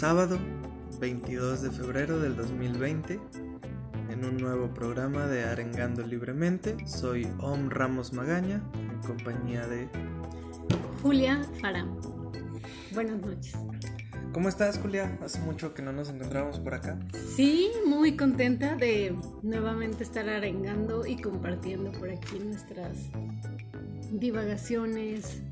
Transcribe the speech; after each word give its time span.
sábado 0.00 0.38
22 0.98 1.60
de 1.60 1.70
febrero 1.70 2.18
del 2.20 2.34
2020 2.34 3.20
en 4.08 4.24
un 4.24 4.38
nuevo 4.38 4.72
programa 4.72 5.26
de 5.26 5.44
Arengando 5.44 6.06
Libremente. 6.06 6.74
Soy 6.86 7.28
Om 7.38 7.68
Ramos 7.68 8.14
Magaña 8.14 8.62
en 8.80 8.98
compañía 9.06 9.66
de 9.66 9.90
Julia 11.02 11.46
Fara. 11.60 11.86
Buenas 12.94 13.20
noches. 13.20 13.52
¿Cómo 14.32 14.48
estás, 14.48 14.78
Julia? 14.78 15.18
Hace 15.22 15.38
mucho 15.40 15.74
que 15.74 15.82
no 15.82 15.92
nos 15.92 16.08
encontramos 16.08 16.58
por 16.60 16.72
acá. 16.72 16.98
Sí, 17.36 17.70
muy 17.84 18.16
contenta 18.16 18.76
de 18.76 19.14
nuevamente 19.42 20.02
estar 20.02 20.26
arengando 20.30 21.04
y 21.04 21.20
compartiendo 21.20 21.92
por 21.92 22.08
aquí 22.08 22.38
nuestras 22.38 22.96
divagaciones 24.10 25.42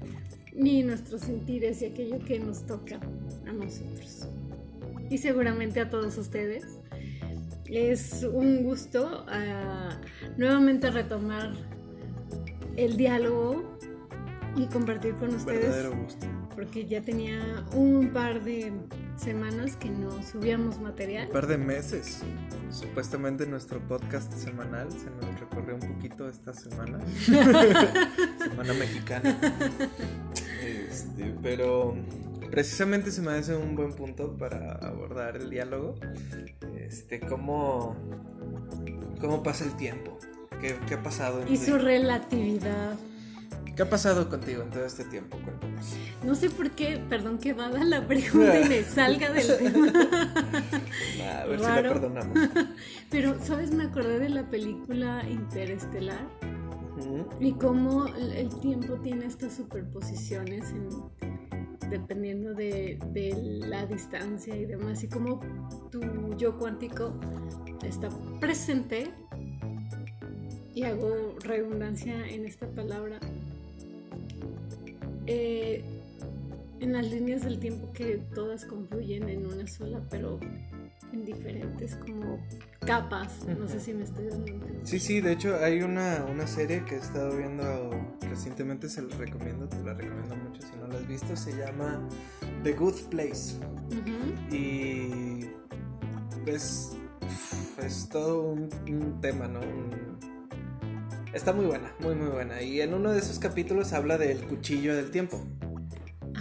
y 0.55 0.83
nuestros 0.83 1.21
sentires 1.21 1.83
y 1.83 1.87
aquello 1.87 2.19
que 2.25 2.39
nos 2.41 2.67
toca 2.67 2.99
a 3.47 3.53
nosotros. 3.53 4.18
Y 5.11 5.19
seguramente 5.19 5.81
a 5.81 5.91
todos 5.91 6.17
ustedes. 6.19 6.65
Es 7.67 8.23
un 8.23 8.63
gusto 8.63 9.27
ah, 9.29 10.01
nuevamente 10.39 10.91
retomar 10.91 11.53
el 12.77 12.97
diálogo 12.97 13.79
y 14.57 14.67
compartir 14.67 15.15
con 15.15 15.35
ustedes. 15.35 15.61
Verdadero 15.61 15.97
gusto. 15.97 16.27
Porque 16.55 16.87
ya 16.87 17.03
tenía 17.03 17.65
un 17.73 18.11
par 18.13 18.43
de 18.43 18.73
semanas 19.17 19.77
que 19.77 19.91
no 19.91 20.23
subíamos 20.23 20.81
material. 20.81 21.27
Un 21.27 21.33
par 21.33 21.47
de 21.47 21.59
meses. 21.59 22.23
Supuestamente 22.71 23.47
nuestro 23.47 23.81
podcast 23.87 24.33
semanal 24.33 24.91
se 24.91 25.11
nos 25.11 25.39
recorrió 25.41 25.75
un 25.75 25.95
poquito 25.95 26.29
esta 26.29 26.53
semana. 26.53 26.99
semana 28.39 28.75
mexicana. 28.75 29.39
Este, 30.61 31.35
pero 31.41 31.95
precisamente 32.51 33.11
se 33.11 33.23
me 33.23 33.33
hace 33.33 33.55
un 33.57 33.75
buen 33.75 33.93
punto 33.95 34.37
para 34.37 34.73
abordar 34.77 35.37
el 35.37 35.51
diálogo. 35.51 35.95
Este, 36.77 37.21
cómo, 37.21 37.97
cómo 39.21 39.43
pasa 39.43 39.65
el 39.65 39.77
tiempo. 39.77 40.19
¿Qué, 40.61 40.77
qué 40.89 40.95
ha 40.95 41.03
pasado? 41.03 41.45
Y 41.49 41.57
su 41.57 41.79
relatividad. 41.79 42.97
¿Qué 43.77 43.83
ha 43.83 43.89
pasado 43.91 44.29
contigo 44.29 44.63
en 44.65 44.71
todo 44.71 44.85
este 44.85 45.05
tiempo? 45.05 45.39
Cuéntanos. 45.45 45.95
No 46.25 46.35
sé 46.35 46.51
por 46.51 46.73
qué, 46.73 47.01
perdón 47.09 47.39
que 47.39 47.53
vada 47.53 47.85
la 47.85 48.05
pregunta 48.09 48.59
y 48.61 48.69
me 48.69 48.83
salga 48.83 49.31
del 49.33 49.47
tema. 49.59 49.87
a 51.41 51.47
ver 51.47 51.59
si 51.61 51.65
la 51.65 51.75
Raro. 51.77 51.93
perdonamos. 51.93 52.37
Pero, 53.11 53.37
¿sabes? 53.41 53.71
Me 53.71 53.85
acordé 53.85 54.19
de 54.19 54.31
la 54.31 54.51
película 54.51 55.23
Interestelar 55.29 56.27
y 57.39 57.53
cómo 57.53 58.07
el 58.09 58.51
tiempo 58.61 58.95
tiene 58.95 59.27
estas 59.27 59.55
superposiciones 59.55 60.71
en- 60.71 61.48
dependiendo 61.91 62.55
de, 62.55 62.99
de 63.13 63.61
la 63.67 63.87
distancia 63.87 64.55
y 64.57 64.65
demás. 64.65 65.03
Y 65.05 65.09
cómo 65.09 65.41
tu 65.91 66.01
yo 66.37 66.59
cuántico 66.59 67.13
está 67.83 68.09
presente, 68.41 69.13
y 70.79 70.85
hago 70.85 71.35
redundancia 71.41 72.29
en 72.29 72.47
esta 72.47 72.69
palabra, 72.69 73.19
eh, 75.27 75.83
en 76.79 76.93
las 76.93 77.11
líneas 77.11 77.43
del 77.43 77.59
tiempo 77.59 77.93
que 77.93 78.21
todas 78.33 78.65
confluyen 78.65 79.29
en 79.29 79.45
una 79.45 79.67
sola, 79.67 80.01
pero 80.09 80.39
en 81.13 81.25
diferentes 81.25 81.97
como 81.97 82.39
capas. 82.87 83.45
No 83.59 83.67
sé 83.69 83.81
si 83.81 83.93
me 83.95 84.05
estoy 84.05 84.29
dando. 84.29 84.53
Sí, 84.85 84.99
sí, 84.99 85.21
de 85.21 85.33
hecho 85.33 85.57
hay 85.63 85.83
una, 85.83 86.25
una 86.31 86.47
serie 86.47 86.85
que 86.85 86.95
he 86.97 86.99
estado 86.99 87.37
viendo 87.37 87.91
recientemente, 88.29 88.89
se 88.89 89.03
la 89.03 89.17
recomiendo, 89.17 89.69
te 89.69 89.79
la 89.83 89.95
recomiendo 89.95 90.37
mucho 90.37 90.63
si 90.63 90.77
no 90.79 90.87
la 90.89 90.95
has 90.99 91.07
visto, 91.09 91.37
se 91.37 91.57
llama 91.57 92.01
The 92.63 92.73
Good 92.73 93.01
Place. 93.11 93.57
Y 94.51 95.45
uf, 97.23 97.79
es 97.85 98.09
todo 98.09 98.43
un, 98.53 98.69
un 98.89 99.21
tema, 99.21 99.47
¿no? 99.49 99.61
Un- 99.61 100.19
Está 101.35 101.53
muy 101.53 101.67
buena, 101.67 101.93
muy 102.01 102.15
muy 102.15 102.29
buena. 102.29 102.63
Y 102.63 102.81
en 102.81 102.95
uno 102.95 103.13
de 103.13 103.19
esos 103.19 103.39
capítulos 103.39 103.93
habla 103.93 104.17
del 104.17 104.47
cuchillo 104.47 104.97
del 104.97 105.11
tiempo, 105.11 105.47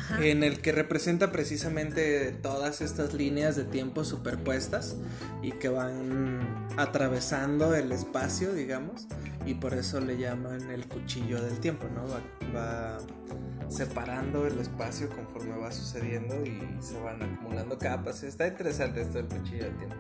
Ajá. 0.09 0.25
en 0.25 0.43
el 0.43 0.61
que 0.61 0.71
representa 0.71 1.31
precisamente 1.31 2.31
todas 2.31 2.81
estas 2.81 3.13
líneas 3.13 3.55
de 3.55 3.65
tiempo 3.65 4.05
superpuestas 4.05 4.95
y 5.41 5.51
que 5.51 5.69
van 5.69 6.67
atravesando 6.77 7.75
el 7.75 7.91
espacio, 7.91 8.53
digamos, 8.53 9.07
y 9.45 9.55
por 9.55 9.73
eso 9.73 9.99
le 9.99 10.17
llaman 10.17 10.71
el 10.71 10.87
cuchillo 10.87 11.41
del 11.41 11.59
tiempo, 11.59 11.87
¿no? 11.93 12.05
Va, 12.07 12.21
va 12.55 12.97
separando 13.69 14.47
el 14.47 14.59
espacio 14.59 15.09
conforme 15.09 15.57
va 15.57 15.71
sucediendo 15.71 16.45
y 16.45 16.61
se 16.81 16.99
van 16.99 17.21
acumulando 17.21 17.77
capas. 17.77 18.23
Está 18.23 18.47
interesante 18.47 19.01
esto 19.01 19.17
del 19.17 19.27
cuchillo 19.27 19.65
del 19.65 19.77
tiempo. 19.77 19.95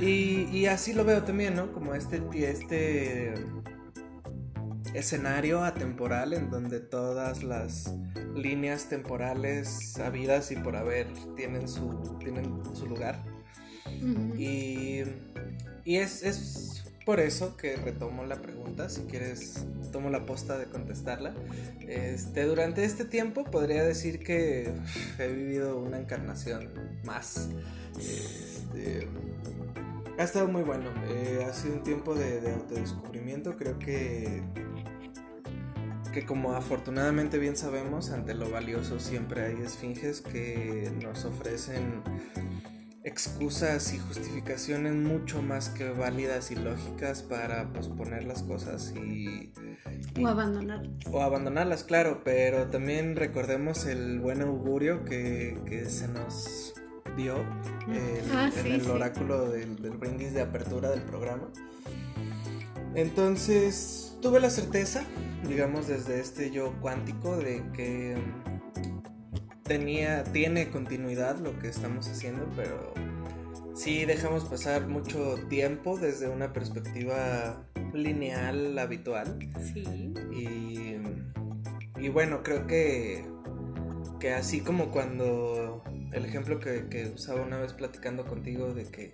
Y, 0.00 0.48
y 0.56 0.66
así 0.66 0.92
lo 0.92 1.04
veo 1.04 1.22
también, 1.22 1.54
¿no? 1.54 1.72
Como 1.72 1.94
este, 1.94 2.22
este 2.34 3.34
escenario 4.94 5.64
atemporal 5.64 6.32
en 6.34 6.50
donde 6.50 6.80
todas 6.80 7.42
las 7.42 7.94
líneas 8.34 8.88
temporales 8.88 9.98
habidas 9.98 10.50
y 10.52 10.56
por 10.56 10.76
haber 10.76 11.06
tienen 11.36 11.68
su, 11.68 12.16
tienen 12.18 12.62
su 12.74 12.86
lugar. 12.86 13.22
Y, 14.36 15.02
y 15.84 15.96
es, 15.96 16.22
es 16.22 16.84
por 17.04 17.20
eso 17.20 17.56
que 17.56 17.76
retomo 17.76 18.24
la 18.24 18.40
pregunta, 18.40 18.88
si 18.88 19.02
quieres 19.02 19.66
tomo 19.90 20.10
la 20.10 20.24
posta 20.24 20.58
de 20.58 20.66
contestarla. 20.66 21.34
Este, 21.80 22.44
durante 22.44 22.84
este 22.84 23.04
tiempo 23.04 23.44
podría 23.44 23.82
decir 23.84 24.20
que 24.20 24.72
he 25.18 25.28
vivido 25.28 25.78
una 25.78 25.98
encarnación 25.98 26.70
más. 27.04 27.48
Este, 27.98 29.08
ha 30.22 30.24
estado 30.24 30.48
muy 30.48 30.62
bueno, 30.62 30.90
eh, 31.08 31.44
ha 31.48 31.52
sido 31.52 31.74
un 31.74 31.82
tiempo 31.82 32.14
de, 32.14 32.40
de 32.40 32.52
autodescubrimiento, 32.54 33.56
creo 33.56 33.78
que 33.78 34.42
que 36.12 36.26
como 36.26 36.52
afortunadamente 36.52 37.38
bien 37.38 37.56
sabemos, 37.56 38.10
ante 38.10 38.34
lo 38.34 38.50
valioso 38.50 39.00
siempre 39.00 39.46
hay 39.46 39.62
esfinges 39.62 40.20
que 40.20 40.92
nos 41.02 41.24
ofrecen 41.24 42.02
excusas 43.02 43.94
y 43.94 43.98
justificaciones 43.98 44.94
mucho 44.94 45.40
más 45.40 45.70
que 45.70 45.90
válidas 45.90 46.50
y 46.50 46.56
lógicas 46.56 47.22
para 47.22 47.72
posponer 47.72 48.24
las 48.24 48.42
cosas 48.42 48.92
y, 48.94 49.52
y- 50.14 50.22
O 50.24 50.28
abandonar. 50.28 50.82
o 51.10 51.22
abandonarlas, 51.22 51.82
claro, 51.82 52.20
pero 52.24 52.68
también 52.68 53.16
recordemos 53.16 53.86
el 53.86 54.20
buen 54.20 54.42
augurio 54.42 55.06
que, 55.06 55.58
que 55.66 55.86
se 55.86 56.08
nos 56.08 56.74
dio 57.16 57.36
en, 57.88 58.20
Ah, 58.32 58.50
en 58.56 58.66
el 58.72 58.82
sí. 58.82 58.88
oráculo 58.90 59.48
del, 59.50 59.76
del 59.76 59.96
brindis 59.96 60.32
de 60.34 60.42
apertura 60.42 60.90
del 60.90 61.02
programa. 61.02 61.48
Entonces, 62.94 64.16
tuve 64.20 64.40
la 64.40 64.50
certeza, 64.50 65.04
digamos, 65.48 65.88
desde 65.88 66.20
este 66.20 66.50
yo 66.50 66.72
cuántico, 66.80 67.36
de 67.36 67.62
que 67.72 68.16
tenía, 69.62 70.24
tiene 70.24 70.70
continuidad 70.70 71.38
lo 71.38 71.58
que 71.58 71.68
estamos 71.68 72.08
haciendo, 72.08 72.46
pero 72.56 72.92
sí 73.74 74.04
dejamos 74.04 74.44
pasar 74.44 74.86
mucho 74.88 75.36
tiempo 75.48 75.96
desde 75.98 76.28
una 76.28 76.52
perspectiva 76.52 77.64
lineal 77.94 78.78
habitual. 78.78 79.38
Sí. 79.72 80.12
Y, 80.30 80.96
y 81.98 82.08
bueno, 82.10 82.42
creo 82.42 82.66
que, 82.66 83.24
que 84.20 84.34
así 84.34 84.60
como 84.60 84.90
cuando 84.90 85.82
el 86.12 86.24
ejemplo 86.24 86.60
que, 86.60 86.88
que 86.88 87.06
usaba 87.14 87.42
una 87.42 87.58
vez 87.58 87.72
platicando 87.72 88.24
contigo 88.26 88.74
de 88.74 88.84
que 88.84 89.12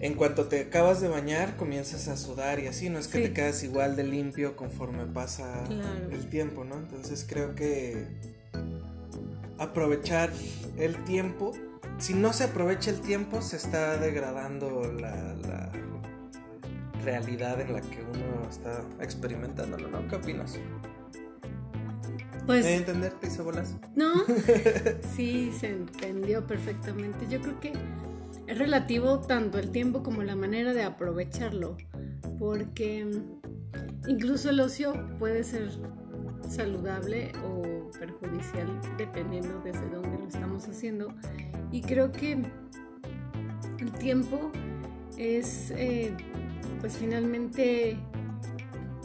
en 0.00 0.14
cuanto 0.14 0.46
te 0.46 0.60
acabas 0.62 1.00
de 1.00 1.08
bañar 1.08 1.56
comienzas 1.56 2.08
a 2.08 2.16
sudar 2.16 2.58
y 2.58 2.66
así, 2.66 2.88
no 2.88 2.98
es 2.98 3.06
que 3.08 3.18
Sí. 3.18 3.24
te 3.24 3.32
quedas 3.34 3.62
igual 3.62 3.96
de 3.96 4.04
limpio 4.04 4.56
conforme 4.56 5.04
pasa 5.06 5.64
Claro. 5.66 6.10
el 6.10 6.28
tiempo, 6.30 6.64
¿no? 6.64 6.76
Entonces 6.78 7.26
creo 7.28 7.54
que 7.54 8.06
aprovechar 9.58 10.30
el 10.78 11.04
tiempo, 11.04 11.52
si 11.98 12.14
no 12.14 12.32
se 12.32 12.44
aprovecha 12.44 12.90
el 12.90 13.00
tiempo 13.00 13.42
se 13.42 13.56
está 13.56 13.98
degradando 13.98 14.90
la, 14.92 15.34
la 15.34 15.70
realidad 17.04 17.60
en 17.60 17.72
la 17.74 17.80
que 17.82 18.02
uno 18.02 18.48
está 18.50 18.82
experimentándolo, 19.00 19.88
¿no? 19.90 20.08
¿Qué 20.08 20.16
opinas? 20.16 20.58
Pues 22.50 22.64
¿Me 22.64 22.74
entender? 22.78 23.12
¿Te 23.12 23.28
hice 23.28 23.42
bolas? 23.42 23.76
no, 23.94 24.24
sí 25.14 25.52
se 25.56 25.68
entendió 25.68 26.48
perfectamente. 26.48 27.28
Yo 27.30 27.40
creo 27.40 27.60
que 27.60 27.72
es 28.48 28.58
relativo 28.58 29.20
tanto 29.20 29.60
el 29.60 29.70
tiempo 29.70 30.02
como 30.02 30.24
la 30.24 30.34
manera 30.34 30.74
de 30.74 30.82
aprovecharlo, 30.82 31.76
porque 32.40 33.06
incluso 34.08 34.50
el 34.50 34.58
ocio 34.58 34.94
puede 35.20 35.44
ser 35.44 35.70
saludable 36.48 37.30
o 37.44 37.88
perjudicial 37.96 38.66
dependiendo 38.98 39.60
desde 39.62 39.88
dónde 39.88 40.18
lo 40.18 40.26
estamos 40.26 40.66
haciendo. 40.66 41.14
Y 41.70 41.82
creo 41.82 42.10
que 42.10 42.32
el 43.78 43.92
tiempo 43.92 44.50
es, 45.16 45.70
eh, 45.76 46.16
pues 46.80 46.96
finalmente, 46.96 47.96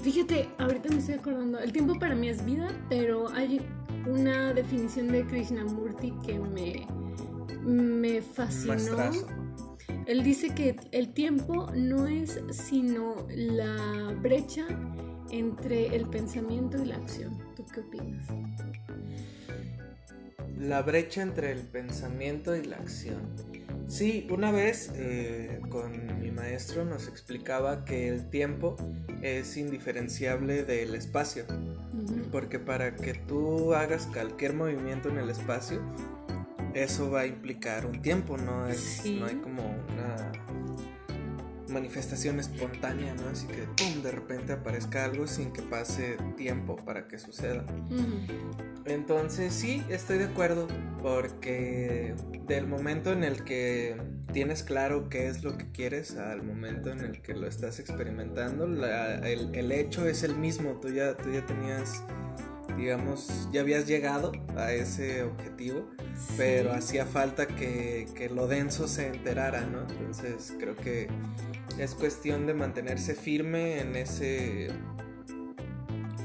fíjate, 0.05 0.47
ahorita 0.59 0.89
me 0.89 0.99
estoy 0.99 1.15
acordando, 1.15 1.57
el 1.57 1.71
tiempo 1.71 1.97
para 1.97 2.13
mí 2.13 2.29
es 2.29 2.45
vida, 2.45 2.69
pero 2.89 3.27
hay 3.29 3.59
una 4.05 4.53
definición 4.53 5.07
de 5.07 5.25
Krishnamurti 5.25 6.13
que 6.23 6.37
me 6.37 6.85
me 7.65 8.21
fascinó. 8.21 9.11
Él 10.05 10.23
dice 10.23 10.53
que 10.53 10.75
el 10.91 11.11
tiempo 11.11 11.71
no 11.73 12.05
es 12.05 12.39
sino 12.51 13.15
la 13.29 14.13
brecha 14.21 14.67
entre 15.31 15.95
el 15.95 16.07
pensamiento 16.07 16.77
y 16.83 16.85
la 16.85 16.97
acción. 16.97 17.35
¿Tú 17.55 17.65
qué 17.73 17.79
opinas? 17.79 18.27
La 20.59 20.83
brecha 20.83 21.23
entre 21.23 21.51
el 21.51 21.61
pensamiento 21.61 22.55
y 22.55 22.63
la 22.63 22.75
acción. 22.75 23.23
Sí, 23.87 24.27
una 24.31 24.51
vez 24.51 24.91
eh, 24.95 25.61
con 25.69 26.19
mi 26.19 26.31
maestro 26.31 26.85
nos 26.85 27.07
explicaba 27.07 27.85
que 27.85 28.07
el 28.07 28.29
tiempo 28.29 28.75
es 29.21 29.57
indiferenciable 29.57 30.63
del 30.63 30.95
espacio, 30.95 31.45
porque 32.31 32.59
para 32.59 32.95
que 32.95 33.13
tú 33.13 33.73
hagas 33.73 34.07
cualquier 34.07 34.53
movimiento 34.53 35.09
en 35.09 35.17
el 35.17 35.29
espacio, 35.29 35.81
eso 36.73 37.09
va 37.09 37.21
a 37.21 37.27
implicar 37.27 37.85
un 37.85 38.01
tiempo, 38.01 38.37
no 38.37 38.67
es, 38.67 39.03
no 39.05 39.27
hay 39.27 39.35
como 39.35 39.63
una 39.63 40.31
manifestación 41.69 42.39
espontánea, 42.39 43.13
¿no? 43.15 43.29
Así 43.29 43.47
que 43.47 43.63
pum, 43.63 44.01
de 44.01 44.11
repente 44.11 44.53
aparezca 44.53 45.05
algo 45.05 45.27
sin 45.27 45.51
que 45.53 45.61
pase 45.61 46.17
tiempo 46.35 46.75
para 46.75 47.07
que 47.07 47.17
suceda. 47.17 47.65
Entonces 48.85 49.53
sí, 49.53 49.83
estoy 49.89 50.19
de 50.19 50.25
acuerdo, 50.25 50.67
porque 51.01 52.13
del 52.47 52.67
momento 52.67 53.11
en 53.11 53.23
el 53.23 53.43
que 53.43 53.97
tienes 54.31 54.63
claro 54.63 55.09
qué 55.09 55.27
es 55.27 55.43
lo 55.43 55.57
que 55.57 55.71
quieres 55.71 56.17
al 56.17 56.43
momento 56.43 56.91
en 56.91 56.99
el 56.99 57.21
que 57.21 57.33
lo 57.33 57.47
estás 57.47 57.79
experimentando, 57.79 58.65
el, 58.65 59.71
hecho 59.71 60.07
es 60.07 60.23
el 60.23 60.35
mismo, 60.35 60.79
tú 60.81 60.89
ya, 60.89 61.17
tú 61.17 61.31
ya 61.31 61.45
tenías 61.45 62.03
digamos, 62.77 63.47
ya 63.53 63.61
habías 63.61 63.87
llegado 63.87 64.33
a 64.57 64.73
ese 64.73 65.23
objetivo, 65.23 65.89
pero 66.35 66.73
hacía 66.73 67.05
falta 67.05 67.47
que, 67.47 68.05
que, 68.15 68.29
lo 68.29 68.47
denso 68.47 68.89
se 68.89 69.07
enterara, 69.07 69.61
¿no? 69.61 69.81
Entonces 69.81 70.53
creo 70.59 70.75
que 70.75 71.07
es 71.79 71.95
cuestión 71.95 72.45
de 72.45 72.53
mantenerse 72.53 73.15
firme 73.15 73.79
en 73.79 73.95
ese 73.95 74.67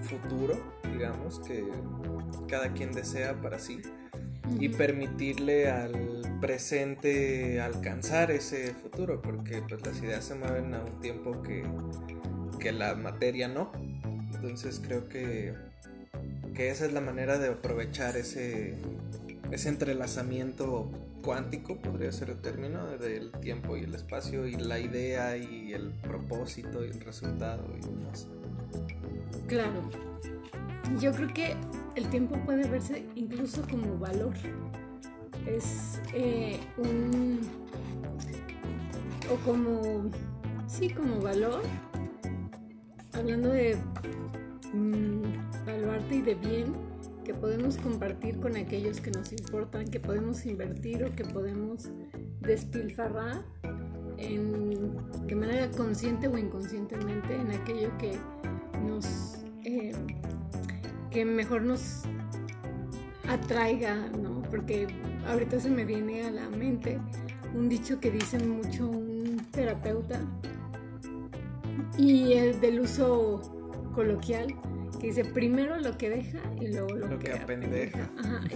futuro, 0.02 0.58
digamos, 0.92 1.38
que 1.40 1.64
cada 2.48 2.72
quien 2.72 2.92
desea 2.92 3.40
para 3.40 3.58
sí 3.58 3.80
y 4.58 4.68
permitirle 4.70 5.70
al 5.70 6.38
presente 6.40 7.60
alcanzar 7.60 8.30
ese 8.30 8.74
futuro, 8.74 9.20
porque 9.20 9.62
pues 9.68 9.84
las 9.86 10.02
ideas 10.02 10.24
se 10.24 10.34
mueven 10.34 10.74
a 10.74 10.82
un 10.84 11.00
tiempo 11.00 11.42
que, 11.42 11.62
que 12.58 12.72
la 12.72 12.94
materia 12.94 13.48
no. 13.48 13.70
Entonces 14.34 14.80
creo 14.84 15.08
que, 15.08 15.54
que 16.54 16.70
esa 16.70 16.86
es 16.86 16.92
la 16.92 17.00
manera 17.00 17.38
de 17.38 17.48
aprovechar 17.48 18.16
ese, 18.16 18.74
ese 19.50 19.68
entrelazamiento 19.68 20.90
cuántico, 21.22 21.76
podría 21.76 22.10
ser 22.12 22.30
el 22.30 22.40
término, 22.40 22.86
del 22.96 23.30
tiempo 23.32 23.76
y 23.76 23.80
el 23.80 23.94
espacio 23.94 24.46
y 24.46 24.56
la 24.56 24.78
idea 24.78 25.36
y 25.36 25.72
el 25.72 25.90
propósito 25.90 26.84
y 26.84 26.88
el 26.88 27.00
resultado 27.00 27.64
y 27.76 27.80
demás. 27.80 28.26
Claro. 29.46 29.90
Yo 30.98 31.12
creo 31.12 31.28
que 31.28 31.56
el 31.94 32.08
tiempo 32.10 32.36
puede 32.44 32.68
verse 32.68 33.04
incluso 33.14 33.62
como 33.68 33.98
valor. 33.98 34.34
Es 35.46 36.00
eh, 36.14 36.58
un... 36.76 37.40
o 39.30 39.36
como... 39.44 40.10
sí, 40.66 40.90
como 40.90 41.20
valor. 41.20 41.62
Hablando 43.12 43.50
de 43.50 43.76
mmm, 44.72 45.22
baluarte 45.66 46.16
y 46.16 46.22
de 46.22 46.34
bien 46.34 46.74
que 47.24 47.34
podemos 47.34 47.76
compartir 47.76 48.40
con 48.40 48.56
aquellos 48.56 49.00
que 49.00 49.10
nos 49.10 49.32
importan, 49.32 49.86
que 49.86 50.00
podemos 50.00 50.44
invertir 50.46 51.04
o 51.04 51.14
que 51.14 51.24
podemos 51.24 51.90
despilfarrar 52.40 53.44
en, 54.16 54.96
de 55.26 55.34
manera 55.34 55.70
consciente 55.70 56.28
o 56.28 56.36
inconscientemente 56.36 57.34
en 57.34 57.50
aquello 57.50 57.96
que 57.98 58.18
nos 58.86 59.38
eh, 59.64 59.92
que 61.10 61.24
mejor 61.24 61.62
nos 61.62 62.02
atraiga, 63.28 63.94
¿no? 64.20 64.42
Porque 64.50 64.86
ahorita 65.26 65.60
se 65.60 65.70
me 65.70 65.84
viene 65.84 66.24
a 66.24 66.30
la 66.30 66.48
mente 66.48 66.98
un 67.54 67.68
dicho 67.68 68.00
que 68.00 68.10
dice 68.10 68.38
mucho 68.38 68.88
un 68.88 69.38
terapeuta 69.50 70.20
y 71.98 72.32
es 72.34 72.60
del 72.60 72.80
uso 72.80 73.40
coloquial 73.94 74.54
que 75.00 75.08
dice 75.08 75.24
primero 75.24 75.78
lo 75.80 75.96
que 75.96 76.10
deja 76.10 76.38
y 76.60 76.68
luego 76.68 76.94
lo, 76.94 77.18
que, 77.18 77.32
aprende. 77.32 77.90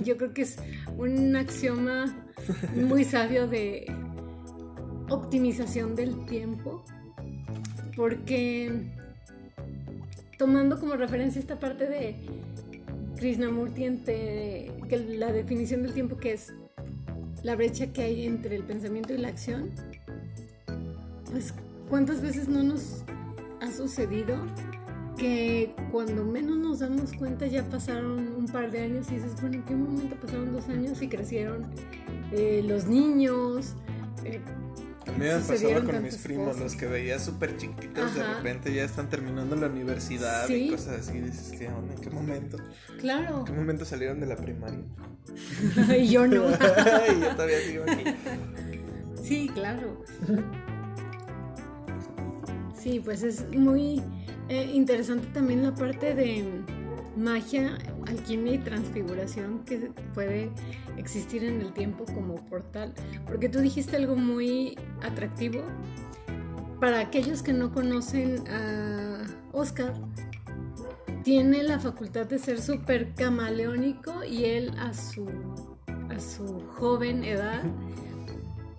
Yo 0.05 0.17
creo 0.17 0.35
que 0.35 0.43
es 0.43 0.56
un 0.97 1.35
axioma 1.37 2.15
muy 2.77 3.05
sabio 3.05 3.47
de 3.47 3.87
optimización 5.09 5.95
del 5.95 6.25
tiempo, 6.27 6.85
porque 7.97 8.91
tomando 10.38 10.78
como 10.78 10.96
referencia 10.96 11.40
esta 11.40 11.58
parte 11.58 11.86
de 11.88 12.16
Krishnamurti, 13.16 13.84
entre, 13.84 14.70
que 14.88 14.98
la 15.19 15.32
definición 15.32 15.82
del 15.82 15.92
tiempo 15.92 16.16
que 16.16 16.32
es 16.32 16.52
la 17.42 17.56
brecha 17.56 17.92
que 17.92 18.02
hay 18.02 18.26
entre 18.26 18.56
el 18.56 18.64
pensamiento 18.64 19.12
y 19.12 19.19
la 19.19 19.28
acción, 19.28 19.70
pues 21.31 21.54
cuántas 21.88 22.20
veces 22.20 22.48
no 22.48 22.62
nos 22.62 23.04
ha 23.60 23.70
sucedido 23.70 24.36
que 25.16 25.75
cuando 25.92 26.25
menos 26.25 26.58
nos 26.58 26.81
damos 26.81 27.12
cuenta 27.12 27.46
ya 27.46 27.62
pasaron 27.64 28.34
un 28.36 28.46
par 28.46 28.70
de 28.70 28.81
años 28.81 29.10
y 29.10 29.16
dices, 29.16 29.40
bueno, 29.40 29.56
¿en 29.56 29.62
qué 29.64 29.75
momento 29.75 30.16
pasaron 30.16 30.52
dos 30.52 30.69
años 30.69 31.00
y 31.02 31.08
crecieron 31.08 31.62
eh, 32.32 32.64
los 32.66 32.86
niños? 32.86 33.75
Eh, 34.25 34.40
a 35.06 35.12
mí 35.12 35.19
me 35.19 35.39
pasaba 35.41 35.85
con 35.85 36.03
mis 36.03 36.17
primos, 36.17 36.59
los 36.59 36.75
que 36.75 36.87
veía 36.87 37.19
súper 37.19 37.56
chiquitos, 37.56 38.15
de 38.15 38.23
repente 38.23 38.73
ya 38.73 38.85
están 38.85 39.09
terminando 39.09 39.56
la 39.56 39.67
universidad 39.67 40.49
y 40.49 40.71
cosas 40.71 41.01
así. 41.01 41.21
Dices, 41.21 41.59
¿qué 41.59 41.69
onda? 41.69 41.95
¿En 41.95 42.01
qué 42.01 42.11
momento? 42.11 42.59
Claro. 42.99 43.41
¿En 43.41 43.45
qué 43.45 43.53
momento 43.53 43.85
salieron 43.85 44.21
de 44.21 44.27
la 44.27 44.37
primaria? 44.37 44.81
y 45.99 46.09
yo 46.09 46.27
no. 46.27 46.49
y 47.17 47.21
yo 47.21 47.29
todavía 47.35 47.59
sigo 47.61 47.85
aquí. 47.85 48.05
Sí, 49.23 49.51
claro. 49.53 50.05
Sí, 52.79 53.01
pues 53.03 53.23
es 53.23 53.49
muy 53.51 54.03
eh, 54.49 54.71
interesante 54.75 55.27
también 55.33 55.62
la 55.62 55.75
parte 55.75 56.15
de 56.15 56.45
magia, 57.17 57.79
alquimia 58.06 58.55
y 58.55 58.58
transfiguración 58.58 59.65
que 59.65 59.91
puede 60.15 60.51
existir 60.96 61.44
en 61.44 61.61
el 61.61 61.73
tiempo 61.73 62.05
como 62.05 62.37
portal. 62.46 62.94
Porque 63.27 63.49
tú 63.49 63.61
dijiste 63.61 63.96
algo 63.96 64.17
muy 64.17 64.79
atractivo. 65.03 65.63
Para 66.81 67.01
aquellos 67.01 67.43
que 67.43 67.53
no 67.53 67.73
conocen 67.73 68.46
a 68.49 69.27
Oscar, 69.53 69.94
tiene 71.23 71.63
la 71.63 71.79
facultad 71.79 72.27
de 72.27 72.39
ser 72.39 72.61
súper 72.61 73.15
camaleónico 73.15 74.25
y 74.25 74.44
él 74.44 74.75
a 74.79 74.93
su, 74.93 75.27
a 76.11 76.20
su 76.20 76.61
joven 76.77 77.25
edad 77.25 77.63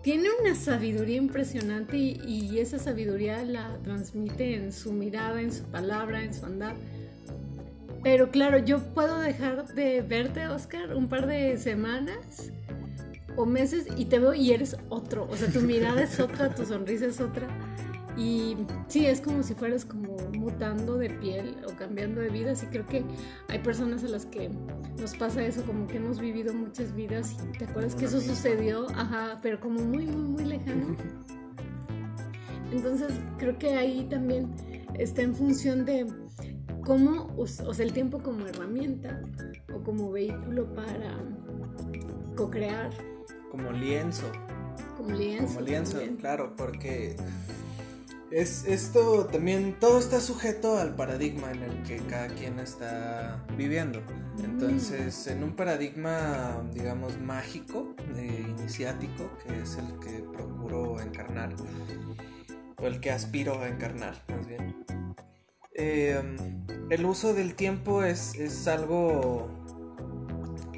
tiene 0.05 0.29
una 0.39 0.53
sabiduría 0.53 1.17
impresionante 1.17 1.97
y, 1.97 2.59
esa 2.59 2.77
sabiduría 2.77 3.43
la 3.43 3.79
transmite 3.81 4.53
en 4.53 4.71
su 4.71 4.93
mirada, 4.93 5.41
en 5.41 5.51
su 5.51 5.63
palabra, 5.63 6.23
en 6.23 6.31
su 6.31 6.45
andar. 6.45 6.75
Pero 8.05 8.29
claro, 8.29 8.59
yo 8.59 8.77
puedo 8.93 9.17
dejar 9.17 9.73
de 9.73 10.03
verte, 10.03 10.47
Oscar, 10.47 10.95
un 10.95 11.09
par 11.09 11.25
de 11.25 11.57
semanas 11.57 12.51
o 13.35 13.47
meses 13.47 13.87
y 13.97 14.05
te 14.05 14.19
veo 14.19 14.35
y 14.35 14.51
eres 14.51 14.77
otro. 14.89 15.27
O 15.27 15.35
sea, 15.35 15.51
tu 15.51 15.61
mirada 15.61 16.03
es 16.03 16.19
otra, 16.19 16.53
tu 16.53 16.67
sonrisa 16.67 17.07
es 17.07 17.19
otra. 17.19 17.47
Y 18.15 18.57
sí, 18.89 19.07
es 19.07 19.21
como 19.21 19.41
si 19.41 19.55
fueras 19.55 19.85
como 19.85 20.17
mutando 20.33 20.99
de 20.99 21.09
piel 21.09 21.55
o 21.67 21.75
cambiando 21.75 22.21
de 22.21 22.29
vida. 22.29 22.53
Y 22.53 22.65
creo 22.67 22.85
que 22.85 23.03
hay 23.49 23.57
personas 23.57 24.03
a 24.03 24.07
las 24.07 24.27
que 24.27 24.51
nos 24.99 25.15
pasa 25.15 25.43
eso, 25.43 25.63
como 25.63 25.87
que 25.87 25.97
hemos 25.97 26.19
vivido 26.19 26.53
muchas 26.53 26.93
vidas 26.93 27.35
y 27.51 27.57
te 27.57 27.65
acuerdas 27.65 27.95
que 27.95 28.05
eso 28.05 28.21
sucedió, 28.21 28.85
ajá, 28.91 29.39
pero 29.41 29.59
como 29.59 29.79
muy, 29.79 30.05
muy, 30.05 30.27
muy 30.27 30.45
lejano. 30.45 30.95
Entonces 32.71 33.13
creo 33.39 33.57
que 33.57 33.73
ahí 33.73 34.05
también 34.07 34.53
está 34.93 35.23
en 35.23 35.33
función 35.33 35.85
de 35.85 36.05
cómo, 36.85 37.33
o 37.35 37.47
sea, 37.47 37.85
el 37.85 37.91
tiempo 37.91 38.19
como 38.19 38.47
herramienta 38.47 39.21
o 39.73 39.83
como 39.83 40.11
vehículo 40.11 40.73
para 40.73 41.17
co-crear. 42.35 42.91
Como 43.51 43.71
lienzo. 43.71 44.31
Como 44.95 45.11
lienzo. 45.11 45.47
Como 45.47 45.61
lienzo, 45.61 45.99
claro, 46.19 46.53
porque 46.55 47.15
es 48.31 48.65
esto 48.65 49.25
también, 49.25 49.77
todo 49.79 49.99
está 49.99 50.19
sujeto 50.19 50.77
al 50.77 50.95
paradigma 50.95 51.51
en 51.51 51.63
el 51.63 51.83
que 51.83 51.97
cada 51.97 52.27
quien 52.27 52.59
está 52.59 53.43
viviendo. 53.57 54.01
Entonces, 54.43 55.27
en 55.27 55.43
un 55.43 55.55
paradigma, 55.55 56.61
digamos, 56.73 57.19
mágico, 57.19 57.95
iniciático, 58.17 59.29
que 59.43 59.61
es 59.61 59.77
el 59.77 59.99
que 59.99 60.23
procuro 60.23 60.99
encarnar, 61.01 61.55
o 62.77 62.85
el 62.85 62.99
que 62.99 63.11
aspiro 63.11 63.59
a 63.61 63.69
encarnar, 63.69 64.21
más 64.27 64.47
bien, 64.47 64.75
em, 65.75 66.37
el 66.89 67.05
uso 67.05 67.33
del 67.33 67.55
tiempo 67.55 68.03
es, 68.03 68.35
es 68.35 68.67
algo 68.67 69.49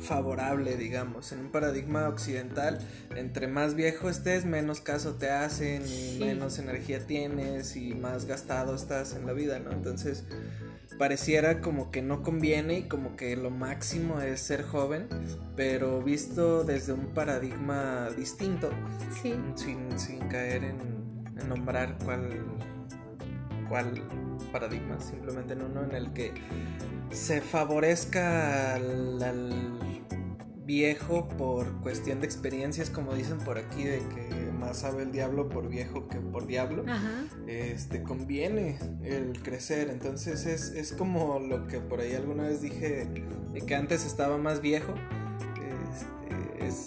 favorable, 0.08 0.78
digamos. 0.78 1.32
En 1.32 1.40
un 1.40 1.52
paradigma 1.52 2.08
occidental, 2.08 2.80
entre 3.16 3.48
más 3.48 3.76
viejo 3.76 4.10
estés, 4.10 4.46
menos 4.46 4.82
caso 4.82 5.16
te 5.16 5.30
hacen 5.30 5.84
y 5.86 6.18
menos 6.20 6.60
energía 6.60 7.06
tienes 7.06 7.76
y 7.76 7.94
más 7.94 8.26
gastado 8.26 8.74
estás 8.74 9.16
en 9.16 9.28
la 9.28 9.34
vida, 9.34 9.60
¿no? 9.60 9.72
Entonces, 9.72 10.24
pareciera 10.98 11.62
como 11.62 11.92
que 11.92 12.02
no 12.02 12.24
conviene 12.24 12.80
y 12.80 12.84
como 12.84 13.16
que 13.16 13.36
lo 13.36 13.52
máximo 13.52 14.22
es 14.22 14.40
ser 14.40 14.64
joven, 14.64 15.08
pero 15.56 16.02
visto 16.02 16.64
desde 16.64 16.94
un 16.94 17.14
paradigma 17.14 18.10
distinto, 18.18 18.70
sin, 19.22 19.58
sin 20.00 20.20
caer 20.30 20.64
en, 20.64 20.98
nombrar 21.48 21.98
cuál, 22.04 22.44
cuál 23.70 24.04
paradigma, 24.48 25.00
simplemente 25.00 25.54
en 25.54 25.62
uno 25.62 25.84
en 25.84 25.96
el 25.96 26.14
que 26.14 26.34
se 27.12 27.42
favorezca 27.42 28.76
al, 28.76 29.80
viejo 30.66 31.30
por 31.30 31.80
cuestión 31.80 32.20
de 32.20 32.26
experiencias, 32.26 32.90
como 32.90 33.14
dicen 33.14 33.38
por 33.38 33.58
aquí, 33.58 33.86
de 33.86 34.00
que 34.00 34.52
más 34.52 34.80
sabe 34.80 35.04
el 35.04 35.14
diablo 35.14 35.48
por 35.48 35.70
viejo 35.70 36.10
que 36.10 36.18
por 36.18 36.46
diablo, 36.46 36.84
este 37.48 38.04
conviene 38.04 38.78
el 39.02 39.42
crecer. 39.42 39.90
Entonces 39.90 40.46
es, 40.46 40.72
es, 40.72 40.92
como 40.92 41.40
lo 41.40 41.68
que 41.68 41.80
por 41.80 42.02
ahí 42.02 42.16
alguna 42.16 42.44
vez 42.44 42.62
dije, 42.62 43.08
de 43.54 43.62
que 43.62 43.76
antes 43.76 44.06
estaba 44.06 44.38
más 44.38 44.60
viejo. 44.60 44.94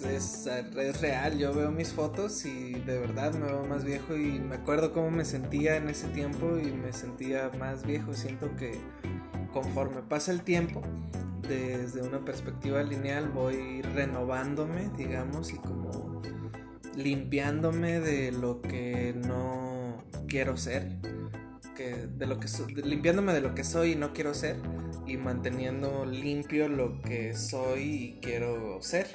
Es, 0.02 0.46
es, 0.46 1.00
real, 1.00 1.36
yo 1.36 1.52
veo 1.52 1.70
mis 1.70 1.92
fotos 1.92 2.44
y 2.46 2.74
de 2.74 2.98
verdad 2.98 3.34
me 3.34 3.46
veo 3.46 3.64
más 3.66 3.84
viejo 3.84 4.16
y 4.16 4.38
me 4.38 4.56
acuerdo 4.56 4.92
cómo 4.92 5.10
me 5.10 5.24
sentía 5.24 5.76
en 5.76 5.88
ese 5.88 6.08
tiempo 6.08 6.58
y 6.58 6.72
me 6.72 6.92
sentía 6.92 7.50
más 7.58 7.84
viejo. 7.84 8.14
Siento 8.14 8.54
que 8.56 8.78
conforme 9.52 10.02
pasa 10.02 10.32
el 10.32 10.42
tiempo, 10.42 10.82
desde 11.48 12.02
una 12.02 12.24
perspectiva 12.24 12.82
lineal 12.82 13.28
voy 13.28 13.82
renovándome, 13.82 14.90
digamos, 14.96 15.52
y 15.52 15.56
como 15.56 16.22
limpiándome 16.96 18.00
de 18.00 18.32
lo 18.32 18.62
que 18.62 19.14
no 19.26 20.04
quiero 20.28 20.56
ser, 20.56 20.88
de 21.80 22.26
lo 22.26 22.38
que 22.38 22.48
limpiándome 22.82 23.32
de 23.32 23.40
lo 23.40 23.54
que 23.54 23.64
soy 23.64 23.92
y 23.92 23.96
no 23.96 24.12
quiero 24.12 24.34
ser 24.34 24.56
y 25.06 25.16
manteniendo 25.16 26.04
limpio 26.06 26.68
lo 26.68 27.00
que 27.02 27.34
soy 27.34 27.82
y 27.82 28.18
quiero 28.20 28.80
ser. 28.82 29.08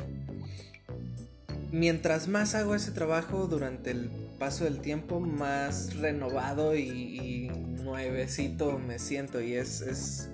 Mientras 1.71 2.27
más 2.27 2.55
hago 2.55 2.75
ese 2.75 2.91
trabajo 2.91 3.47
durante 3.47 3.91
el 3.91 4.09
paso 4.39 4.65
del 4.65 4.79
tiempo, 4.79 5.19
más 5.19 5.95
renovado 5.97 6.75
y, 6.75 7.51
nuevecito 7.83 8.79
me 8.79 8.97
siento 8.97 9.41
y 9.41 9.53
es, 9.53 9.81
es 9.81 10.29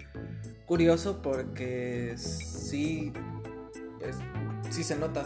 curioso 0.65 1.21
porque 1.21 2.13
sí, 2.17 3.11
pues, 3.99 4.15
sí 4.69 4.83
se 4.83 4.95
nota. 4.95 5.25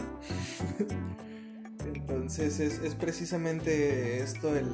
Entonces 1.94 2.60
es, 2.60 2.94
precisamente 2.94 4.20
esto 4.22 4.56
el, 4.56 4.66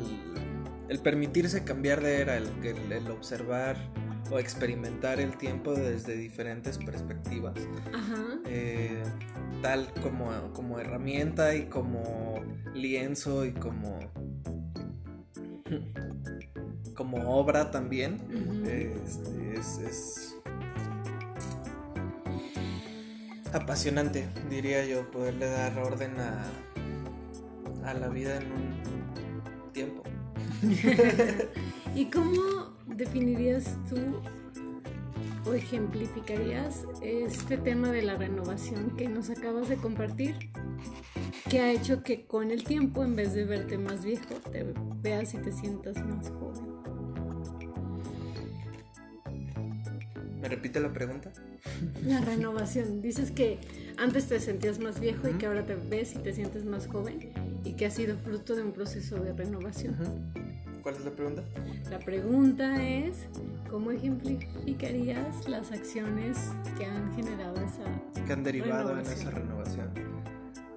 permitirse 1.03 1.65
cambiar 1.65 2.03
de 2.03 2.21
era, 2.21 2.37
el, 2.37 2.49
el, 2.65 3.11
observar 3.11 3.77
o 4.31 4.39
experimentar 4.39 5.21
el 5.21 5.37
tiempo 5.37 5.75
desde 5.75 6.17
diferentes 6.17 6.79
perspectivas. 6.79 7.55
Eh, 8.47 9.03
tal 9.63 9.93
como, 10.03 10.53
como 10.53 10.79
herramienta 10.79 11.55
y 11.55 11.67
como 11.67 12.43
lienzo 12.75 13.45
y 13.45 13.53
como 13.53 13.99
como 16.95 17.39
obra 17.39 17.71
también. 17.71 18.19
Este, 18.67 19.59
es, 19.59 20.37
apasionante, 23.53 24.29
diría 24.49 24.87
yo, 24.87 25.11
poderle 25.11 25.47
dar 25.47 25.79
orden 25.79 26.13
a, 26.19 26.45
a 27.85 27.95
la 27.95 28.09
vida 28.09 28.37
en 28.37 28.53
un 28.53 29.73
tiempo. 29.73 30.03
¿Y 31.95 32.07
cómo 32.07 32.77
definirías 32.87 33.77
tú 33.89 33.99
o 35.45 35.55
ejemplificarías 35.55 36.85
este 37.03 37.57
tema 37.59 37.91
de 37.91 38.03
la 38.03 38.17
renovación 38.17 38.97
que 38.97 39.09
nos 39.09 39.31
acabas 39.31 39.69
de 39.69 39.77
compartir? 39.77 40.51
que 41.53 41.61
ha 41.61 41.71
hecho 41.71 42.03
que 42.03 42.25
con 42.25 42.51
el 42.51 42.65
tiempo, 42.65 43.05
en 43.05 43.15
vez 43.15 43.35
de 43.35 43.45
verte 43.45 43.77
más 43.77 44.03
viejo, 44.03 44.37
te 44.51 44.65
veas 45.03 45.35
y 45.35 45.37
te 45.37 45.53
sientas 45.53 45.97
más 46.07 46.31
joven. 46.31 46.65
¿Me 50.41 50.49
repite 50.49 50.81
la 50.81 50.91
pregunta? 50.93 51.31
La 52.07 52.23
renovación. 52.23 53.03
Dices 53.03 53.31
que 53.31 53.59
antes 53.99 54.29
te 54.29 54.41
sentías 54.41 54.79
más 54.79 54.99
viejo 54.99 55.29
y 55.29 55.35
que 55.35 55.45
ahora 55.45 55.67
te 55.67 55.75
ves 55.75 56.15
y 56.15 56.21
te 56.21 56.33
sientes 56.33 56.65
más 56.65 56.87
joven 56.87 57.33
y 57.65 57.75
que 57.75 57.85
ha 57.85 57.91
sido 57.91 58.17
fruto 58.17 58.57
de 58.57 58.63
un 58.63 58.73
proceso 58.73 59.17
de 59.17 59.35
renovación. 59.35 59.95
¿Cuál 60.83 60.97
es 60.97 61.05
la 61.05 61.11
pregunta? 61.13 61.45
La 61.91 61.99
pregunta 62.01 62.83
es, 62.83 63.29
¿cómo 63.71 63.93
ejemplificarías 63.93 65.49
las 65.49 65.71
acciones 65.71 66.39
que 66.77 66.85
han 66.85 67.15
generado 67.15 67.55
esa... 67.57 68.25
Que 68.27 68.33
han 68.33 68.43
derivado 68.43 68.99
en 68.99 69.07
esa 69.07 69.31
renovación. 69.31 69.91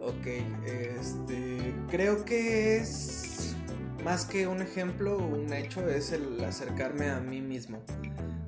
Ok, 0.02 0.28
este, 0.66 1.74
creo 1.90 2.24
que 2.24 2.78
es 2.78 3.56
más 4.04 4.26
que 4.26 4.46
un 4.46 4.62
ejemplo, 4.62 5.18
un 5.18 5.52
hecho, 5.52 5.90
es 5.90 6.12
el 6.12 6.44
acercarme 6.44 7.10
a 7.10 7.20
mí 7.20 7.42
mismo. 7.42 7.80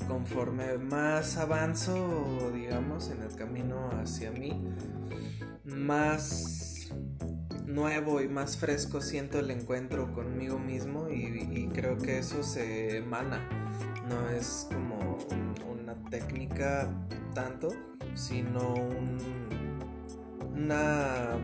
Conforme 0.08 0.78
más 0.78 1.38
avanzo, 1.38 2.52
digamos, 2.54 3.10
en 3.10 3.24
el 3.24 3.36
camino 3.36 3.90
hacia 4.00 4.30
mí, 4.30 4.62
más 5.66 6.92
nuevo 7.68 8.22
y 8.22 8.30
más 8.30 8.58
fresco 8.58 9.02
siento 9.02 9.40
el 9.40 9.52
encuentro 9.52 10.12
conmigo 10.14 10.58
mismo 10.58 11.10
y, 11.10 11.68
creo 11.74 11.98
que 11.98 12.20
eso 12.20 12.42
se 12.42 12.98
emana. 12.98 13.48
No 14.10 14.30
es 14.30 14.68
como 14.72 15.18
una 15.70 15.94
técnica 16.10 16.90
tanto, 17.36 17.70
sino 18.16 18.74
una 20.58 21.38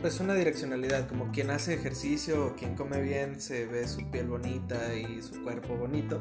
pues 0.00 0.18
una 0.18 0.34
direccionalidad, 0.34 1.06
como 1.08 1.30
quien 1.30 1.50
hace 1.50 1.74
ejercicio 1.74 2.46
o 2.46 2.56
quien 2.56 2.74
come 2.74 3.02
bien 3.02 3.38
se 3.38 3.66
ve 3.66 3.86
su 3.86 4.10
piel 4.10 4.28
bonita 4.28 4.94
y 4.94 5.20
su 5.20 5.42
cuerpo 5.42 5.76
bonito. 5.76 6.20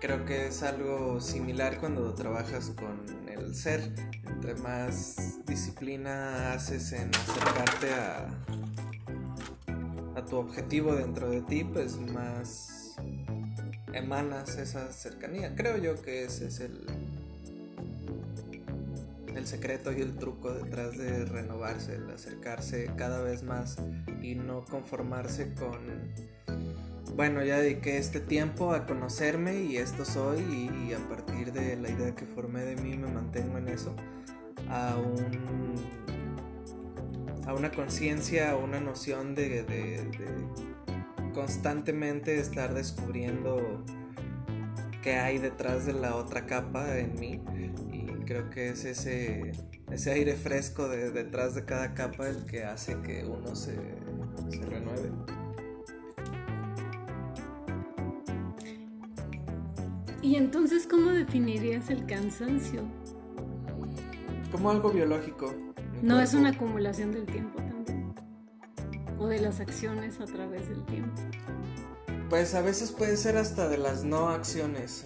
Creo 0.00 0.24
que 0.24 0.46
es 0.46 0.62
algo 0.62 1.20
similar 1.20 1.78
cuando 1.78 2.14
trabajas 2.14 2.70
con 2.70 3.04
el 3.28 3.54
ser. 3.54 3.92
Entre 4.26 4.54
más 4.56 5.44
disciplina 5.44 6.52
haces 6.52 6.92
en 6.92 7.10
acercarte 7.14 7.92
a, 7.92 8.28
a 10.16 10.24
tu 10.24 10.36
objetivo 10.36 10.94
dentro 10.94 11.30
de 11.30 11.40
ti, 11.42 11.64
pues 11.64 11.98
más 11.98 12.94
emanas 13.92 14.56
esa 14.56 14.92
cercanía. 14.92 15.56
Creo 15.56 15.78
yo 15.78 16.00
que 16.00 16.24
ese 16.24 16.46
es 16.46 16.60
el, 16.60 16.86
el 19.36 19.46
secreto 19.46 19.92
y 19.92 20.00
el 20.00 20.16
truco 20.16 20.52
detrás 20.52 20.96
de 20.96 21.24
renovarse, 21.24 21.96
el 21.96 22.10
acercarse 22.10 22.90
cada 22.96 23.20
vez 23.22 23.42
más 23.42 23.76
y 24.22 24.34
no 24.34 24.64
conformarse 24.64 25.54
con, 25.54 25.80
bueno, 27.14 27.42
ya 27.42 27.58
dediqué 27.58 27.98
este 27.98 28.20
tiempo 28.20 28.72
a 28.72 28.86
conocerme 28.86 29.62
y 29.62 29.76
esto 29.76 30.04
soy 30.04 30.40
y, 30.40 30.92
a 30.92 31.08
partir 31.08 31.52
de 31.52 31.76
la 31.76 31.90
idea 31.90 32.14
que 32.14 32.26
formé 32.26 32.64
de 32.64 32.76
mí 32.76 32.96
me 32.96 33.08
mantengo 33.08 33.58
en 33.58 33.68
eso, 33.68 33.94
a 34.68 34.96
un 34.96 35.74
a 37.46 37.52
una 37.52 37.70
conciencia, 37.70 38.52
a 38.52 38.56
una 38.56 38.80
noción 38.80 39.34
de, 39.34 39.64
de, 39.64 40.02
constantemente 41.34 42.40
estar 42.40 42.72
descubriendo 42.72 43.84
qué 45.02 45.16
hay 45.16 45.36
detrás 45.36 45.84
de 45.84 45.92
la 45.92 46.16
otra 46.16 46.46
capa 46.46 46.98
en 46.98 47.18
mí 47.20 47.42
creo 48.24 48.50
que 48.50 48.70
es 48.70 48.84
ese, 48.84 49.52
ese 49.90 50.12
aire 50.12 50.34
fresco 50.34 50.88
de, 50.88 51.10
detrás 51.10 51.54
de 51.54 51.64
cada 51.64 51.94
capa 51.94 52.28
el 52.28 52.44
que 52.46 52.64
hace 52.64 53.00
que 53.02 53.24
uno 53.24 53.54
se, 53.54 53.76
se 54.50 54.62
renueve. 54.62 55.10
¿Y 60.22 60.36
entonces 60.36 60.86
cómo 60.86 61.10
definirías 61.10 61.90
el 61.90 62.06
cansancio? 62.06 62.82
Como 64.50 64.70
algo 64.70 64.90
biológico. 64.90 65.54
No 66.02 66.18
es 66.18 66.32
una 66.32 66.50
acumulación 66.50 67.12
del 67.12 67.26
tiempo 67.26 67.58
también. 67.58 68.14
O 69.18 69.26
de 69.26 69.40
las 69.40 69.60
acciones 69.60 70.20
a 70.20 70.24
través 70.24 70.68
del 70.68 70.82
tiempo. 70.86 71.20
Pues 72.34 72.56
a 72.56 72.62
veces 72.62 72.90
puede 72.90 73.16
ser 73.16 73.36
hasta 73.36 73.68
de 73.68 73.78
las 73.78 74.02
no 74.02 74.28
acciones. 74.30 75.04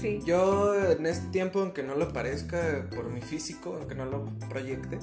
Este, 0.00 0.22
yo 0.24 0.72
en 0.92 1.06
este 1.06 1.26
tiempo, 1.30 1.58
aunque 1.58 1.82
no 1.82 1.96
lo 1.96 2.12
parezca 2.12 2.86
por 2.94 3.10
mi 3.10 3.20
físico, 3.20 3.74
aunque 3.76 3.96
no 3.96 4.04
lo 4.04 4.26
proyecte, 4.48 5.00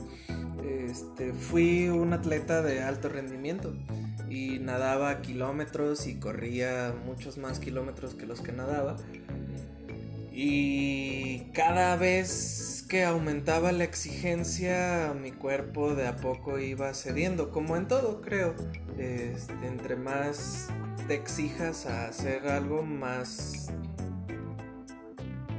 este, 0.64 1.34
fui 1.34 1.90
un 1.90 2.14
atleta 2.14 2.62
de 2.62 2.82
alto 2.82 3.10
rendimiento 3.10 3.74
y 4.30 4.60
nadaba 4.60 5.22
kilómetros 5.22 6.08
y 6.08 6.16
corría 6.16 6.96
muchos 7.06 7.38
más 7.38 7.60
kilómetros 7.60 8.16
que 8.16 8.26
los 8.26 8.40
que 8.40 8.54
nadaba. 8.54 8.96
Y 10.38 11.46
cada 11.54 11.96
vez 11.96 12.86
que 12.90 13.06
aumentaba 13.06 13.72
la 13.72 13.86
exigencia, 13.86 15.16
mi 15.20 15.32
cuerpo 15.32 15.96
de 15.96 16.08
a 16.08 16.18
poco 16.18 16.60
iba 16.60 16.94
cediendo, 16.94 17.52
como 17.52 17.78
en 17.78 17.88
todo, 17.88 18.20
creo. 18.20 18.54
Este, 18.98 19.54
entre 19.66 19.96
más 19.96 20.68
te 21.08 21.16
exijas 21.16 21.86
a 21.86 22.08
hacer 22.08 22.48
algo, 22.50 22.84
más 22.84 23.72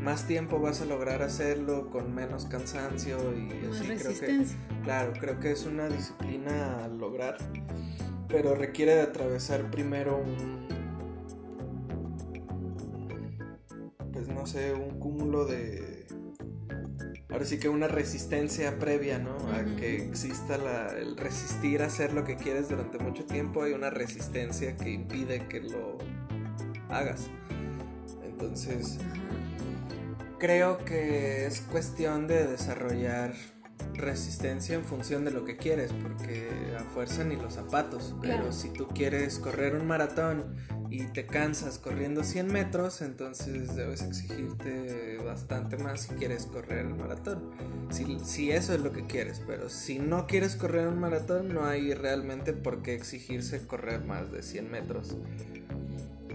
más 0.02 0.25
tiempo 0.28 0.61
vas 0.61 0.83
a 0.83 0.85
lograr 0.85 1.23
hacerlo 1.23 1.90
con 1.90 2.14
menos 2.14 2.45
cansancio 2.45 3.18
y 3.37 3.50
así 3.68 3.88
creo 3.97 4.21
que 4.21 4.47
claro, 4.85 5.12
creo 5.18 5.40
que 5.40 5.50
es 5.50 5.66
una 5.66 5.88
disciplina 5.88 6.85
a 6.85 6.88
lograr, 6.88 7.38
pero 8.28 8.54
requiere 8.54 8.95
de 8.95 9.02
atravesar 9.02 9.68
primero 9.68 10.16
un 10.16 10.68
pues 14.16 14.28
no 14.28 14.46
sé, 14.46 14.73
un 14.73 14.99
cúmulo 14.99 15.44
de 15.44 16.06
ahora 17.28 17.44
sí 17.44 17.58
que 17.58 17.68
una 17.68 17.87
resistencia 17.87 18.78
previa, 18.78 19.18
¿no? 19.18 19.37
A 19.52 19.62
que 19.76 19.96
exista 20.06 20.56
la, 20.56 20.88
el 20.88 21.18
resistir 21.18 21.82
a 21.82 21.87
hacer 21.87 22.14
lo 22.14 22.25
que 22.25 22.37
quieres 22.37 22.70
durante 22.70 22.99
mucho 22.99 23.26
tiempo, 23.26 23.62
hay 23.62 23.75
una 23.75 23.90
resistencia 23.90 24.75
que 24.78 24.90
impide 24.90 25.46
que 25.49 25.61
lo 25.61 25.99
hagas. 26.88 27.28
Entonces, 28.25 28.96
creo 30.38 30.82
que 30.87 31.44
es 31.44 31.61
cuestión 31.61 32.26
de 32.26 32.46
desarrollar 32.46 33.35
resistencia 33.95 34.75
en 34.75 34.85
función 34.85 35.25
de 35.25 35.30
lo 35.30 35.45
que 35.45 35.56
quieres, 35.56 35.92
porque 35.92 36.49
a 36.78 36.85
fuerza 36.85 37.25
ni 37.25 37.37
los 37.37 37.54
zapatos, 37.54 38.14
pero 38.21 38.52
si 38.52 38.71
tú 38.71 38.88
quieres 38.88 39.38
correr 39.38 39.75
un 39.75 39.87
maratón 39.87 40.56
y 40.90 41.04
te 41.04 41.26
cansas 41.26 41.78
corriendo 41.78 42.23
100 42.23 42.47
metros, 42.47 43.02
entonces 43.02 43.75
debes 43.75 44.02
exigirte 44.02 45.18
bastante 45.25 45.76
más 45.76 46.02
si 46.02 46.14
quieres 46.14 46.47
correr 46.47 46.87
el 46.87 46.95
maratón. 46.95 47.50
Si, 47.90 48.18
si 48.25 48.50
eso 48.50 48.75
es 48.75 48.80
lo 48.80 48.92
que 48.92 49.06
quieres, 49.06 49.42
pero 49.47 49.68
si 49.68 49.99
no 49.99 50.26
quieres 50.26 50.56
correr 50.56 50.88
un 50.88 51.00
maratón, 51.00 51.54
no 51.54 51.64
hay 51.64 51.95
realmente 51.95 52.52
por 52.52 52.83
qué 52.83 52.95
exigirse 52.95 53.66
correr 53.66 54.04
más 54.04 54.30
de 54.30 54.42
100 54.42 54.71
metros 54.71 55.16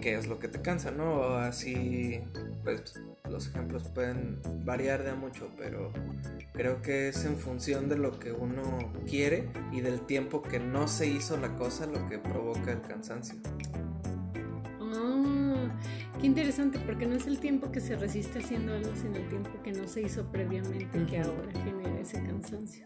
qué 0.01 0.15
es 0.15 0.27
lo 0.27 0.39
que 0.39 0.47
te 0.47 0.61
cansa, 0.61 0.91
¿no? 0.91 1.35
Así, 1.35 2.21
pues 2.63 2.99
los 3.31 3.47
ejemplos 3.47 3.83
pueden 3.89 4.39
variar 4.65 5.03
de 5.03 5.13
mucho, 5.13 5.49
pero 5.57 5.91
creo 6.53 6.81
que 6.81 7.07
es 7.07 7.25
en 7.25 7.37
función 7.37 7.87
de 7.89 7.97
lo 7.97 8.19
que 8.19 8.31
uno 8.31 8.61
quiere 9.07 9.49
y 9.71 9.81
del 9.81 10.01
tiempo 10.01 10.41
que 10.41 10.59
no 10.59 10.87
se 10.87 11.07
hizo 11.07 11.37
la 11.37 11.55
cosa 11.55 11.85
lo 11.85 12.07
que 12.07 12.19
provoca 12.19 12.71
el 12.71 12.81
cansancio. 12.81 13.39
Ah, 14.81 15.69
qué 16.19 16.27
interesante, 16.27 16.79
porque 16.79 17.05
no 17.05 17.15
es 17.15 17.25
el 17.25 17.39
tiempo 17.39 17.71
que 17.71 17.79
se 17.79 17.95
resiste 17.95 18.39
haciendo 18.39 18.73
algo, 18.73 18.91
sino 18.95 19.15
el 19.15 19.29
tiempo 19.29 19.49
que 19.63 19.71
no 19.71 19.87
se 19.87 20.01
hizo 20.01 20.29
previamente 20.29 21.05
que 21.05 21.19
ahora 21.19 21.51
genera 21.63 21.99
ese 21.99 22.21
cansancio. 22.21 22.85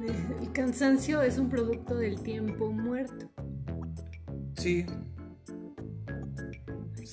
Mm. 0.00 0.42
El 0.42 0.52
cansancio 0.52 1.22
es 1.22 1.38
un 1.38 1.50
producto 1.50 1.96
del 1.96 2.20
tiempo 2.22 2.72
muerto. 2.72 3.30
Sí. 4.56 4.86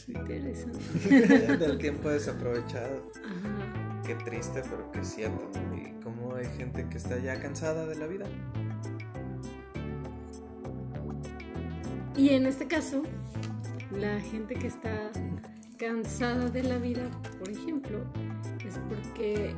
Interesante. 0.07 0.77
Del 1.57 1.77
tiempo 1.79 2.09
desaprovechado. 2.09 3.11
Qué 4.05 4.15
triste, 4.15 4.61
pero 4.63 4.91
qué 4.91 5.03
cierto. 5.03 5.49
Y 5.75 5.91
cómo 6.03 6.35
hay 6.35 6.45
gente 6.57 6.87
que 6.89 6.97
está 6.97 7.17
ya 7.19 7.39
cansada 7.39 7.85
de 7.85 7.95
la 7.95 8.07
vida. 8.07 8.25
Y 12.15 12.29
en 12.29 12.45
este 12.45 12.67
caso, 12.67 13.03
la 13.91 14.19
gente 14.19 14.55
que 14.55 14.67
está 14.67 15.11
cansada 15.77 16.49
de 16.49 16.63
la 16.63 16.77
vida, 16.77 17.09
por 17.39 17.49
ejemplo, 17.49 18.05
es 18.65 18.79
porque 18.89 19.55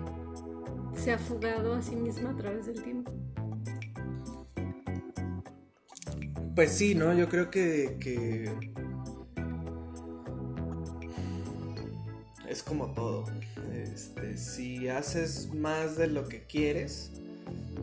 se 0.96 1.14
ha 1.14 1.18
fugado 1.18 1.74
a 1.74 1.82
sí 1.82 1.96
misma 1.96 2.30
a 2.30 2.36
través 2.36 2.68
del 2.68 2.82
tiempo. 2.82 3.12
Pues 6.56 6.72
sí, 6.72 6.94
¿no? 6.94 7.14
Yo 7.14 7.28
creo 7.30 7.50
que, 7.50 7.98
es 12.54 12.62
como 12.62 12.88
todo. 12.94 13.26
Este, 13.74 14.38
si 14.38 14.88
haces 14.88 15.54
más 15.54 15.98
de 15.98 16.08
lo 16.08 16.30
que 16.30 16.44
quieres, 16.44 17.12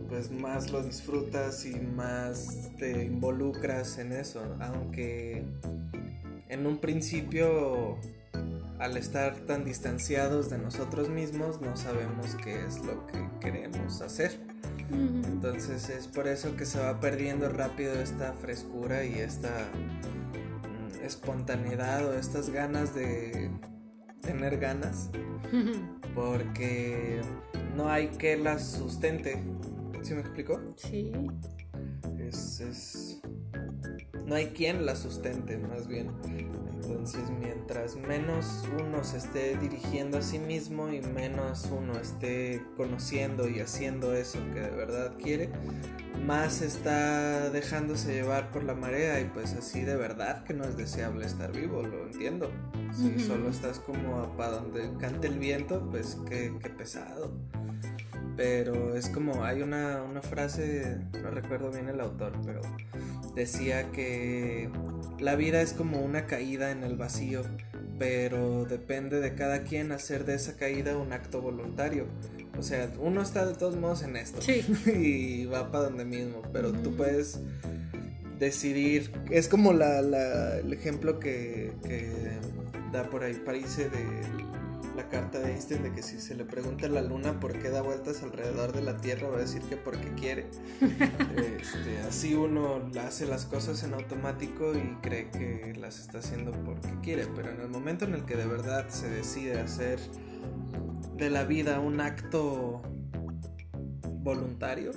pues 0.08 0.30
más 0.30 0.70
lo 0.70 0.82
disfrutas 0.82 1.66
y 1.66 1.74
más 1.74 2.70
te 2.78 3.04
involucras 3.04 3.98
en 3.98 4.12
eso. 4.12 4.40
Aunque 4.60 5.44
en 6.48 6.66
un 6.66 6.78
principio, 6.78 7.98
al 8.78 8.96
estar 8.96 9.34
tan 9.40 9.64
distanciados 9.64 10.50
de 10.50 10.58
nosotros 10.58 11.08
mismos, 11.08 11.60
no 11.60 11.76
sabemos 11.76 12.36
qué 12.36 12.64
es 12.64 12.78
lo 12.84 13.06
que 13.08 13.28
queremos 13.40 14.00
hacer. 14.00 14.38
Entonces 14.92 15.88
es 15.88 16.06
por 16.06 16.28
eso 16.28 16.56
que 16.56 16.64
se 16.64 16.78
va 16.78 17.00
perdiendo 17.00 17.48
rápido 17.48 17.94
esta 17.94 18.34
frescura 18.34 19.04
y 19.04 19.14
esta 19.14 19.68
mm, 19.72 21.04
espontaneidad 21.04 22.06
o 22.08 22.14
estas 22.14 22.50
ganas 22.50 22.94
de 22.94 23.50
tener 24.32 24.58
ganas. 24.58 25.10
Porque 26.14 27.20
no 27.76 27.88
hay 27.88 28.08
que 28.08 28.36
las 28.36 28.72
sustente. 28.72 29.42
¿Sí 30.02 30.14
me 30.14 30.20
explico? 30.20 30.60
Sí. 30.76 31.12
Es, 32.18 32.60
es... 32.60 33.20
No 34.24 34.34
hay 34.34 34.46
quien 34.48 34.86
las 34.86 35.00
sustente, 35.00 35.58
más 35.58 35.88
bien. 35.88 36.10
Entonces, 36.90 37.30
mientras 37.30 37.96
menos 37.96 38.64
uno 38.78 39.04
se 39.04 39.18
esté 39.18 39.56
dirigiendo 39.56 40.18
a 40.18 40.22
sí 40.22 40.40
mismo 40.40 40.92
y 40.92 41.00
menos 41.00 41.68
uno 41.70 41.98
esté 41.98 42.62
conociendo 42.76 43.48
y 43.48 43.60
haciendo 43.60 44.12
eso 44.12 44.40
que 44.52 44.60
de 44.60 44.70
verdad 44.70 45.12
quiere, 45.22 45.50
más 46.26 46.62
está 46.62 47.48
dejándose 47.50 48.12
llevar 48.12 48.50
por 48.50 48.64
la 48.64 48.74
marea 48.74 49.20
y 49.20 49.24
pues 49.26 49.54
así 49.54 49.82
de 49.82 49.94
verdad 49.94 50.42
que 50.42 50.52
no 50.52 50.64
es 50.64 50.76
deseable 50.76 51.26
estar 51.26 51.52
vivo, 51.52 51.82
lo 51.82 52.06
entiendo. 52.06 52.50
Si 52.92 53.20
solo 53.20 53.50
estás 53.50 53.78
como 53.78 54.36
para 54.36 54.56
donde 54.56 54.90
cante 54.98 55.28
el 55.28 55.38
viento, 55.38 55.88
pues 55.90 56.18
qué, 56.28 56.52
qué 56.60 56.70
pesado. 56.70 57.32
Pero 58.36 58.96
es 58.96 59.08
como, 59.08 59.44
hay 59.44 59.62
una, 59.62 60.02
una 60.02 60.22
frase, 60.22 60.98
no 61.22 61.30
recuerdo 61.30 61.70
bien 61.70 61.88
el 61.88 62.00
autor, 62.00 62.32
pero 62.44 62.62
decía 63.34 63.90
que 63.90 64.70
la 65.18 65.36
vida 65.36 65.60
es 65.60 65.72
como 65.72 66.00
una 66.00 66.26
caída 66.26 66.70
en 66.70 66.84
el 66.84 66.96
vacío, 66.96 67.42
pero 67.98 68.64
depende 68.64 69.20
de 69.20 69.34
cada 69.34 69.62
quien 69.62 69.92
hacer 69.92 70.24
de 70.24 70.34
esa 70.34 70.56
caída 70.56 70.96
un 70.96 71.12
acto 71.12 71.42
voluntario. 71.42 72.06
O 72.58 72.62
sea, 72.62 72.90
uno 72.98 73.22
está 73.22 73.46
de 73.46 73.54
todos 73.54 73.76
modos 73.76 74.02
en 74.02 74.16
esto 74.16 74.40
y 74.90 75.46
va 75.46 75.70
para 75.70 75.84
donde 75.84 76.04
mismo, 76.04 76.42
pero 76.52 76.72
tú 76.72 76.96
puedes 76.96 77.40
decidir. 78.38 79.12
Es 79.30 79.48
como 79.48 79.72
la, 79.72 80.00
el 80.58 80.72
ejemplo 80.72 81.20
que, 81.20 81.72
que 81.86 82.10
da 82.92 83.08
por 83.08 83.22
ahí 83.22 83.34
París 83.34 83.76
de 83.76 83.88
la 84.96 85.08
carta 85.08 85.38
de 85.38 85.52
Einstein 85.52 85.82
de 85.82 85.92
que 85.92 86.02
si 86.02 86.20
se 86.20 86.34
le 86.34 86.44
pregunta 86.44 86.86
a 86.86 86.88
la 86.88 87.02
luna 87.02 87.40
por 87.40 87.58
qué 87.58 87.70
da 87.70 87.82
vueltas 87.82 88.22
alrededor 88.22 88.72
de 88.72 88.82
la 88.82 88.96
Tierra, 88.96 89.28
va 89.28 89.36
a 89.36 89.40
decir 89.40 89.62
que 89.62 89.76
porque 89.76 90.12
quiere. 90.14 90.46
Este, 91.60 91.98
así 92.00 92.34
uno 92.34 92.90
hace 93.00 93.26
las 93.26 93.44
cosas 93.44 93.82
en 93.82 93.94
automático 93.94 94.74
y 94.74 94.96
cree 95.02 95.30
que 95.30 95.74
las 95.78 96.00
está 96.00 96.18
haciendo 96.18 96.52
porque 96.64 96.88
quiere, 97.02 97.26
pero 97.34 97.50
en 97.50 97.60
el 97.60 97.68
momento 97.68 98.04
en 98.04 98.14
el 98.14 98.24
que 98.24 98.36
de 98.36 98.46
verdad 98.46 98.88
se 98.88 99.08
decide 99.08 99.60
hacer 99.60 100.00
de 101.16 101.30
la 101.30 101.44
vida 101.44 101.80
un 101.80 102.00
acto 102.00 102.82
voluntario, 104.22 104.92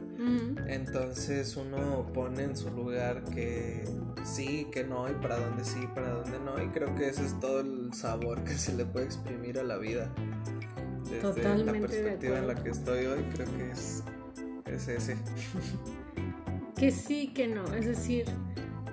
entonces 0.68 1.56
uno 1.56 2.06
pone 2.14 2.44
en 2.44 2.58
su 2.58 2.70
lugar 2.70 3.24
que 3.24 3.86
sí, 4.24 4.68
que 4.72 4.84
no, 4.84 5.10
y 5.10 5.14
para 5.14 5.40
dónde 5.40 5.64
sí, 5.64 5.80
para 5.94 6.10
dónde 6.10 6.40
no, 6.40 6.62
y 6.62 6.68
creo 6.70 6.94
que 6.96 7.10
ese 7.10 7.26
es 7.26 7.40
todo 7.40 7.62
el 7.62 7.94
sabor 7.94 8.44
que 8.44 8.54
se 8.54 8.76
le 8.76 8.86
puede 8.86 9.06
exprimir 9.06 9.60
a 9.60 9.64
la 9.64 9.78
vida. 9.78 10.14
Desde 11.10 11.64
la 11.64 11.72
perspectiva 11.74 12.40
en 12.40 12.48
la 12.48 12.56
que 12.56 12.70
estoy 12.70 13.06
hoy, 13.06 13.24
creo 13.34 13.48
que 13.58 13.72
es, 13.72 14.04
es 14.66 14.88
ese. 14.88 15.18
que 16.76 16.92
sí, 16.92 17.34
que 17.34 17.48
no, 17.48 17.66
es 17.74 17.86
decir, 17.86 18.26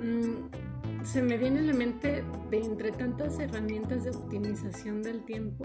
mm, 0.02 1.04
se 1.04 1.22
me 1.22 1.38
viene 1.38 1.60
a 1.60 1.62
la 1.62 1.72
mente 1.72 2.22
de 2.50 2.58
entre 2.58 2.92
tantas 2.92 3.38
herramientas 3.38 4.04
de 4.04 4.10
optimización 4.10 5.02
del 5.02 5.24
tiempo, 5.24 5.64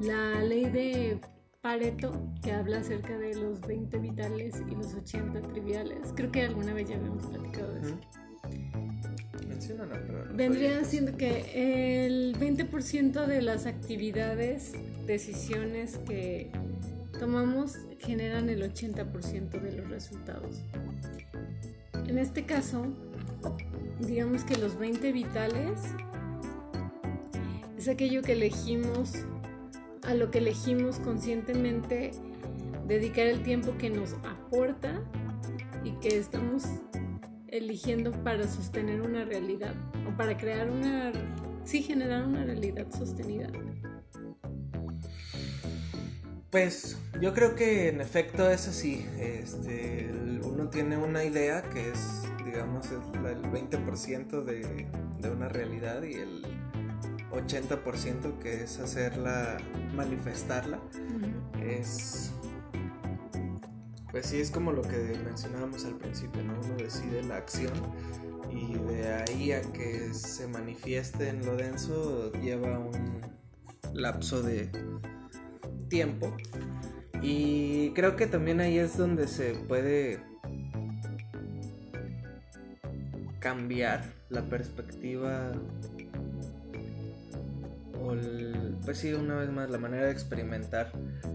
la 0.00 0.42
ley 0.42 0.64
de 0.64 1.20
Pareto, 1.60 2.12
que 2.42 2.52
habla 2.52 2.78
acerca 2.78 3.18
de 3.18 3.34
los 3.34 3.60
20 3.60 3.98
vitales 3.98 4.62
y 4.66 4.74
los 4.74 4.94
80 4.94 5.42
triviales. 5.42 5.98
Creo 6.14 6.32
que 6.32 6.42
alguna 6.42 6.72
vez 6.72 6.88
ya 6.88 6.96
habíamos 6.96 7.26
platicado 7.26 7.74
de 7.74 7.80
eso. 7.80 7.98
Vendría 10.34 10.82
siendo 10.84 11.18
que 11.18 12.06
el 12.06 12.34
20% 12.38 13.26
de 13.26 13.42
las 13.42 13.66
actividades, 13.66 14.72
decisiones 15.06 15.98
que 15.98 16.50
tomamos 17.18 17.76
generan 17.98 18.48
el 18.48 18.62
80% 18.62 19.60
de 19.60 19.72
los 19.72 19.90
resultados. 19.90 20.62
En 22.06 22.16
este 22.16 22.46
caso, 22.46 22.86
digamos 24.00 24.44
que 24.44 24.56
los 24.56 24.78
20 24.78 25.12
vitales 25.12 25.78
es 27.76 27.86
aquello 27.86 28.22
que 28.22 28.32
elegimos 28.32 29.26
a 30.02 30.14
lo 30.14 30.30
que 30.30 30.38
elegimos 30.38 30.98
conscientemente 30.98 32.12
dedicar 32.86 33.26
el 33.26 33.42
tiempo 33.42 33.76
que 33.78 33.90
nos 33.90 34.14
aporta 34.24 35.00
y 35.84 35.92
que 36.00 36.18
estamos 36.18 36.64
eligiendo 37.48 38.12
para 38.24 38.46
sostener 38.46 39.00
una 39.00 39.24
realidad 39.24 39.74
o 40.08 40.16
para 40.16 40.36
crear 40.36 40.70
una, 40.70 41.12
sí, 41.64 41.82
generar 41.82 42.24
una 42.24 42.44
realidad 42.44 42.86
sostenida. 42.90 43.48
Pues 46.50 46.98
yo 47.20 47.32
creo 47.32 47.54
que 47.54 47.88
en 47.88 48.00
efecto 48.00 48.50
es 48.50 48.66
así. 48.66 49.06
Este, 49.18 50.10
uno 50.42 50.68
tiene 50.68 50.96
una 50.96 51.24
idea 51.24 51.62
que 51.62 51.90
es, 51.90 52.22
digamos, 52.44 52.90
el 52.90 53.42
20% 53.42 54.42
de, 54.42 54.88
de 55.20 55.30
una 55.30 55.48
realidad 55.48 56.02
y 56.02 56.14
el 56.14 56.42
80% 57.32 58.38
que 58.38 58.64
es 58.64 58.78
hacerla, 58.78 59.58
manifestarla. 59.94 60.80
Es 61.62 62.32
pues 64.10 64.26
sí, 64.26 64.40
es 64.40 64.50
como 64.50 64.72
lo 64.72 64.82
que 64.82 65.16
mencionábamos 65.24 65.84
al 65.84 65.96
principio, 65.96 66.42
¿no? 66.42 66.54
Uno 66.64 66.74
decide 66.76 67.22
la 67.22 67.36
acción 67.36 67.72
y 68.50 68.74
de 68.74 69.12
ahí 69.12 69.52
a 69.52 69.62
que 69.62 70.12
se 70.12 70.48
manifieste 70.48 71.28
en 71.28 71.46
lo 71.46 71.56
denso 71.56 72.32
lleva 72.32 72.80
un 72.80 73.20
lapso 73.94 74.42
de 74.42 74.68
tiempo. 75.88 76.36
Y 77.22 77.90
creo 77.90 78.16
que 78.16 78.26
también 78.26 78.60
ahí 78.60 78.78
es 78.78 78.96
donde 78.96 79.28
se 79.28 79.54
puede 79.54 80.20
cambiar 83.38 84.04
la 84.28 84.42
perspectiva 84.48 85.52
o 88.10 88.84
pues 88.84 88.98
sí, 88.98 89.12
una 89.12 89.36
vez 89.36 89.50
más, 89.50 89.70
la 89.70 89.78
manera 89.78 90.06
de 90.06 90.12
experimentar 90.12 90.92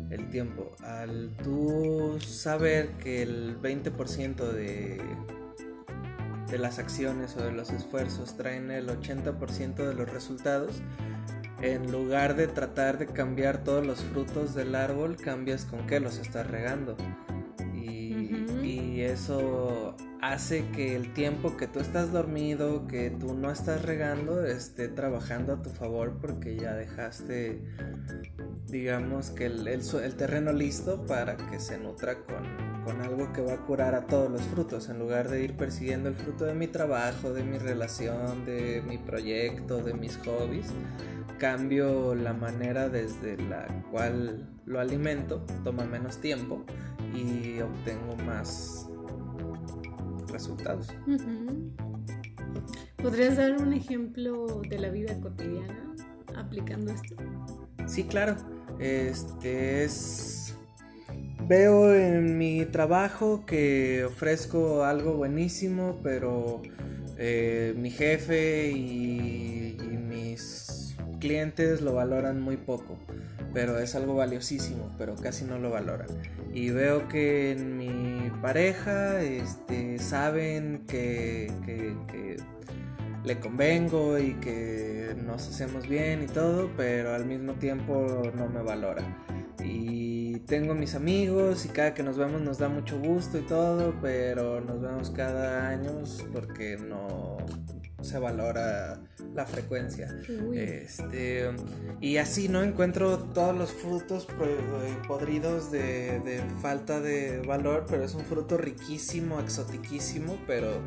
el 0.10 0.30
tiempo. 0.30 0.76
Al 0.84 1.32
tú 1.44 2.18
saber 2.20 2.90
que 2.98 3.22
el 3.22 3.62
20% 3.62 4.52
de, 4.52 5.02
de 6.50 6.58
las 6.58 6.80
acciones 6.80 7.36
o 7.38 7.44
de 7.44 7.52
los 7.52 7.72
esfuerzos 7.72 8.36
traen 8.36 8.72
el 8.72 8.90
80% 8.90 9.76
de 9.76 9.94
los 9.94 10.10
resultados, 10.10 10.82
en 11.62 11.92
lugar 11.92 12.36
de 12.36 12.48
tratar 12.48 12.98
de 12.98 13.08
cambiar 13.08 13.64
todos 13.64 13.86
los 13.86 14.02
frutos 14.04 14.54
del 14.54 14.76
árbol, 14.76 15.16
cambias 15.16 15.66
con 15.66 15.88
qué 15.88 16.00
los 16.00 16.18
estás 16.18 16.48
regando. 16.48 16.98
Y, 17.74 18.46
y 18.62 19.02
eso 19.02 19.96
hace 20.32 20.68
que 20.72 20.96
el 20.96 21.14
tiempo 21.14 21.56
que 21.58 21.68
tú 21.68 21.80
estás 21.80 22.12
dormido, 22.12 22.88
que 22.88 23.10
tú 23.10 23.34
no 23.36 23.52
estás 23.52 23.84
regando, 23.84 24.46
esté 24.46 24.88
trabajando 24.88 25.54
a 25.54 25.62
tu 25.62 25.70
favor 25.70 26.18
porque 26.20 26.56
ya 26.58 26.74
dejaste, 26.74 27.62
digamos, 28.68 29.30
que 29.30 29.46
el, 29.46 29.68
el, 29.68 30.16
terreno 30.16 30.52
listo 30.52 31.06
para 31.06 31.38
que 31.38 31.60
se 31.60 31.78
nutra 31.78 32.16
con, 32.24 32.84
con, 32.84 33.02
algo 33.02 33.32
que 33.34 33.42
va 33.42 33.54
a 33.54 33.66
curar 33.66 33.94
a 33.94 34.08
todos 34.08 34.32
los 34.32 34.42
frutos, 34.42 34.90
en 34.90 35.00
lugar 35.00 35.30
de 35.30 35.44
ir 35.44 35.56
persiguiendo 35.58 36.10
el 36.10 36.16
fruto 36.16 36.46
de 36.46 36.56
mi 36.56 36.68
trabajo, 36.68 37.32
de 37.32 37.44
mi 37.44 37.58
relación, 37.58 38.46
de 38.46 38.84
mi 38.88 38.98
proyecto, 38.98 39.78
de 39.78 39.94
mis 39.94 40.18
hobbies. 40.18 40.68
Cambio 41.38 42.16
la 42.16 42.34
manera 42.34 42.90
desde 42.90 43.38
la 43.38 43.68
cual 43.92 44.48
lo 44.66 44.80
alimento, 44.80 45.46
toma 45.64 45.86
menos 45.86 46.20
tiempo 46.22 46.64
y 47.14 47.60
obtengo 47.60 48.16
más 48.26 48.88
resultados. 50.32 50.94
¿Podrías 52.98 53.38
dar 53.38 53.62
un 53.62 53.74
ejemplo 53.74 54.62
de 54.68 54.80
la 54.80 54.90
vida 54.90 55.20
cotidiana 55.22 55.94
aplicando 56.36 56.92
esto? 56.92 57.16
Sí, 57.88 58.04
claro. 58.04 58.36
Este 58.80 59.84
es. 59.84 60.56
Veo 61.48 61.94
en 61.94 62.38
mi 62.38 62.66
trabajo 62.66 63.46
que 63.46 64.06
ofrezco 64.06 64.84
algo 64.84 65.14
buenísimo, 65.14 66.00
pero 66.02 66.62
eh, 67.18 67.74
mi 67.78 67.92
jefe 67.92 68.72
y, 68.72 69.78
clientes 71.19 71.82
lo 71.82 71.93
valoran 71.93 72.41
muy 72.41 72.58
poco 72.58 72.97
pero 73.56 73.80
es 73.80 73.95
algo 73.95 74.15
valiosísimo, 74.15 74.91
pero 74.97 75.15
casi 75.15 75.45
no 75.45 75.58
lo 75.58 75.71
valoran. 75.71 76.10
Y 76.54 76.71
veo 76.71 77.08
que 77.08 77.54
en 77.54 77.78
mi 77.78 78.30
pareja 78.41 79.21
este, 79.21 79.97
saben 79.97 80.84
que, 80.88 81.49
que, 81.65 82.36
le 83.23 83.39
convengo 83.39 84.19
y 84.19 84.34
que 84.36 85.15
nos 85.25 85.47
hacemos 85.47 85.88
bien 85.88 86.21
y 86.21 86.28
todo, 86.28 86.69
pero 86.75 87.15
al 87.15 87.25
mismo 87.25 87.54
tiempo 87.54 88.21
no 88.36 88.49
me 88.49 88.62
valora. 88.62 89.01
Y 89.63 90.39
tengo 90.41 90.75
mis 90.75 90.93
amigos 90.93 91.65
y 91.65 91.69
cada 91.69 91.93
que 91.93 92.04
nos 92.04 92.17
vemos 92.17 92.41
nos 92.41 92.60
da 92.60 92.67
mucho 92.67 92.99
gusto 92.99 93.39
y 93.39 93.43
todo, 93.43 93.95
pero 94.01 94.60
nos 94.60 94.82
vemos 94.82 95.10
cada 95.12 95.69
año 95.69 96.04
porque 96.34 96.78
no, 96.78 97.38
se 98.06 98.20
valora 98.20 99.02
la 99.34 99.46
frecuencia. 99.46 100.15
Este, 100.54 101.50
y 102.00 102.18
así, 102.18 102.48
¿no? 102.48 102.63
Encuentro 102.63 103.18
todos 103.18 103.56
los 103.56 103.72
frutos 103.72 104.28
eh, 104.41 104.98
podridos 105.08 105.72
de, 105.72 106.41
falta 106.62 107.02
de 107.02 107.41
valor, 107.41 107.86
pero 107.89 108.04
es 108.04 108.13
un 108.15 108.26
fruto 108.26 108.58
riquísimo, 108.58 109.39
exotiquísimo, 109.39 110.38
pero 110.48 110.82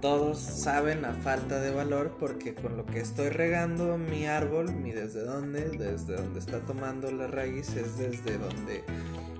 todos 0.00 0.38
saben 0.38 1.04
a 1.06 1.14
falta 1.14 1.60
de 1.60 1.70
valor 1.70 2.16
porque 2.18 2.54
con 2.54 2.76
lo 2.76 2.84
que 2.84 3.00
estoy 3.00 3.30
regando 3.30 3.96
mi 3.96 4.26
árbol, 4.26 4.74
mi 4.74 4.92
desde 4.92 5.24
dónde, 5.24 5.70
desde 5.70 6.16
donde 6.16 6.40
está 6.40 6.60
tomando 6.60 7.10
la 7.10 7.26
raíz, 7.26 7.74
es 7.74 7.96
desde 7.96 8.36
donde 8.36 8.84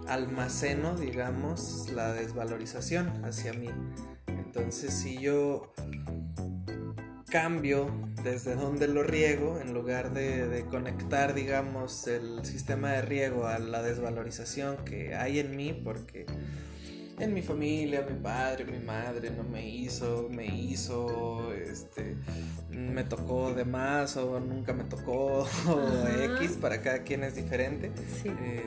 almaceno, 0.06 0.96
digamos, 0.96 1.90
la 1.92 2.12
desvalorización 2.12 3.24
hacia 3.24 3.52
mí. 3.52 3.68
Entonces, 4.26 4.94
si 4.94 5.18
yo 5.18 5.72
cambio 7.34 7.90
desde 8.22 8.54
donde 8.54 8.86
lo 8.86 9.02
riego, 9.02 9.58
en 9.60 9.74
lugar 9.74 10.12
de, 10.14 10.64
conectar, 10.70 11.34
digamos, 11.34 12.06
el 12.06 12.44
sistema 12.44 12.92
de 12.92 13.02
riego 13.02 13.48
a 13.48 13.58
la 13.58 13.82
desvalorización 13.82 14.76
que 14.84 15.16
hay 15.16 15.40
en 15.40 15.56
mí, 15.56 15.72
porque 15.72 16.26
en 17.18 17.32
mi 17.32 17.42
familia, 17.42 18.04
mi 18.08 18.18
padre, 18.20 18.64
mi 18.64 18.78
madre 18.78 19.30
no 19.30 19.44
me 19.44 19.68
hizo, 19.68 20.28
me 20.30 20.46
hizo, 20.46 21.52
este, 21.52 22.16
me 22.70 23.04
tocó 23.04 23.54
de 23.54 23.64
más 23.64 24.16
o 24.16 24.40
nunca 24.40 24.72
me 24.72 24.84
tocó 24.84 25.46
o 25.68 26.08
X, 26.38 26.58
para 26.60 26.80
cada 26.82 27.02
quien 27.02 27.24
es 27.24 27.36
diferente. 27.36 27.92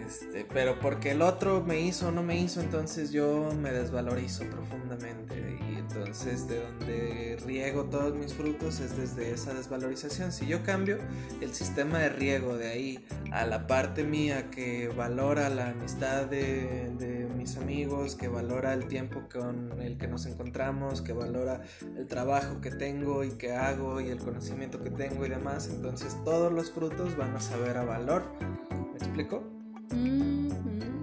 Este, 0.06 0.46
pero 0.54 0.80
porque 0.80 1.12
el 1.12 1.22
otro 1.22 1.64
me 1.64 1.82
hizo 1.82 2.08
o 2.08 2.12
no 2.12 2.24
me 2.24 2.40
hizo, 2.40 2.62
entonces 2.62 3.12
yo 3.12 3.52
me 3.62 3.72
desvalorizo 3.72 4.46
profundamente 4.46 5.36
y 5.70 5.78
entonces 5.78 6.48
de 6.48 6.62
donde 6.62 7.38
riego 7.46 7.86
todos 7.86 8.16
mis 8.16 8.34
frutos 8.34 8.80
es 8.80 8.98
desde 8.98 9.32
esa 9.32 9.54
desvalorización. 9.54 10.32
Si 10.32 10.46
yo 10.48 10.64
cambio 10.64 11.00
el 11.42 11.54
sistema 11.54 12.00
de 12.00 12.10
riego 12.10 12.58
de 12.58 12.68
ahí 12.70 13.06
a 13.32 13.46
la 13.46 13.68
parte 13.68 14.04
mía 14.04 14.50
que 14.52 14.88
valora 14.88 15.50
la 15.50 15.70
amistad 15.70 16.26
de, 16.26 16.92
de 16.98 17.28
mis 17.36 17.58
amigos, 17.58 18.16
que 18.16 18.28
valora 18.38 18.72
el 18.76 18.88
tiempo 18.88 19.24
con 19.34 19.82
el 19.82 19.98
que 19.98 20.08
nos 20.08 20.28
encontramos, 20.28 21.02
que 21.02 21.12
valora 21.12 21.62
el 21.98 22.06
trabajo 22.06 22.62
que 22.62 22.70
tengo 22.70 23.24
y 23.24 23.32
que 23.32 23.54
hago 23.54 24.00
y 24.00 24.10
el 24.10 24.20
conocimiento 24.20 24.80
que 24.80 24.92
tengo 24.92 25.26
y 25.26 25.30
demás, 25.30 25.68
entonces 25.74 26.16
todos 26.24 26.54
los 26.54 26.70
frutos 26.72 27.18
van 27.18 27.36
a 27.36 27.40
saber 27.40 27.78
a 27.78 27.84
valor. 27.84 28.22
¿Me 28.70 28.98
explico? 28.98 29.44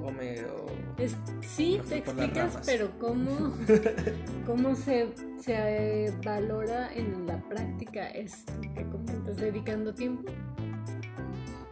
O 0.05 0.12
me... 0.12 0.37
sí, 1.40 1.81
te 1.88 1.97
explicas, 1.99 2.61
pero 2.64 2.97
¿cómo, 3.01 3.53
cómo 4.47 4.77
se, 4.77 5.09
se 5.40 6.14
valora 6.25 6.94
en 6.94 7.27
la 7.27 7.42
práctica 7.49 8.07
esto 8.11 8.53
que 8.61 8.88
comentas, 8.88 9.38
dedicando 9.38 9.92
tiempo? 9.92 10.31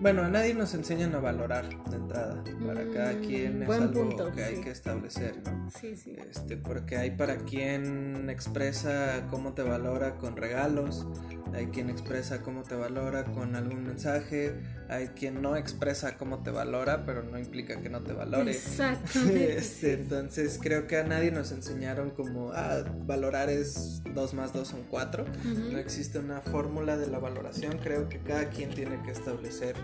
Bueno, 0.03 0.25
a 0.25 0.29
nadie 0.29 0.53
nos 0.53 0.75
enseñan 0.75 1.15
a 1.15 1.21
valorar 1.21 1.69
de 1.89 1.97
entrada. 1.97 2.43
Para 2.67 2.91
cada 2.91 3.13
mm, 3.13 3.21
quien 3.21 3.63
es 3.63 3.71
algo 3.71 4.33
que 4.33 4.43
hay 4.43 4.61
que 4.61 4.71
establecer, 4.71 5.41
¿no? 5.45 5.71
Sí, 5.71 5.97
sí. 5.97 6.17
Este, 6.29 6.57
porque 6.57 6.97
hay 6.97 7.13
para 7.13 7.37
quien 7.37 8.29
expresa 8.29 9.29
cómo 9.31 9.53
te 9.53 9.63
valora 9.63 10.17
con 10.17 10.37
regalos, 10.37 11.07
hay 11.55 11.67
quien 11.67 11.89
expresa 11.89 12.43
cómo 12.43 12.63
te 12.63 12.75
valora 12.75 13.25
con 13.27 13.55
algún 13.55 13.85
mensaje, 13.85 14.55
hay 14.89 15.09
quien 15.09 15.41
no 15.41 15.57
expresa 15.57 16.17
cómo 16.17 16.43
te 16.43 16.51
valora, 16.51 17.05
pero 17.05 17.23
no 17.23 17.39
implica 17.39 17.81
que 17.81 17.89
no 17.89 18.03
te 18.03 18.13
valore. 18.13 18.51
Exactamente. 18.51 19.53
Este, 19.63 19.95
entonces 19.95 20.59
creo 20.61 20.87
que 20.87 20.97
a 20.97 21.05
nadie 21.05 21.31
nos 21.31 21.53
enseñaron 21.53 22.11
como, 22.11 22.53
ah, 22.53 22.85
valorar 23.07 23.51
es 23.51 24.03
2 24.15 24.35
más 24.35 24.53
2 24.53 24.67
son 24.67 24.83
4. 24.89 25.25
No 25.71 25.79
existe 25.79 26.19
una 26.19 26.41
fórmula 26.41 26.97
de 26.97 27.07
la 27.07 27.19
valoración, 27.19 27.79
creo 27.79 28.09
que 28.09 28.19
cada 28.19 28.49
quien 28.49 28.71
tiene 28.71 29.01
que 29.03 29.11
establecer 29.11 29.77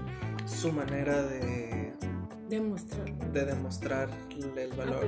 su 0.47 0.73
manera 0.73 1.23
de 1.23 1.93
demostrar. 2.49 3.33
De 3.33 3.45
demostrar 3.45 4.09
el 4.57 4.73
valor. 4.73 5.05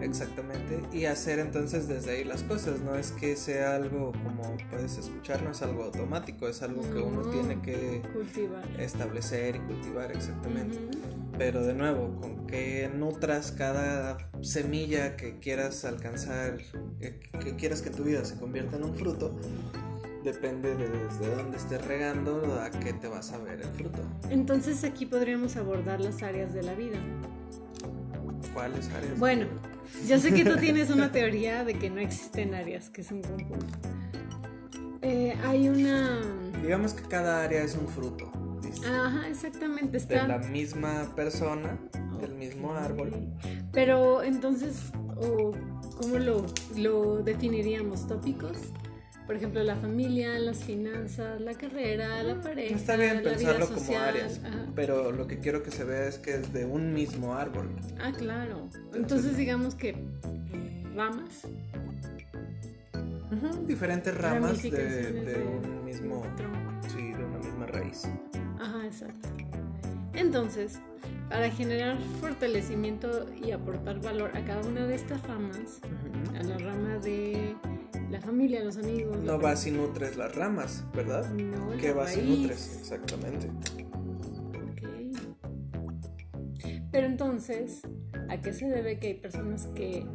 Exactamente. 0.00 0.80
Y 0.92 1.04
hacer 1.04 1.38
entonces 1.38 1.88
desde 1.88 2.12
ahí 2.12 2.24
las 2.24 2.42
cosas. 2.42 2.80
No 2.80 2.94
es 2.96 3.12
que 3.12 3.36
sea 3.36 3.76
algo 3.76 4.12
como 4.12 4.56
puedes 4.70 4.98
escuchar, 4.98 5.42
no 5.42 5.50
es 5.50 5.62
algo 5.62 5.84
automático, 5.84 6.48
es 6.48 6.62
algo 6.62 6.82
que 6.82 6.98
uno 6.98 7.22
tiene 7.30 7.60
que 7.60 8.02
cultivar. 8.12 8.64
establecer 8.80 9.56
y 9.56 9.60
cultivar 9.60 10.10
exactamente. 10.12 10.78
Pero 11.38 11.64
de 11.64 11.74
nuevo, 11.74 12.20
con 12.20 12.46
que 12.46 12.90
nutras 12.94 13.52
cada 13.52 14.18
semilla 14.42 15.16
que 15.16 15.38
quieras 15.38 15.84
alcanzar, 15.84 16.58
que, 16.98 17.20
que 17.38 17.56
quieras 17.56 17.82
que 17.82 17.90
tu 17.90 18.04
vida 18.04 18.24
se 18.24 18.38
convierta 18.38 18.76
en 18.76 18.84
un 18.84 18.94
fruto, 18.94 19.34
depende 20.24 20.74
de 20.76 20.88
desde 20.88 21.34
dónde 21.34 21.56
estés 21.56 21.84
regando 21.86 22.60
a 22.60 22.70
qué 22.70 22.92
te 22.92 23.08
vas 23.08 23.32
a 23.32 23.38
ver 23.38 23.60
el 23.60 23.68
fruto. 23.68 24.00
Entonces 24.30 24.84
aquí 24.84 25.06
podríamos 25.06 25.56
abordar 25.56 26.00
las 26.00 26.22
áreas 26.22 26.52
de 26.54 26.62
la 26.62 26.74
vida. 26.74 26.98
¿Cuáles 28.52 28.88
áreas? 28.90 29.18
Bueno, 29.18 29.46
yo 30.06 30.18
sé 30.18 30.32
que 30.32 30.44
tú 30.44 30.56
tienes 30.56 30.90
una 30.90 31.12
teoría 31.12 31.64
de 31.64 31.74
que 31.74 31.90
no 31.90 32.00
existen 32.00 32.54
áreas, 32.54 32.90
que 32.90 33.00
es 33.02 33.10
un 33.10 33.22
conjunto. 33.22 33.78
Eh, 35.02 35.34
hay 35.44 35.68
una... 35.68 36.20
Digamos 36.62 36.92
que 36.92 37.02
cada 37.08 37.42
área 37.42 37.62
es 37.62 37.74
un 37.74 37.88
fruto. 37.88 38.30
Ajá, 38.86 39.28
exactamente. 39.28 39.96
Está... 39.96 40.22
De 40.22 40.28
la 40.28 40.38
misma 40.38 41.12
persona, 41.16 41.78
del 42.20 42.34
mismo 42.34 42.74
árbol. 42.74 43.12
Pero 43.72 44.22
entonces, 44.22 44.76
¿cómo 45.96 46.18
lo, 46.18 46.46
lo 46.76 47.22
definiríamos? 47.22 48.06
¿Tópicos? 48.06 48.56
Por 49.30 49.36
ejemplo, 49.36 49.62
la 49.62 49.76
familia, 49.76 50.40
las 50.40 50.64
finanzas, 50.64 51.40
la 51.40 51.54
carrera, 51.54 52.20
la 52.24 52.40
pareja. 52.40 52.74
Está 52.74 52.96
bien 52.96 53.22
pensarlo 53.22 53.68
como 53.68 53.96
áreas, 53.96 54.40
pero 54.74 55.12
lo 55.12 55.28
que 55.28 55.38
quiero 55.38 55.62
que 55.62 55.70
se 55.70 55.84
vea 55.84 56.08
es 56.08 56.18
que 56.18 56.34
es 56.34 56.52
de 56.52 56.64
un 56.64 56.92
mismo 56.92 57.36
árbol. 57.36 57.70
Ah, 58.00 58.10
claro. 58.10 58.68
Entonces, 58.92 59.36
digamos 59.36 59.76
que 59.76 59.94
ramas. 60.96 61.46
diferentes 63.68 64.18
ramas 64.18 64.64
de, 64.64 65.46
un 65.62 65.84
mismo 65.84 66.26
tronco. 66.36 66.88
Sí, 66.88 67.12
de 67.12 67.24
una 67.24 67.38
misma 67.38 67.66
raíz. 67.66 68.08
Ajá, 68.58 68.84
exacto. 68.84 69.28
Entonces, 70.12 70.80
para 71.28 71.48
generar 71.52 71.98
fortalecimiento 72.20 73.26
y 73.40 73.52
aportar 73.52 74.00
valor 74.00 74.36
a 74.36 74.44
cada 74.44 74.66
una 74.66 74.88
de 74.88 74.96
estas 74.96 75.24
ramas, 75.28 75.78
a 76.36 76.42
la 76.42 76.58
rama 76.58 76.98
de 76.98 77.54
la 78.10 78.20
familia, 78.20 78.64
los 78.64 78.76
amigos. 78.76 79.18
No 79.18 79.38
vas 79.38 79.66
y 79.66 79.70
nutres 79.70 80.16
las 80.16 80.34
ramas, 80.34 80.84
¿verdad? 80.94 81.30
No, 81.30 81.76
¿Qué 81.78 81.92
vas 81.92 82.16
y 82.16 82.22
nutres? 82.22 82.78
Exactamente. 82.80 83.48
Ok. 84.54 84.82
Pero 86.90 87.06
entonces, 87.06 87.82
¿a 88.28 88.40
qué 88.40 88.52
se 88.52 88.66
debe 88.66 88.98
que 88.98 89.08
hay 89.08 89.14
personas 89.14 89.66
que 89.68 90.06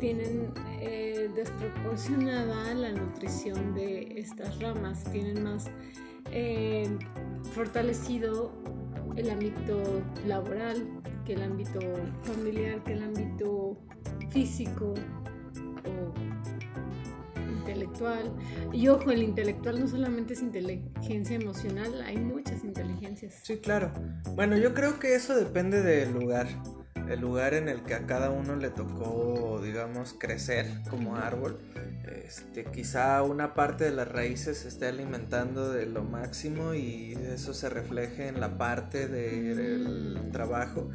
tienen 0.00 0.52
eh, 0.80 1.30
desproporcionada 1.34 2.74
la 2.74 2.92
nutrición 2.92 3.74
de 3.74 4.14
estas 4.16 4.60
ramas? 4.60 5.04
Tienen 5.12 5.42
más 5.42 5.70
eh, 6.30 6.88
fortalecido 7.54 8.52
el 9.16 9.30
ámbito 9.30 10.02
laboral 10.26 10.86
que 11.24 11.34
el 11.34 11.42
ámbito 11.42 11.80
familiar, 12.22 12.82
que 12.84 12.94
el 12.94 13.02
ámbito 13.02 13.76
físico 14.30 14.94
intelectual. 17.92 18.32
Y 18.72 18.88
ojo, 18.88 19.10
el 19.10 19.22
intelectual 19.22 19.80
no 19.80 19.88
solamente 19.88 20.34
es 20.34 20.42
inteligencia 20.42 21.36
emocional, 21.36 22.02
hay 22.02 22.18
muchas 22.18 22.64
inteligencias. 22.64 23.34
Sí, 23.42 23.58
claro. 23.58 23.92
Bueno, 24.34 24.56
yo 24.56 24.74
creo 24.74 24.98
que 24.98 25.14
eso 25.14 25.34
depende 25.34 25.82
del 25.82 26.12
lugar. 26.12 26.46
El 27.08 27.20
lugar 27.20 27.54
en 27.54 27.68
el 27.68 27.82
que 27.82 27.94
a 27.94 28.06
cada 28.06 28.30
uno 28.30 28.56
le 28.56 28.70
tocó, 28.70 29.60
digamos, 29.62 30.14
crecer 30.18 30.66
como 30.88 31.16
árbol. 31.16 31.58
Este, 32.24 32.64
quizá 32.64 33.22
una 33.22 33.54
parte 33.54 33.84
de 33.84 33.90
las 33.90 34.08
raíces 34.08 34.58
se 34.58 34.68
esté 34.68 34.86
alimentando 34.86 35.70
de 35.70 35.86
lo 35.86 36.04
máximo 36.04 36.74
y 36.74 37.12
eso 37.12 37.52
se 37.54 37.68
refleje 37.68 38.28
en 38.28 38.40
la 38.40 38.56
parte 38.56 39.08
del 39.08 40.18
mm. 40.28 40.30
trabajo, 40.30 40.88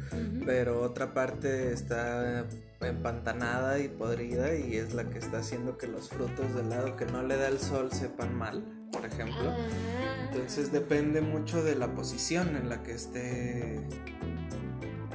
pero 0.44 0.82
otra 0.82 1.14
parte 1.14 1.72
está 1.72 2.46
empantanada 2.80 3.78
y 3.80 3.88
podrida 3.88 4.54
y 4.54 4.76
es 4.76 4.94
la 4.94 5.10
que 5.10 5.18
está 5.18 5.38
haciendo 5.38 5.78
que 5.78 5.86
los 5.86 6.08
frutos 6.08 6.54
del 6.54 6.70
lado 6.70 6.96
que 6.96 7.06
no 7.06 7.22
le 7.22 7.36
da 7.36 7.48
el 7.48 7.58
sol 7.58 7.90
sepan 7.92 8.34
mal, 8.34 8.64
por 8.92 9.04
ejemplo. 9.04 9.50
Ah. 9.50 10.28
Entonces 10.30 10.70
depende 10.70 11.20
mucho 11.20 11.62
de 11.64 11.74
la 11.74 11.94
posición 11.94 12.56
en 12.56 12.68
la 12.68 12.82
que 12.82 12.92
esté 12.92 13.80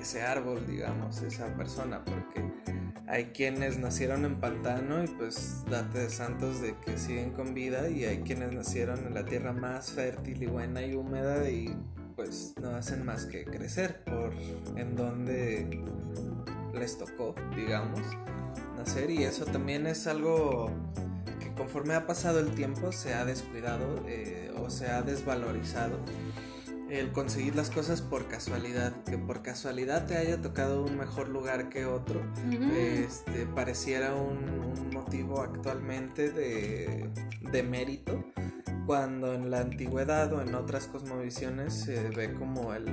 ese 0.02 0.22
árbol, 0.22 0.66
digamos, 0.68 1.22
esa 1.22 1.56
persona, 1.56 2.04
porque 2.04 2.44
hay 3.08 3.26
quienes 3.26 3.80
nacieron 3.80 4.26
en 4.26 4.40
pantano 4.40 5.04
y 5.04 5.08
pues 5.08 5.64
date 5.70 6.00
de 6.00 6.10
santos 6.10 6.62
de 6.62 6.76
que 6.80 6.98
siguen 6.98 7.32
con 7.32 7.54
vida 7.54 7.90
y 7.90 8.06
hay 8.06 8.20
quienes 8.20 8.54
nacieron 8.54 9.06
en 9.06 9.14
la 9.14 9.24
tierra 9.24 9.54
más 9.54 9.92
fértil 9.92 10.44
y 10.44 10.46
buena 10.48 10.86
y 10.86 10.96
húmeda 10.96 11.50
y 11.50 11.78
pues 12.16 12.54
no 12.62 12.72
hacen 12.72 13.06
más 13.06 13.26
que 13.26 13.46
crecer 13.46 14.04
por 14.04 14.34
en 14.76 14.96
donde 14.96 15.84
les 16.74 16.98
tocó, 16.98 17.36
digamos, 17.56 18.02
nacer 18.78 19.10
y 19.10 19.24
eso 19.24 19.46
también 19.46 19.88
es 19.88 20.08
algo 20.08 20.72
que 21.40 21.52
conforme 21.54 21.94
ha 21.94 22.06
pasado 22.08 22.40
el 22.40 22.52
tiempo 22.52 22.92
se 22.92 23.14
ha 23.14 23.26
descuidado 23.26 24.04
eh, 24.08 24.52
o 24.58 24.70
se 24.70 24.88
ha 24.88 25.02
desvalorizado 25.02 25.98
el 26.90 27.12
conseguir 27.12 27.56
las 27.56 27.72
cosas 27.72 28.02
por 28.02 28.28
casualidad, 28.28 28.94
que 29.06 29.18
por 29.18 29.42
casualidad 29.42 30.06
te 30.06 30.16
haya 30.16 30.42
tocado 30.42 30.84
un 30.84 30.98
mejor 30.98 31.28
lugar 31.28 31.70
que 31.70 31.86
otro, 31.86 32.22
este, 32.78 33.48
pareciera 33.48 34.14
un, 34.14 34.64
motivo 34.94 35.42
actualmente 35.42 36.32
de, 36.32 37.10
de, 37.52 37.64
mérito, 37.64 38.24
cuando 38.86 39.34
en 39.34 39.50
la 39.50 39.62
antigüedad 39.62 40.32
o 40.34 40.42
en 40.42 40.54
otras 40.54 40.88
cosmovisiones 40.88 41.74
se 41.74 42.10
ve 42.10 42.34
como 42.34 42.74
el, 42.74 42.86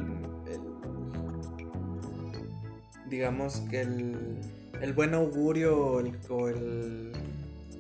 digamos 3.10 3.60
que 3.70 3.80
el, 3.82 4.92
buen 4.94 5.14
augurio 5.14 6.02
o, 6.28 6.48
el, 6.48 7.12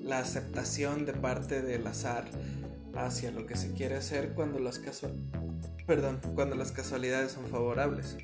la 0.04 0.18
aceptación 0.18 1.06
de 1.06 1.12
parte 1.14 1.62
del 1.62 1.86
azar 1.86 2.24
hacia 2.94 3.30
lo 3.30 3.46
que 3.46 3.56
se 3.56 3.72
quiere 3.72 3.96
hacer 3.96 4.32
cuando 4.34 4.58
las 4.58 4.78
casualidades 4.78 5.40
perdón, 5.90 6.20
cuando 6.36 6.54
las 6.54 6.70
casualidades 6.70 7.32
son 7.32 7.46
favorables. 7.48 8.16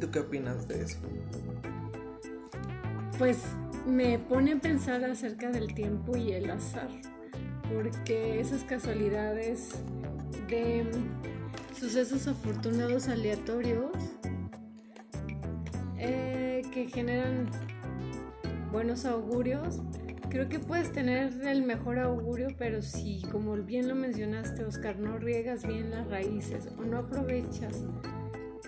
¿Tú 0.00 0.10
qué 0.10 0.18
opinas 0.18 0.68
de 0.68 0.82
eso? 0.82 0.98
Pues 3.16 3.38
me 3.86 4.18
pone 4.18 4.52
a 4.52 4.60
pensar 4.60 5.02
acerca 5.02 5.48
del 5.48 5.72
tiempo 5.72 6.18
y 6.18 6.32
el 6.32 6.50
azar, 6.50 6.90
porque 7.72 8.38
esas 8.38 8.64
casualidades 8.64 9.76
de 10.50 10.90
sucesos 11.74 12.28
afortunados 12.28 13.08
aleatorios 13.08 13.90
generan 16.90 17.48
buenos 18.72 19.04
augurios. 19.04 19.80
Creo 20.28 20.48
que 20.48 20.60
puedes 20.60 20.92
tener 20.92 21.32
el 21.46 21.62
mejor 21.62 21.98
augurio, 21.98 22.48
pero 22.56 22.82
si, 22.82 23.22
como 23.32 23.56
bien 23.56 23.88
lo 23.88 23.94
mencionaste, 23.94 24.64
Oscar, 24.64 24.98
no 24.98 25.18
riegas 25.18 25.66
bien 25.66 25.90
las 25.90 26.08
raíces 26.08 26.68
o 26.78 26.84
no 26.84 26.98
aprovechas 26.98 27.84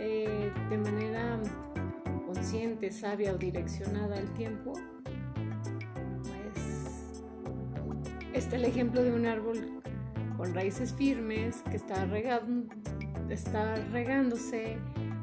eh, 0.00 0.50
de 0.70 0.78
manera 0.78 1.38
consciente, 2.26 2.90
sabia 2.90 3.32
o 3.32 3.38
direccionada 3.38 4.18
el 4.18 4.32
tiempo, 4.32 4.72
pues 6.22 7.12
está 8.32 8.56
el 8.56 8.64
ejemplo 8.64 9.02
de 9.02 9.12
un 9.12 9.26
árbol 9.26 9.82
con 10.36 10.54
raíces 10.54 10.92
firmes 10.92 11.62
que 11.70 11.76
está, 11.76 12.04
regando, 12.06 12.74
está 13.28 13.76
regándose, 13.92 14.78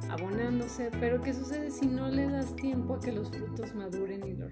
abonándose, 0.10 0.92
pero 1.00 1.22
¿qué 1.22 1.34
sucede 1.34 1.72
si 1.72 1.88
no 1.88 2.08
le 2.08 2.30
das 2.30 2.56
tiempo 2.56 2.96
a 2.96 3.00
que 3.00 3.12
los 3.12 3.30
frutos 3.30 3.74
maduren 3.76 4.24
y 4.26 4.34
los 4.34 4.52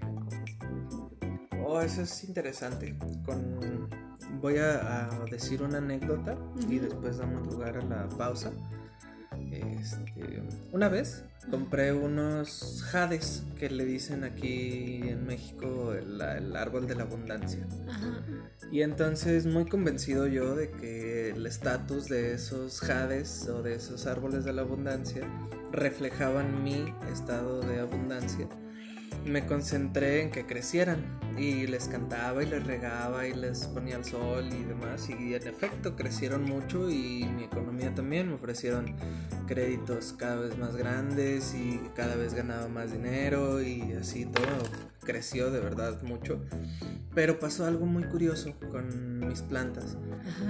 Oh, 1.70 1.80
eso 1.82 2.02
es 2.02 2.24
interesante. 2.24 2.96
Con... 3.26 3.88
Voy 4.40 4.56
a, 4.56 5.10
decir 5.30 5.62
una 5.62 5.78
anécdota 5.78 6.36
y 6.68 6.78
después 6.78 7.18
damos 7.18 7.46
lugar 7.46 7.76
a 7.76 7.84
la 7.84 8.08
pausa. 8.08 8.52
Este, 9.50 10.42
una 10.72 10.88
vez 10.88 11.24
compré 11.50 11.92
unos 11.92 12.84
jades 12.90 13.44
que 13.58 13.70
le 13.70 13.84
dicen 13.84 14.24
aquí 14.24 15.00
en 15.02 15.26
México 15.26 15.92
el, 15.92 16.20
árbol 16.56 16.86
de 16.86 16.94
la 16.94 17.02
abundancia. 17.04 17.66
Y 18.70 18.82
entonces 18.82 19.46
muy 19.46 19.66
convencido 19.66 20.26
yo 20.26 20.54
de 20.54 20.70
que 20.70 21.30
el 21.30 21.46
estatus 21.46 22.08
de 22.08 22.34
esos 22.34 22.80
jades 22.80 23.48
o 23.48 23.62
de 23.62 23.74
esos 23.74 24.06
árboles 24.06 24.44
de 24.44 24.52
la 24.52 24.62
abundancia 24.62 25.22
reflejaban 25.72 26.62
mi 26.62 26.92
estado 27.10 27.60
de 27.60 27.80
abundancia 27.80 28.48
me 29.24 29.46
concentré 29.46 30.22
en 30.22 30.30
que 30.30 30.46
crecieran 30.46 31.18
y 31.36 31.66
les 31.66 31.88
cantaba 31.88 32.42
y 32.42 32.46
les 32.46 32.66
regaba 32.66 33.26
y 33.26 33.34
les 33.34 33.66
ponía 33.66 33.96
al 33.96 34.04
sol 34.04 34.48
y 34.52 34.64
demás 34.64 35.08
y 35.08 35.34
en 35.34 35.46
efecto 35.46 35.94
crecieron 35.94 36.44
mucho 36.44 36.90
y 36.90 37.24
mi 37.24 37.44
economía 37.44 37.94
también 37.94 38.28
me 38.28 38.34
ofrecieron 38.34 38.96
créditos 39.46 40.14
cada 40.18 40.36
vez 40.36 40.58
más 40.58 40.76
grandes 40.76 41.54
y 41.54 41.80
cada 41.94 42.16
vez 42.16 42.34
ganaba 42.34 42.68
más 42.68 42.92
dinero 42.92 43.62
y 43.62 43.92
así 43.92 44.24
todo 44.26 44.46
creció 45.04 45.50
de 45.50 45.60
verdad 45.60 46.02
mucho. 46.02 46.40
Pero 47.14 47.38
pasó 47.38 47.64
algo 47.64 47.86
muy 47.86 48.04
curioso 48.04 48.54
con 48.70 49.26
mis 49.26 49.42
plantas. 49.42 49.96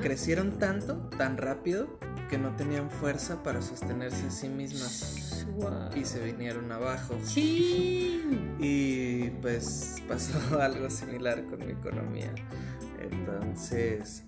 Crecieron 0.03 0.59
tanto 0.59 0.97
tan 1.17 1.37
rápido 1.37 1.99
que 2.29 2.39
no 2.39 2.57
tenían 2.57 2.91
fuerza 2.91 3.43
para 3.43 3.63
sostenerse 3.63 4.27
a 4.27 4.31
sí 4.31 4.49
mismas 4.49 5.28
y 5.95 6.05
se 6.05 6.23
vinieron 6.25 6.71
abajo. 6.73 7.15
Sí. 7.23 8.15
Y 8.61 9.31
pues 9.41 10.03
pasó 10.09 10.37
algo 10.61 10.91
similar 10.91 11.45
con 11.45 11.65
mi 11.65 11.73
economía. 11.73 12.35
Entonces, 13.01 14.25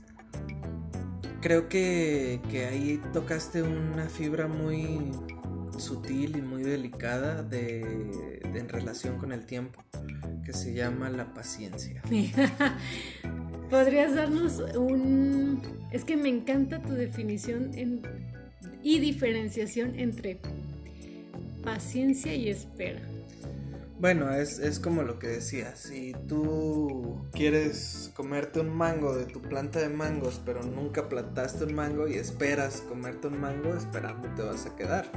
creo 1.41 1.69
que, 1.69 2.41
ahí 2.71 3.03
tocaste 3.13 3.63
una 3.63 4.09
fibra 4.09 4.47
muy 4.47 5.11
sutil 5.79 6.37
y 6.37 6.43
muy 6.43 6.63
delicada 6.63 7.43
de, 7.43 8.41
en 8.45 8.69
relación 8.69 9.19
con 9.19 9.33
el 9.33 9.47
tiempo, 9.47 9.83
que 10.45 10.53
se 10.53 10.75
llama 10.75 11.11
la 11.11 11.35
paciencia. 11.35 12.03
¿Podrías 13.71 14.15
darnos 14.15 14.63
un... 14.77 15.61
Es 15.91 16.05
que 16.05 16.17
me 16.17 16.29
encanta 16.29 16.81
tu 16.83 16.93
definición 16.93 17.73
y 18.83 18.99
diferenciación 18.99 19.99
entre 19.99 20.41
paciencia 21.63 22.35
y 22.35 22.51
espera. 22.51 23.01
Bueno, 24.01 24.33
es, 24.33 24.81
como 24.81 25.03
lo 25.03 25.19
que 25.19 25.27
decía, 25.27 25.77
si 25.77 26.15
tú 26.27 27.19
quieres 27.33 28.11
comerte 28.15 28.61
un 28.61 28.71
mango 28.71 29.15
de 29.15 29.27
tu 29.27 29.43
planta 29.43 29.79
de 29.79 29.91
mangos, 29.91 30.41
pero 30.43 30.63
nunca 30.63 31.11
plantaste 31.11 31.65
un 31.65 31.75
mango 31.75 32.09
y 32.09 32.15
esperas 32.15 32.81
comerte 32.89 33.27
un 33.27 33.39
mango, 33.39 33.75
esperando 33.75 34.27
te 34.35 34.41
vas 34.41 34.65
a 34.65 34.75
quedar. 34.75 35.11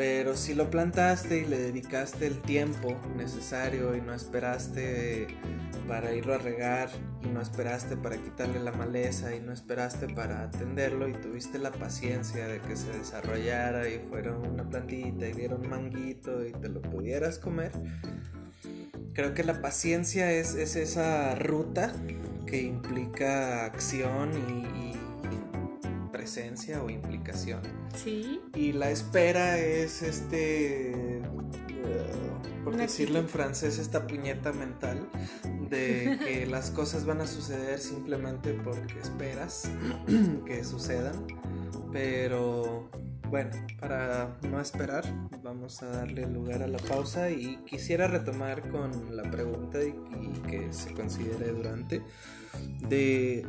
Pero 0.00 0.34
si 0.34 0.54
lo 0.54 0.70
plantaste 0.70 1.40
y 1.40 1.44
le 1.44 1.58
dedicaste 1.58 2.26
el 2.26 2.40
tiempo 2.40 2.98
necesario 3.18 3.94
y 3.94 4.00
no 4.00 4.14
esperaste 4.14 5.26
para 5.86 6.14
irlo 6.14 6.32
a 6.32 6.38
regar 6.38 6.88
y 7.22 7.26
no 7.26 7.42
esperaste 7.42 7.98
para 7.98 8.16
quitarle 8.16 8.60
la 8.60 8.72
maleza 8.72 9.36
y 9.36 9.40
no 9.40 9.52
esperaste 9.52 10.08
para 10.08 10.44
atenderlo 10.44 11.06
y 11.06 11.12
tuviste 11.12 11.58
la 11.58 11.70
paciencia 11.70 12.48
de 12.48 12.62
que 12.62 12.76
se 12.76 12.90
desarrollara 12.92 13.90
y 13.90 13.98
fuera 13.98 14.32
una 14.32 14.66
plantita 14.66 15.28
y 15.28 15.34
diera 15.34 15.56
un 15.56 15.68
manguito 15.68 16.46
y 16.46 16.52
te 16.52 16.70
lo 16.70 16.80
pudieras 16.80 17.38
comer. 17.38 17.72
Creo 19.12 19.34
que 19.34 19.44
la 19.44 19.60
paciencia 19.60 20.32
es, 20.32 20.54
esa 20.54 21.34
ruta 21.34 21.92
que 22.46 22.62
implica 22.62 23.66
acción 23.66 24.30
y, 24.32 24.96
presencia 26.20 26.82
o 26.82 26.90
implicación. 26.90 27.62
Sí. 27.94 28.42
Y 28.54 28.72
la 28.72 28.90
espera 28.90 29.58
es 29.58 30.02
este 30.02 31.22
por 32.62 32.76
decirlo 32.76 33.20
en 33.20 33.28
francés, 33.28 33.78
esta 33.78 34.06
puñeta 34.06 34.52
mental 34.52 35.08
de 35.70 36.18
que 36.22 36.46
las 36.46 36.70
cosas 36.70 37.06
van 37.06 37.22
a 37.22 37.26
suceder 37.26 37.78
simplemente 37.78 38.52
porque 38.52 39.00
esperas 39.00 39.70
que 40.44 40.62
sucedan. 40.62 41.26
Pero 41.90 42.90
bueno, 43.30 43.50
para 43.80 44.36
no 44.42 44.60
esperar, 44.60 45.04
vamos 45.42 45.82
a 45.82 45.86
darle 45.86 46.26
lugar 46.26 46.62
a 46.62 46.66
la 46.66 46.78
pausa 46.78 47.30
y 47.30 47.56
quisiera 47.64 48.08
retomar 48.08 48.68
con 48.68 49.16
la 49.16 49.22
pregunta 49.30 49.78
y, 49.82 49.94
que 50.48 50.70
se 50.72 50.92
considere 50.92 51.52
durante 51.52 52.02
de 52.88 53.46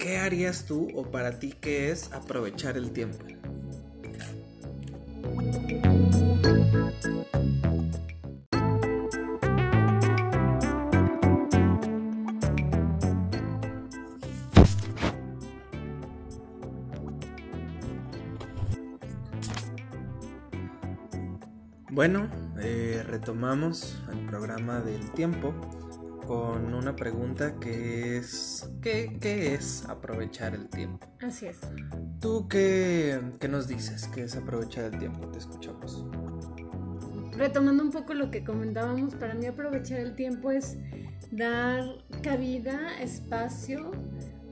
¿qué 0.00 0.16
harías 0.16 0.64
tú 0.64 0.88
o 0.94 1.04
para 1.04 1.38
ti 1.38 1.54
qué 1.60 1.90
es 1.92 2.10
aprovechar 2.12 2.76
el 2.76 2.90
tiempo? 2.90 3.18
Bueno, 21.90 22.30
eh, 22.58 23.04
retomamos 23.06 24.02
el 24.10 24.24
programa 24.26 24.80
del 24.80 25.10
tiempo 25.12 25.52
con 26.30 26.74
una 26.74 26.94
pregunta 26.94 27.58
que 27.58 28.18
es 28.18 28.70
¿qué, 28.80 29.18
es 29.20 29.84
aprovechar 29.88 30.54
el 30.54 30.68
tiempo? 30.68 31.04
Así 31.20 31.46
es. 31.46 31.58
¿Tú 32.20 32.46
qué, 32.46 33.20
qué 33.40 33.48
nos 33.48 33.66
dices? 33.66 34.06
¿Qué 34.14 34.22
es 34.22 34.36
aprovechar 34.36 34.84
el 34.84 34.98
tiempo? 35.00 35.26
Te 35.26 35.40
escuchamos. 35.40 36.04
Retomando 37.32 37.82
un 37.82 37.90
poco 37.90 38.14
lo 38.14 38.30
que 38.30 38.44
comentábamos, 38.44 39.16
para 39.16 39.34
mí 39.34 39.46
aprovechar 39.46 39.98
el 39.98 40.14
tiempo 40.14 40.52
es 40.52 40.76
dar 41.32 41.82
cabida, 42.22 43.00
espacio, 43.00 43.90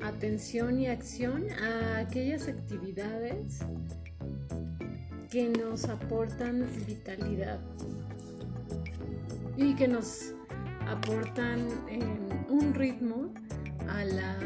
atención 0.02 0.80
y 0.80 0.88
acción 0.88 1.44
a 1.62 1.98
aquellas 1.98 2.48
actividades 2.48 3.60
que 5.30 5.48
nos 5.48 5.84
aportan 5.84 6.66
vitalidad 6.88 7.60
y 9.56 9.76
que 9.76 9.86
nos 9.86 10.34
aportan 10.90 11.68
em, 11.88 12.28
un 12.48 12.74
ritmo 12.74 13.32
a 13.88 14.04
la, 14.04 14.38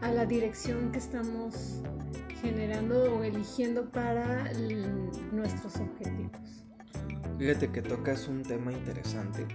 a 0.00 0.10
la 0.10 0.26
dirección 0.26 0.92
que 0.92 0.98
estamos 0.98 1.82
generando 2.40 3.16
o 3.16 3.22
eligiendo 3.22 3.88
para 3.90 4.50
nuestros 5.32 5.76
objetivos. 5.76 6.66
Fíjate 7.38 7.70
que 7.70 7.82
tocas 7.82 8.28
un 8.28 8.42
tema 8.42 8.72
interesante 8.72 9.46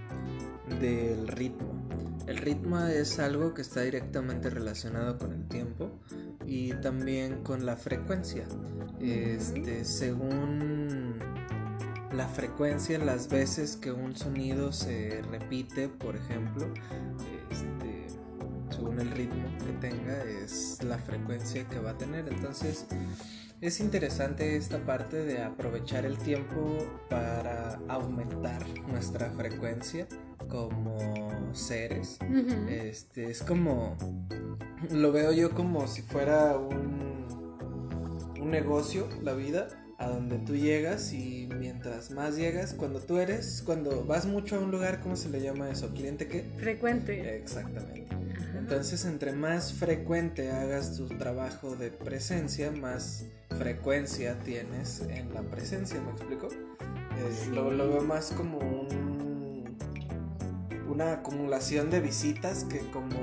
del 0.80 1.28
ritmo. 1.28 1.88
El 2.26 2.38
ritmo 2.38 2.78
es 2.80 3.18
algo 3.18 3.54
que 3.54 3.62
está 3.62 3.80
directamente 3.82 4.50
relacionado 4.50 5.16
con 5.16 5.32
el 5.32 5.46
tiempo 5.48 5.90
y 6.44 6.74
también 6.74 7.42
con 7.42 7.64
la 7.64 7.76
frecuencia. 7.76 8.46
Este, 9.00 9.84
según 9.84 11.18
la 12.18 12.26
frecuencia, 12.26 12.98
las 12.98 13.28
veces 13.28 13.76
que 13.76 13.92
un 13.92 14.16
sonido 14.16 14.72
se 14.72 15.22
repite, 15.30 15.88
por 15.88 16.16
ejemplo, 16.16 16.66
este, 17.48 18.08
según 18.70 18.98
el 18.98 19.12
ritmo 19.12 19.48
que 19.64 19.72
tenga, 19.74 20.24
es 20.24 20.82
la 20.82 20.98
frecuencia 20.98 21.68
que 21.68 21.78
va 21.78 21.90
a 21.90 21.96
tener. 21.96 22.26
Entonces, 22.26 22.86
es 23.60 23.78
interesante 23.78 24.56
esta 24.56 24.84
parte 24.84 25.24
de 25.24 25.44
aprovechar 25.44 26.04
el 26.04 26.18
tiempo 26.18 26.84
para 27.08 27.78
aumentar 27.86 28.66
nuestra 28.88 29.30
frecuencia 29.30 30.08
como 30.48 31.30
seres. 31.54 32.18
Este 32.68 33.30
es 33.30 33.44
como 33.44 33.96
lo 34.90 35.12
veo 35.12 35.30
yo 35.30 35.52
como 35.52 35.86
si 35.86 36.02
fuera 36.02 36.58
un, 36.58 37.28
un 38.40 38.50
negocio, 38.50 39.08
la 39.22 39.34
vida, 39.34 39.68
a 39.98 40.06
donde 40.06 40.38
tú 40.38 40.54
llegas 40.54 41.12
y 41.12 41.48
mientras 41.58 42.12
más 42.12 42.36
llegas, 42.36 42.72
cuando 42.72 43.00
tú 43.00 43.18
eres, 43.18 43.62
cuando 43.66 44.04
vas 44.04 44.26
mucho 44.26 44.56
a 44.56 44.60
un 44.60 44.70
lugar, 44.70 45.00
¿cómo 45.00 45.16
se 45.16 45.28
le 45.28 45.40
llama 45.40 45.70
eso? 45.70 45.92
¿Cliente 45.92 46.28
qué? 46.28 46.44
Frecuente. 46.56 47.36
Exactamente. 47.36 48.06
Entonces, 48.56 49.04
entre 49.04 49.32
más 49.32 49.72
frecuente 49.72 50.52
hagas 50.52 50.96
tu 50.96 51.08
trabajo 51.08 51.74
de 51.74 51.90
presencia, 51.90 52.70
más 52.70 53.24
frecuencia 53.58 54.38
tienes 54.40 55.00
en 55.08 55.34
la 55.34 55.42
presencia, 55.42 56.00
¿me 56.00 56.12
explico? 56.12 56.46
Eh, 56.46 57.48
lo, 57.50 57.72
lo, 57.72 57.88
veo 57.88 58.02
más 58.02 58.30
como 58.30 58.58
un, 58.58 59.76
una 60.88 61.14
acumulación 61.14 61.90
de 61.90 62.00
visitas 62.00 62.64
que 62.64 62.78
como 62.92 63.16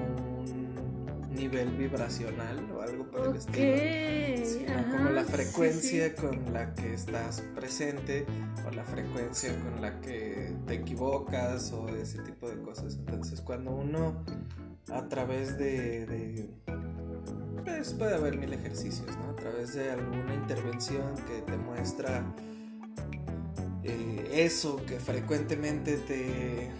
nivel 1.36 1.70
vibracional 1.72 2.72
o 2.72 2.82
algo 2.82 3.06
por 3.12 3.30
el 3.30 3.36
estilo. 3.36 4.92
como 4.92 5.10
la 5.10 5.24
frecuencia 5.24 6.16
con 6.16 6.54
la 6.54 6.74
que 6.74 6.94
estás 6.94 7.42
presente 7.54 8.26
o 8.68 8.72
la 8.72 8.84
frecuencia 8.84 9.52
con 9.62 9.82
la 9.82 10.00
que 10.02 10.54
te 10.66 10.74
equivocas 10.76 11.72
o 11.74 11.90
ese 11.90 12.20
tipo 12.20 12.50
de 12.50 12.62
cosas. 12.62 12.96
Entonces 12.96 13.42
cuando 13.42 13.72
uno 13.72 14.24
a 14.92 15.08
través 15.08 15.58
de, 15.58 16.50
pues 17.64 17.94
puede 17.94 18.16
haber 18.16 18.38
mil 18.38 18.54
ejercicios, 18.54 19.08
¿no? 19.18 19.32
A 19.32 19.36
través 19.36 19.74
de 19.74 19.92
alguna 19.92 20.34
intervención 20.34 21.16
que 21.28 21.42
te 21.42 21.58
muestra 21.58 22.24
eh, 23.84 24.30
eso 24.34 24.84
que 24.86 25.00
frecuentemente 25.00 25.98
te 25.98 26.72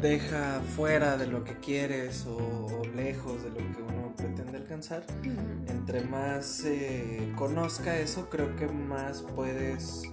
deja 0.00 0.60
fuera 0.74 1.16
de 1.16 1.26
lo 1.26 1.44
que 1.44 1.54
quieres 1.58 2.26
o, 2.26 2.82
lejos 2.94 3.42
de 3.42 3.50
lo 3.50 3.56
que 3.56 3.82
uno 3.82 4.14
pretende 4.16 4.58
alcanzar, 4.58 5.04
entre 5.68 6.02
más 6.04 6.64
eh, 6.64 7.32
conozca 7.36 7.98
eso, 7.98 8.30
creo 8.30 8.56
que 8.56 8.66
más 8.68 9.22
puedes 9.34 10.10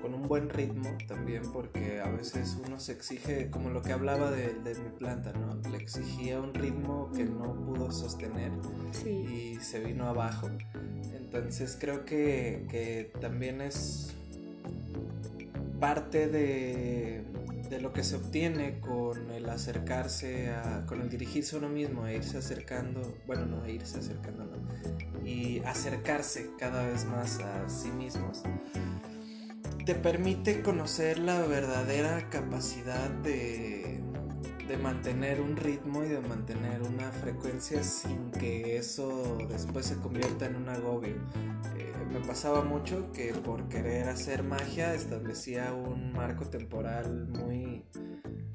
con 0.00 0.14
un 0.14 0.26
buen 0.26 0.48
ritmo 0.48 0.96
también, 1.06 1.42
porque 1.52 2.00
a 2.00 2.10
veces 2.10 2.58
uno 2.66 2.80
se 2.80 2.92
exige, 2.92 3.50
como 3.50 3.70
lo 3.70 3.82
que 3.82 3.92
hablaba 3.92 4.30
de, 4.32 4.52
mi 4.64 4.90
planta, 4.98 5.32
¿no? 5.32 5.54
Le 5.70 5.76
exigía 5.76 6.40
un 6.40 6.52
ritmo 6.52 7.10
que 7.14 7.24
no 7.24 7.54
pudo 7.54 7.92
sostener 7.92 8.50
y 9.06 9.58
se 9.60 9.78
vino 9.78 10.08
abajo. 10.08 10.48
Entonces 11.14 11.76
creo 11.80 12.04
que, 12.04 12.66
que 12.68 13.12
también 13.20 13.60
es 13.60 14.12
parte 15.78 16.26
de, 16.26 17.24
de, 17.72 17.80
lo 17.80 17.92
que 17.92 18.04
se 18.04 18.16
obtiene 18.16 18.80
con 18.80 19.30
el 19.30 19.48
acercarse 19.48 20.50
a, 20.50 20.84
con 20.86 21.00
el 21.00 21.08
dirigirse 21.08 21.56
a 21.56 21.58
uno 21.58 21.68
mismo, 21.68 22.06
e 22.06 22.16
irse 22.16 22.38
acercando, 22.38 23.00
bueno, 23.26 23.46
no, 23.46 23.64
e 23.64 23.72
irse 23.72 23.98
acercando, 23.98 24.44
no, 24.44 25.26
y 25.26 25.60
acercarse 25.60 26.50
cada 26.58 26.86
vez 26.86 27.04
más 27.04 27.38
a 27.40 27.68
sí 27.68 27.90
mismos 27.90 28.42
te 29.84 29.94
permite 29.96 30.62
conocer 30.62 31.18
la 31.18 31.40
verdadera 31.40 32.30
capacidad 32.30 33.10
de, 33.10 34.00
de, 34.68 34.76
mantener 34.76 35.40
un 35.40 35.56
ritmo 35.56 36.04
y 36.04 36.08
de 36.08 36.20
mantener 36.20 36.82
una 36.82 37.10
frecuencia 37.12 37.82
sin 37.82 38.30
que 38.30 38.76
eso 38.76 39.38
después 39.48 39.86
se 39.86 39.96
convierta 39.96 40.46
en 40.46 40.56
un 40.56 40.68
agobio. 40.68 41.16
Eh, 41.76 41.92
me 42.10 42.20
pasaba 42.20 42.62
mucho 42.62 43.10
que 43.12 43.32
por 43.32 43.68
querer 43.68 44.08
hacer 44.08 44.42
magia 44.42 44.94
establecía 44.94 45.72
un 45.72 46.12
marco 46.12 46.46
temporal 46.46 47.28
muy 47.28 47.84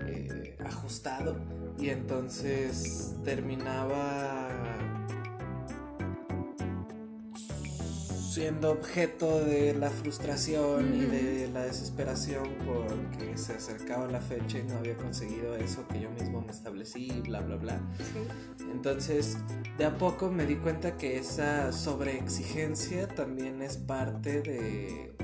eh, 0.07 0.57
ajustado 0.65 1.37
y 1.77 1.89
entonces 1.89 3.15
terminaba 3.23 4.96
siendo 8.27 8.71
objeto 8.71 9.39
de 9.39 9.73
la 9.73 9.89
frustración 9.89 10.93
y 10.93 11.05
de 11.05 11.49
la 11.53 11.63
desesperación 11.63 12.55
porque 12.65 13.37
se 13.37 13.53
acercaba 13.53 14.07
la 14.07 14.19
fecha 14.19 14.59
y 14.59 14.63
no 14.63 14.77
había 14.77 14.97
conseguido 14.97 15.55
eso 15.55 15.87
que 15.87 16.01
yo 16.01 16.09
mismo 16.11 16.41
me 16.41 16.51
establecí, 16.51 17.21
bla, 17.21 17.39
bla, 17.39 17.55
bla. 17.55 17.81
Entonces, 18.71 19.37
de 19.77 19.85
a 19.85 19.97
poco 19.97 20.29
me 20.29 20.45
di 20.45 20.57
cuenta 20.57 20.97
que 20.97 21.17
esa 21.17 21.71
sobreexigencia 21.71 23.07
también 23.07 23.61
es 23.61 23.77
parte 23.77 24.41
de 24.41 25.15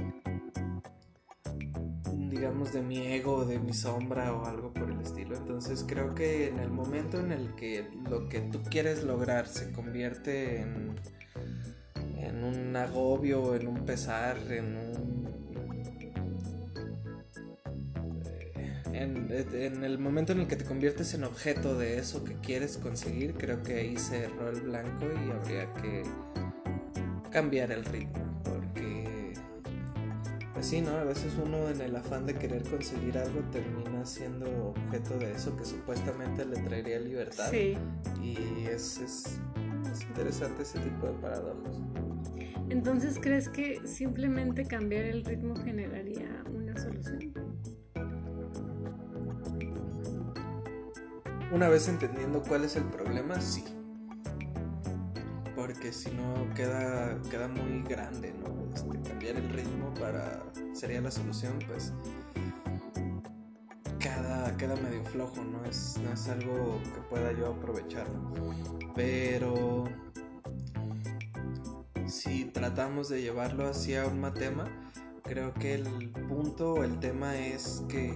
digamos 2.30 2.74
de 2.74 2.82
mi 2.82 2.98
ego, 2.98 3.46
de 3.46 3.60
mi 3.60 3.74
sombra 3.74 4.34
o 4.34 4.46
algo 4.46 4.74
por 4.74 4.90
el 4.90 5.00
estilo. 5.02 5.36
Entonces 5.38 5.86
creo 5.88 6.16
que 6.16 6.48
en 6.48 6.60
el 6.60 6.72
momento 6.72 7.20
en 7.20 7.32
el 7.32 7.54
que 7.56 7.88
lo 8.10 8.28
que 8.28 8.42
tú 8.42 8.62
quieres 8.64 9.04
lograr 9.04 9.48
se 9.48 9.72
convierte 9.72 10.62
en 10.62 10.96
en 12.26 12.44
un 12.44 12.76
agobio, 12.76 13.56
en 13.56 13.68
un 13.68 13.86
pesar, 13.86 14.38
en 14.50 14.78
un... 14.78 15.24
Eh, 18.94 19.66
en, 19.66 19.84
el 19.84 19.98
momento 19.98 20.34
en 20.34 20.42
el 20.42 20.48
que 20.48 20.56
te 20.56 20.66
conviertes 20.66 21.14
en 21.14 21.24
objeto 21.24 21.76
de 21.78 21.98
eso 21.98 22.24
que 22.24 22.36
quieres 22.36 22.78
conseguir, 22.78 23.34
creo 23.34 23.64
que 23.64 23.76
ahí 23.76 23.98
se 23.98 24.26
erró 24.26 24.50
el 24.50 24.62
blanco 24.62 25.06
y 25.06 25.32
habría 25.32 25.74
que 25.74 26.04
cambiar 27.32 27.72
el 27.72 27.84
ritmo. 27.86 28.24
Porque, 28.44 29.34
pues 30.54 30.68
sí, 30.68 30.82
¿no? 30.82 30.92
A 30.92 31.04
veces 31.04 31.34
uno 31.44 31.70
en 31.70 31.82
el 31.82 31.96
afán 31.96 32.28
de 32.28 32.36
querer 32.36 32.64
conseguir 32.64 33.18
algo 33.18 33.42
termina 33.52 34.06
siendo 34.06 34.46
objeto 34.70 35.18
de 35.18 35.32
eso 35.32 35.58
que 35.58 35.66
supuestamente 35.66 36.46
le 36.46 36.58
traería 36.62 37.00
libertad. 37.00 37.50
Sí. 37.50 37.76
Y 38.22 38.66
es, 38.68 39.00
es, 39.00 39.40
es 39.92 40.02
interesante 40.04 40.62
ese 40.62 40.80
tipo 40.80 41.08
de 41.08 41.14
paradojas. 41.14 41.78
Entonces, 42.70 43.20
¿crees 43.22 43.50
que 43.50 43.86
simplemente 43.86 44.66
cambiar 44.66 45.06
el 45.06 45.24
ritmo 45.24 45.56
generaría 45.56 46.44
una 46.54 46.76
solución? 46.78 47.34
Una 51.52 51.70
vez 51.70 51.88
entendiendo 51.88 52.42
cuál 52.42 52.64
es 52.64 52.76
el 52.76 52.86
problema, 52.86 53.40
sí. 53.40 53.64
Porque 55.56 55.92
si 55.92 56.10
no 56.12 56.52
queda, 56.56 57.22
queda 57.30 57.48
muy 57.48 57.84
grande, 57.84 58.34
¿no? 58.34 58.74
Este, 58.74 59.10
cambiar 59.10 59.36
el 59.36 59.50
ritmo 59.50 59.94
para 59.94 60.44
sería 60.74 61.00
la 61.02 61.12
solución, 61.12 61.60
pues 61.68 61.94
queda, 64.00 64.76
medio 64.78 65.04
flojo, 65.06 65.44
¿no? 65.44 65.64
Es, 65.66 65.98
no 66.04 66.12
es 66.12 66.28
algo 66.28 66.82
que 66.84 67.02
pueda 67.10 67.32
yo 67.34 67.48
aprovechar. 67.48 68.08
Pero 68.96 69.86
si 72.34 72.46
tratamos 72.46 73.10
de 73.10 73.22
llevarlo 73.22 73.68
hacia 73.68 74.08
un 74.08 74.20
matema, 74.20 74.66
creo 75.22 75.54
que 75.54 75.76
el 75.76 76.10
punto 76.28 76.74
o 76.74 76.84
el 76.84 77.00
tema 77.00 77.38
es 77.38 77.84
que 77.88 78.12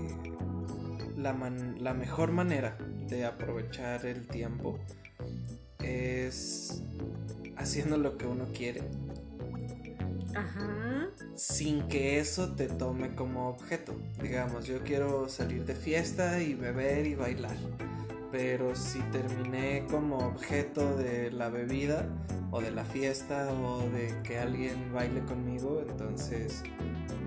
la, 1.15 1.33
la 1.77 1.93
mejor 1.93 2.31
manera 2.31 2.79
de 3.07 3.25
aprovechar 3.25 4.07
el 4.07 4.27
tiempo 4.27 4.79
es 5.83 6.81
haciendo 7.57 7.97
lo 7.97 8.17
que 8.17 8.25
uno 8.25 8.45
quiere. 8.55 8.81
Ajá. 10.33 11.09
Sin 11.35 11.87
que 11.87 12.19
eso 12.19 12.55
te 12.55 12.69
tome 12.69 13.13
como 13.13 13.49
objeto. 13.49 13.93
Digamos, 14.19 14.65
yo 14.65 14.81
quiero 14.83 15.29
salir 15.29 15.63
de 15.63 15.75
fiesta 15.75 16.41
y 16.41 16.55
beber 16.55 17.05
y 17.05 17.13
bailar. 17.13 17.57
Pero 18.31 18.75
si 18.75 18.99
terminé 19.11 19.85
como 19.89 20.17
objeto 20.17 20.97
de 20.97 21.31
la 21.31 21.49
bebida, 21.49 22.07
o 22.51 22.61
de 22.61 22.71
la 22.71 22.85
fiesta 22.85 23.51
o 23.51 23.81
de 23.89 24.13
que 24.23 24.39
alguien 24.39 24.93
baile 24.93 25.21
conmigo, 25.21 25.81
entonces 25.87 26.63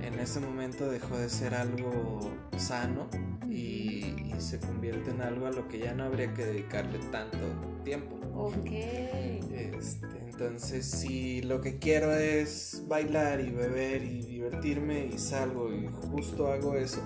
en 0.03 0.19
ese 0.19 0.41
momento 0.41 0.91
dejó 0.91 1.19
de 1.19 1.29
ser 1.29 1.55
algo 1.55 2.21
sano 2.57 3.09
y, 3.49 4.17
se 4.39 4.59
convierte 4.59 5.11
en 5.11 5.21
algo 5.21 5.49
a 5.49 5.51
lo 5.51 5.69
que 5.69 5.81
ya 5.81 5.93
no 5.93 6.05
habría 6.05 6.33
que 6.33 6.47
dedicarle 6.47 6.99
tanto 7.13 7.37
tiempo. 7.85 8.17
Ok. 8.35 8.65
Este, 8.65 10.07
entonces 10.31 10.91
si 10.91 11.43
lo 11.43 11.61
que 11.61 11.79
quiero 11.79 12.11
es 12.11 12.83
bailar 12.89 13.43
y 13.43 13.51
beber 13.51 14.03
y 14.03 14.23
divertirme 14.23 15.11
y 15.13 15.19
salgo 15.19 15.71
y 15.71 15.89
justo 15.89 16.51
hago 16.51 16.75
eso, 16.75 17.03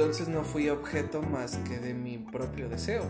entonces 0.00 0.28
no 0.28 0.44
fui 0.44 0.70
objeto 0.70 1.20
más 1.20 1.56
que 1.58 1.78
de 1.78 1.92
mi 1.92 2.16
propio 2.16 2.68
deseo 2.68 3.04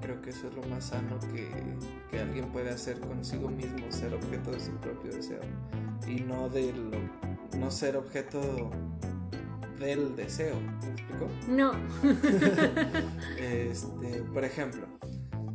creo 0.00 0.22
que 0.22 0.30
eso 0.30 0.48
es 0.48 0.54
lo 0.54 0.62
más 0.62 0.84
sano 0.84 1.18
que, 1.32 2.18
alguien 2.18 2.50
puede 2.50 2.70
hacer 2.70 2.98
consigo 3.00 3.48
mismo, 3.48 3.90
ser 3.90 4.14
objeto 4.14 4.50
de 4.50 4.60
su 4.60 4.72
propio 4.72 5.12
deseo 5.12 5.40
y 6.06 6.20
no 6.20 6.48
de 6.48 6.72
no 7.58 7.70
ser 7.70 7.96
objeto 7.96 8.70
del 9.78 10.16
deseo. 10.16 10.56
¿Me 10.60 10.90
explico? 10.90 11.28
No. 11.48 11.72
este, 13.38 14.22
por 14.32 14.44
ejemplo, 14.44 14.86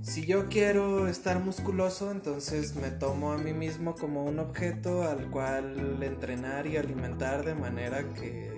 si 0.01 0.25
yo 0.25 0.47
quiero 0.47 1.07
estar 1.07 1.39
musculoso, 1.39 2.11
entonces 2.11 2.75
me 2.75 2.91
tomo 2.91 3.33
a 3.33 3.38
mí 3.38 3.53
mismo 3.53 3.95
como 3.95 4.23
un 4.23 4.39
objeto 4.39 5.03
al 5.03 5.29
cual 5.31 6.01
entrenar 6.01 6.67
y 6.67 6.77
alimentar 6.77 7.43
de 7.43 7.55
manera 7.55 8.13
que 8.13 8.54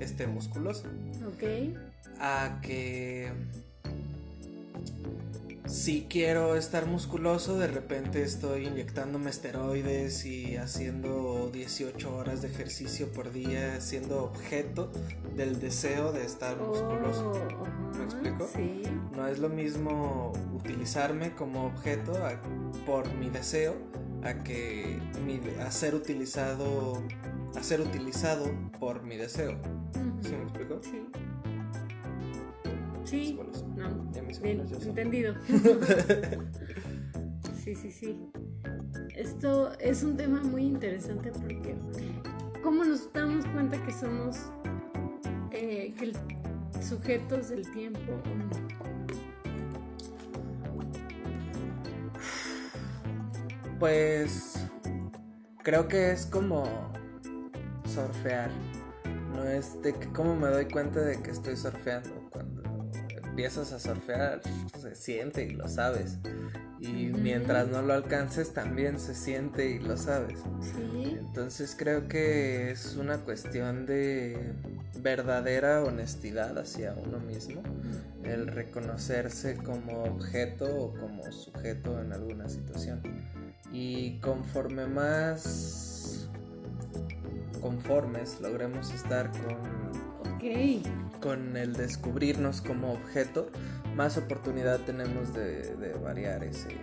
esté 0.00 0.26
musculoso. 0.26 0.84
Ok. 1.26 1.76
A 2.20 2.60
que 2.62 3.32
si 5.66 6.06
quiero 6.08 6.56
estar 6.56 6.86
musculoso, 6.86 7.56
de 7.58 7.66
repente 7.66 8.22
estoy 8.22 8.66
inyectándome 8.66 9.30
esteroides 9.30 10.26
y 10.26 10.56
haciendo 10.56 11.50
18 11.52 12.14
horas 12.14 12.42
de 12.42 12.48
ejercicio 12.48 13.10
por 13.12 13.32
día, 13.32 13.80
siendo 13.80 14.24
objeto 14.24 14.90
del 15.36 15.60
deseo 15.60 16.12
de 16.12 16.24
estar 16.24 16.58
musculoso. 16.58 17.32
Oh, 17.32 17.96
¿Me 17.96 18.04
explico? 18.04 18.48
Sí. 18.54 18.82
No 19.16 19.26
es 19.28 19.38
lo 19.38 19.48
mismo 19.48 20.32
utilizarme 20.54 21.34
como 21.34 21.66
objeto 21.66 22.12
por 22.84 23.12
mi 23.14 23.30
deseo 23.30 23.76
a 24.24 24.34
que 24.42 24.98
a 25.60 25.70
ser 25.70 25.94
utilizado 25.94 27.02
a 27.56 27.62
ser 27.62 27.80
utilizado 27.80 28.50
por 28.78 29.02
mi 29.02 29.16
deseo. 29.16 29.58
¿Sí 30.22 30.32
me 30.32 30.42
explico? 30.42 30.80
Sí. 30.82 31.06
Sí, 33.04 33.38
no, 33.76 33.88
bien, 34.42 34.64
entendido. 34.86 35.34
sí, 37.64 37.74
sí, 37.74 37.90
sí. 37.90 38.18
Esto 39.16 39.72
es 39.78 40.02
un 40.02 40.16
tema 40.16 40.42
muy 40.42 40.62
interesante 40.64 41.32
porque 41.32 41.74
¿cómo 42.62 42.84
nos 42.84 43.12
damos 43.12 43.44
cuenta 43.46 43.82
que 43.84 43.92
somos 43.92 44.50
eh, 45.50 45.92
que 45.98 46.12
sujetos 46.80 47.50
del 47.50 47.70
tiempo? 47.72 48.12
Pues 53.78 54.64
creo 55.62 55.88
que 55.88 56.12
es 56.12 56.26
como 56.26 56.64
surfear. 57.84 58.50
No 59.42 59.48
es 59.48 59.82
de 59.82 59.92
que 59.92 60.08
cómo 60.12 60.36
me 60.36 60.48
doy 60.48 60.66
cuenta 60.66 61.00
de 61.00 61.20
que 61.20 61.32
estoy 61.32 61.56
surfeando 61.56 62.22
empiezas 63.32 63.72
a 63.72 63.78
surfear, 63.78 64.42
se 64.78 64.94
siente 64.94 65.44
y 65.44 65.54
lo 65.54 65.66
sabes. 65.66 66.18
Y 66.80 67.06
mientras 67.06 67.66
no 67.68 67.80
lo 67.80 67.94
alcances 67.94 68.52
también 68.52 69.00
se 69.00 69.14
siente 69.14 69.70
y 69.70 69.78
lo 69.78 69.96
sabes. 69.96 70.40
Sí. 70.60 71.16
Entonces 71.18 71.74
creo 71.78 72.08
que 72.08 72.70
es 72.70 72.94
una 72.96 73.18
cuestión 73.18 73.86
de 73.86 74.52
verdadera 75.00 75.82
honestidad 75.82 76.58
hacia 76.58 76.94
uno 76.94 77.20
mismo, 77.20 77.62
el 78.22 78.48
reconocerse 78.48 79.56
como 79.56 80.04
objeto 80.04 80.66
o 80.66 80.94
como 80.94 81.32
sujeto 81.32 81.98
en 82.02 82.12
alguna 82.12 82.50
situación. 82.50 83.00
Y 83.72 84.20
conforme 84.20 84.86
más 84.86 85.91
conformes 87.62 88.38
logremos 88.40 88.92
estar 88.92 89.30
con, 89.30 89.56
con 91.20 91.56
el 91.56 91.72
descubrirnos 91.74 92.60
como 92.60 92.92
objeto, 92.92 93.50
más 93.96 94.18
oportunidad 94.18 94.80
tenemos 94.80 95.32
de, 95.32 95.76
de 95.76 95.94
variar 95.94 96.44
ese, 96.44 96.76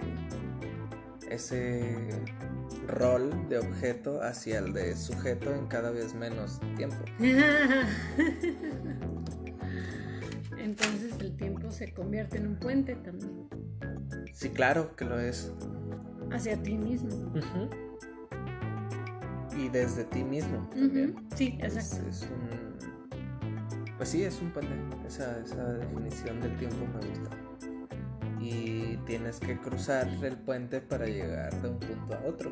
ese 1.30 2.10
rol 2.88 3.48
de 3.50 3.60
objeto 3.60 4.24
hacia 4.24 4.60
el 4.60 4.74
de 4.74 4.96
sujeto 4.96 5.54
en 5.54 5.68
cada 5.68 5.92
vez 5.92 6.14
menos 6.16 6.60
tiempo. 6.78 6.96
Entonces 10.58 11.14
el 11.20 11.36
tiempo 11.36 11.70
se 11.72 11.94
convierte 11.94 12.38
en 12.38 12.48
un 12.48 12.56
puente 12.56 12.96
también 12.96 13.48
Sí, 14.34 14.50
claro 14.50 14.96
que 14.96 15.06
lo 15.06 15.20
es. 15.20 15.52
hacia 16.32 16.62
ti 16.62 16.78
mismo. 16.78 17.10
Y 19.60 19.68
desde 19.68 20.05
ti 20.05 20.24
mismo 20.24 20.66
también. 20.70 21.16
Sí, 21.36 21.57
exacto. 21.62 22.10
es 22.10 22.24
un. 22.24 22.49
Pues 23.97 24.07
sí, 24.07 24.24
es 24.24 24.41
un 24.41 24.51
puente. 24.51 24.74
Esa, 25.05 25.38
esa 25.41 25.74
definición 25.74 26.39
del 26.39 26.55
tiempo 26.55 26.78
me 26.93 27.05
gusta. 27.10 27.30
Y 28.39 28.95
tienes 29.05 29.38
que 29.41 29.60
cruzar 29.60 30.07
el 30.24 30.38
puente 30.38 30.80
para 30.80 31.05
llegar 31.07 31.53
de 31.62 31.68
un 31.68 31.78
punto 31.78 32.16
a 32.16 32.22
otro. 32.26 32.49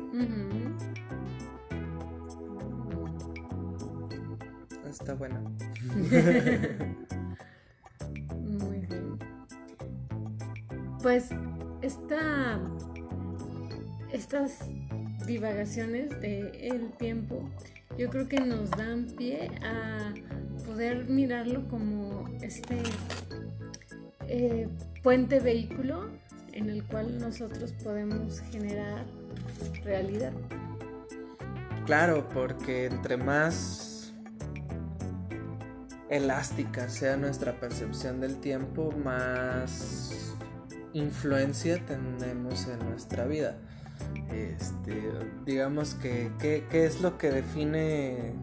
Está 4.86 5.14
bueno. 5.14 5.40
Muy 8.60 8.80
bien. 8.80 9.18
Pues 11.02 11.30
esta, 11.80 12.60
estas 14.12 14.60
divagaciones 15.28 16.20
de 16.20 16.50
el 16.68 16.90
tiempo, 16.92 17.48
yo 17.96 18.10
creo 18.10 18.26
que 18.26 18.40
nos 18.40 18.70
dan 18.70 19.06
pie 19.16 19.50
a 19.62 20.12
poder 20.66 21.04
mirarlo 21.08 21.68
como 21.68 22.28
este 22.42 22.82
eh, 24.26 24.68
puente 25.02 25.38
vehículo 25.38 26.10
en 26.52 26.70
el 26.70 26.82
cual 26.84 27.18
nosotros 27.20 27.72
podemos 27.84 28.40
generar 28.50 29.04
realidad. 29.84 30.32
Claro, 31.86 32.28
porque 32.28 32.86
entre 32.86 33.16
más 33.16 34.12
elástica 36.10 36.88
sea 36.88 37.16
nuestra 37.16 37.60
percepción 37.60 38.20
del 38.20 38.40
tiempo, 38.40 38.92
más 38.92 40.34
influencia 40.92 41.78
tenemos 41.86 42.66
en 42.66 42.78
nuestra 42.90 43.26
vida. 43.26 43.58
Este, 44.32 45.10
digamos 45.46 45.94
que, 45.94 46.30
¿qué, 46.38 46.64
qué 46.70 46.84
es 46.86 47.00
lo 47.00 47.18
que 47.18 47.30
define 47.30 48.34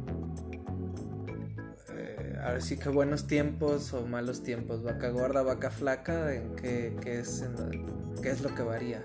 eh, 1.94 2.40
ahora 2.44 2.60
sí 2.60 2.78
que 2.78 2.90
buenos 2.90 3.28
tiempos 3.28 3.94
o 3.94 4.06
malos 4.06 4.44
tiempos? 4.44 4.84
Vaca 4.84 5.10
gorda, 5.10 5.44
vaca 5.44 5.70
flaca, 5.70 6.34
¿en 6.34 6.56
qué, 6.56 6.96
qué 7.02 7.20
es, 7.20 7.42
en 7.42 7.86
qué 8.22 8.32
es 8.32 8.42
lo 8.42 8.54
que 8.56 8.64
varía? 8.64 9.04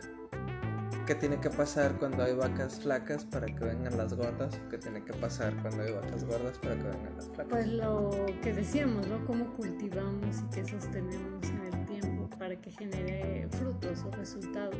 ¿Qué 1.06 1.16
tiene 1.16 1.40
que 1.40 1.50
pasar 1.50 1.98
cuando 1.98 2.22
hay 2.22 2.34
vacas 2.34 2.80
flacas 2.80 3.24
para 3.24 3.46
que 3.46 3.64
vengan 3.64 3.96
las 3.96 4.14
gordas? 4.14 4.60
¿Qué 4.70 4.78
tiene 4.78 5.04
que 5.04 5.12
pasar 5.12 5.52
cuando 5.60 5.82
hay 5.82 5.92
vacas 5.92 6.24
gordas 6.24 6.56
para 6.58 6.76
que 6.76 6.84
vengan 6.84 7.16
las 7.16 7.26
flacas? 7.26 7.46
Pues 7.48 7.66
lo 7.66 8.26
que 8.42 8.52
decíamos, 8.52 9.08
¿no? 9.08 9.26
Cómo 9.26 9.52
cultivamos 9.56 10.38
y 10.38 10.54
qué 10.54 10.64
sostenemos 10.64 11.50
en 11.50 11.74
el 11.74 11.84
tiempo 11.86 12.30
para 12.38 12.54
que 12.54 12.70
genere 12.70 13.48
frutos 13.50 14.04
o 14.06 14.10
resultados. 14.12 14.78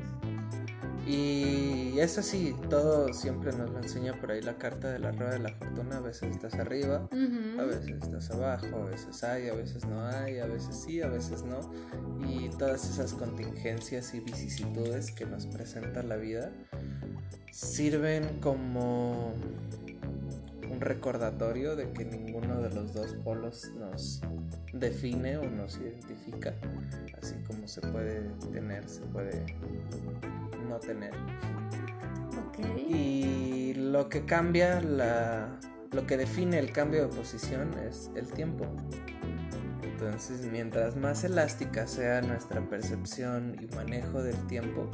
Y 1.07 1.99
es 1.99 2.19
así, 2.19 2.55
todo 2.69 3.13
siempre 3.13 3.53
nos 3.53 3.71
lo 3.71 3.79
enseña 3.79 4.13
por 4.21 4.31
ahí 4.31 4.43
la 4.43 4.57
carta 4.57 4.91
de 4.93 4.99
la 4.99 5.13
rueda 5.13 5.33
de 5.33 5.39
la 5.41 5.55
fortuna. 5.55 5.97
A 5.97 6.01
veces 6.01 6.31
estás 6.31 6.55
arriba, 6.55 7.09
a 7.13 7.63
veces 7.65 8.03
estás 8.03 8.31
abajo, 8.31 8.67
a 8.77 8.91
veces 8.91 9.23
hay, 9.25 9.49
a 9.49 9.55
veces 9.55 9.85
no 9.87 10.07
hay, 10.07 10.39
a 10.39 10.47
veces 10.47 10.77
sí, 10.77 11.03
a 11.03 11.09
veces 11.09 11.43
no. 11.43 11.61
Y 12.29 12.49
todas 12.51 12.89
esas 12.89 13.15
contingencias 13.15 14.15
y 14.15 14.21
vicisitudes 14.21 15.11
que 15.11 15.27
nos 15.27 15.47
presenta 15.47 16.03
la 16.03 16.17
vida 16.17 16.53
sirven 17.51 18.41
como 18.41 19.35
un 20.81 20.87
recordatorio 20.87 21.77
de 21.77 21.93
que 21.93 22.05
ninguno 22.07 22.61
de 22.63 22.71
los 22.71 22.95
dos 22.95 23.15
polos 23.23 23.71
nos 23.79 24.23
define 24.73 25.37
o 25.37 25.49
nos 25.49 25.77
identifica. 25.77 26.55
Así 27.21 27.35
como 27.47 27.69
se 27.69 27.83
puede 27.83 28.31
tener, 28.51 28.89
se 28.89 29.03
puede 29.03 29.45
no 30.69 30.79
tener. 30.79 31.13
Y 32.89 33.75
lo 33.75 34.09
que 34.09 34.25
cambia 34.25 34.81
la. 34.81 35.59
Lo 35.93 36.07
que 36.07 36.17
define 36.17 36.59
el 36.59 36.73
cambio 36.73 37.03
de 37.03 37.09
posición 37.09 37.71
es 37.89 38.11
el 38.15 38.29
tiempo. 38.29 38.65
Entonces, 39.83 40.49
mientras 40.51 40.97
más 40.97 41.25
elástica 41.25 41.87
sea 41.87 42.23
nuestra 42.23 42.61
percepción 42.69 43.57
y 43.61 43.67
manejo 43.75 44.23
del 44.23 44.37
tiempo, 44.47 44.89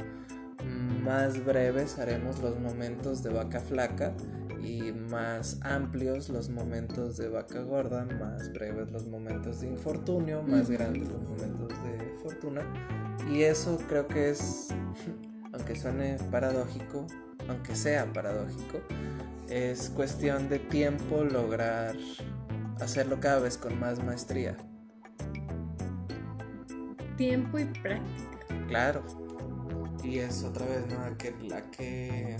más 1.03 1.45
breves 1.45 1.99
haremos 1.99 2.39
los 2.41 2.59
momentos 2.59 3.23
de 3.23 3.29
vaca 3.29 3.59
flaca 3.59 4.13
y 4.63 4.91
más 4.91 5.59
amplios 5.61 6.29
los 6.29 6.49
momentos 6.49 7.17
de 7.17 7.29
vaca 7.29 7.61
gorda, 7.61 8.05
más 8.19 8.51
breves 8.53 8.91
los 8.91 9.07
momentos 9.07 9.61
de 9.61 9.67
infortunio, 9.67 10.43
más 10.43 10.69
grandes 10.69 11.07
los 11.09 11.21
momentos 11.21 11.69
de 11.83 12.13
fortuna. 12.23 12.61
Y 13.31 13.43
eso 13.43 13.77
creo 13.87 14.07
que 14.07 14.29
es, 14.29 14.69
aunque 15.53 15.75
suene 15.75 16.17
paradójico, 16.31 17.07
aunque 17.47 17.75
sea 17.75 18.11
paradójico, 18.11 18.79
es 19.49 19.89
cuestión 19.89 20.49
de 20.49 20.59
tiempo 20.59 21.23
lograr 21.23 21.95
hacerlo 22.81 23.19
cada 23.19 23.39
vez 23.39 23.57
con 23.57 23.79
más 23.79 24.03
maestría. 24.03 24.55
Tiempo 27.15 27.57
y 27.57 27.65
práctica. 27.65 28.67
Claro. 28.67 29.03
Y 30.03 30.19
es 30.19 30.43
otra 30.43 30.65
vez, 30.65 30.85
¿no? 30.87 30.99
¿A 31.01 31.17
qué, 31.17 31.33
a 31.53 31.61
qué, 31.71 32.37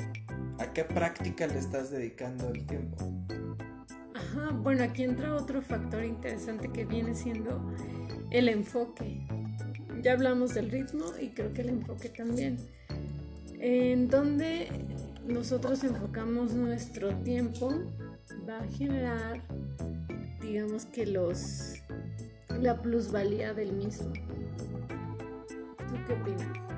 a 0.60 0.74
qué 0.74 0.84
práctica 0.84 1.48
le 1.48 1.60
estás 1.60 1.92
dedicando 1.92 2.50
el 2.50 2.66
tiempo? 2.66 2.98
Ajá, 4.14 4.52
bueno, 4.52 4.84
aquí 4.84 5.04
entra 5.04 5.36
otro 5.36 5.62
factor 5.62 6.04
interesante 6.04 6.70
que 6.72 6.86
viene 6.86 7.14
siendo 7.14 7.62
el 8.32 8.50
enfoque. 8.50 9.28
Ya 10.02 10.14
hablamos 10.14 10.54
del 10.54 10.70
ritmo 10.70 11.06
y 11.22 11.30
creo 11.30 11.54
que 11.54 11.62
el 11.62 11.70
enfoque 11.70 12.10
también. 12.10 12.58
En 13.60 14.08
donde 14.08 14.70
nosotros 15.28 15.84
enfocamos 15.84 16.54
nuestro 16.54 17.16
tiempo 17.18 17.72
va 18.48 18.60
a 18.60 18.68
generar, 18.68 19.42
digamos 20.42 20.86
que 20.86 21.06
los 21.06 21.76
la 22.60 22.82
plusvalía 22.82 23.54
del 23.54 23.74
mismo. 23.74 24.12
¿Tú 25.78 25.96
qué 26.08 26.14
opinas? 26.14 26.77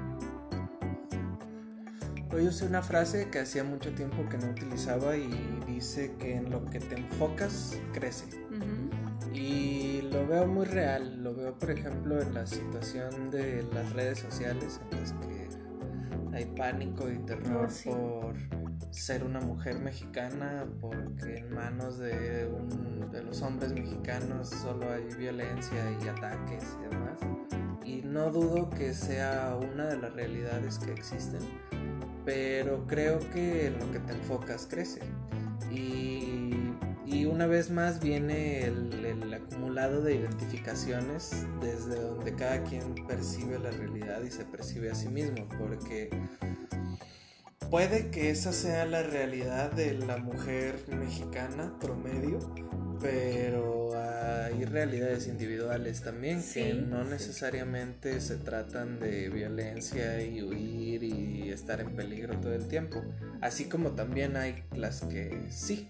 Hoy 2.32 2.48
usé 2.48 2.66
una 2.68 2.82
frase 2.84 3.30
que 3.30 3.40
hacía 3.40 3.64
mucho 3.64 3.92
tiempo 3.94 4.18
que 4.30 4.38
no 4.38 4.52
utilizaba 4.52 5.18
y 5.18 5.30
dice 5.66 6.14
que 6.20 6.36
en 6.36 6.52
lo 6.52 6.64
que 6.66 6.80
te 6.80 6.96
enfocas 6.96 7.76
crece. 7.92 8.26
Ujú. 8.52 9.34
Y 9.36 10.02
lo 10.12 10.28
veo 10.28 10.46
muy 10.48 10.66
real, 10.66 11.24
lo 11.24 11.34
veo 11.36 11.58
por 11.58 11.72
ejemplo 11.72 12.22
en 12.22 12.34
la 12.34 12.46
situación 12.46 13.32
de 13.32 13.64
las 13.74 13.94
redes 13.94 14.20
sociales 14.20 14.80
en 14.92 15.00
las 15.00 15.14
que 15.14 15.50
hay 16.36 16.46
pánico 16.56 17.10
y 17.12 17.18
terror 17.20 17.66
Oh, 17.68 17.70
sí. 17.70 17.90
por 17.90 18.36
ser 18.92 19.24
una 19.24 19.40
mujer 19.40 19.80
mexicana, 19.80 20.66
porque 20.80 21.38
en 21.38 21.54
manos 21.54 21.98
de, 21.98 22.48
un- 22.48 23.10
de 23.12 23.24
los 23.24 23.42
hombres 23.42 23.74
mexicanos 23.74 24.50
solo 24.50 24.92
hay 24.92 25.04
violencia 25.18 25.84
y 26.04 26.08
ataques 26.08 26.64
y 26.80 26.90
demás. 26.90 27.20
Y 27.84 28.02
no 28.04 28.30
dudo 28.32 28.70
que 28.70 28.94
sea 28.94 29.58
una 29.74 29.88
de 29.88 29.98
las 29.98 30.14
realidades 30.14 30.78
que 30.80 30.92
existen, 30.92 31.42
pero 32.30 32.86
creo 32.86 33.20
que 33.32 33.66
en 33.66 33.80
lo 33.80 33.92
que 33.92 33.98
te 33.98 34.14
enfocas 34.14 34.68
crece. 34.70 35.00
Y, 35.72 36.52
y 37.08 37.26
una 37.26 37.48
vez 37.48 37.72
más 37.72 38.00
viene 38.00 38.66
el, 38.66 39.04
el 39.04 39.34
acumulado 39.34 40.04
de 40.04 40.14
identificaciones 40.14 41.48
desde 41.60 42.00
donde 42.00 42.36
cada 42.36 42.64
quien 42.64 42.94
percibe 43.08 43.58
la 43.58 43.72
realidad 43.72 44.22
y 44.22 44.30
se 44.30 44.46
percibe 44.46 44.92
a 44.92 44.96
sí 44.96 45.08
mismo, 45.08 45.48
porque 45.58 46.12
puede 47.72 48.12
que 48.12 48.30
esa 48.30 48.54
sea 48.54 48.86
la 48.86 49.02
realidad 49.02 49.72
de 49.72 49.96
la 49.96 50.18
mujer 50.18 50.76
mexicana 50.88 51.80
promedio, 51.82 52.38
pero 53.02 53.92
hay 53.96 54.66
realidades 54.66 55.28
individuales 55.28 56.02
también 56.02 56.44
que 56.54 56.74
no 56.74 57.04
necesariamente 57.04 58.20
se 58.22 58.38
tratan 58.38 59.00
de 59.00 59.30
violencia 59.30 60.24
y 60.24 60.42
huir 60.42 61.04
y 61.04 61.50
estar 61.50 61.82
en 61.82 61.96
peligro 61.96 62.40
todo 62.40 62.54
el 62.54 62.68
tiempo, 62.68 63.02
así 63.42 63.66
como 63.66 63.92
también 63.92 64.38
hay 64.38 64.64
las 64.76 65.02
que 65.02 65.46
sí. 65.50 65.88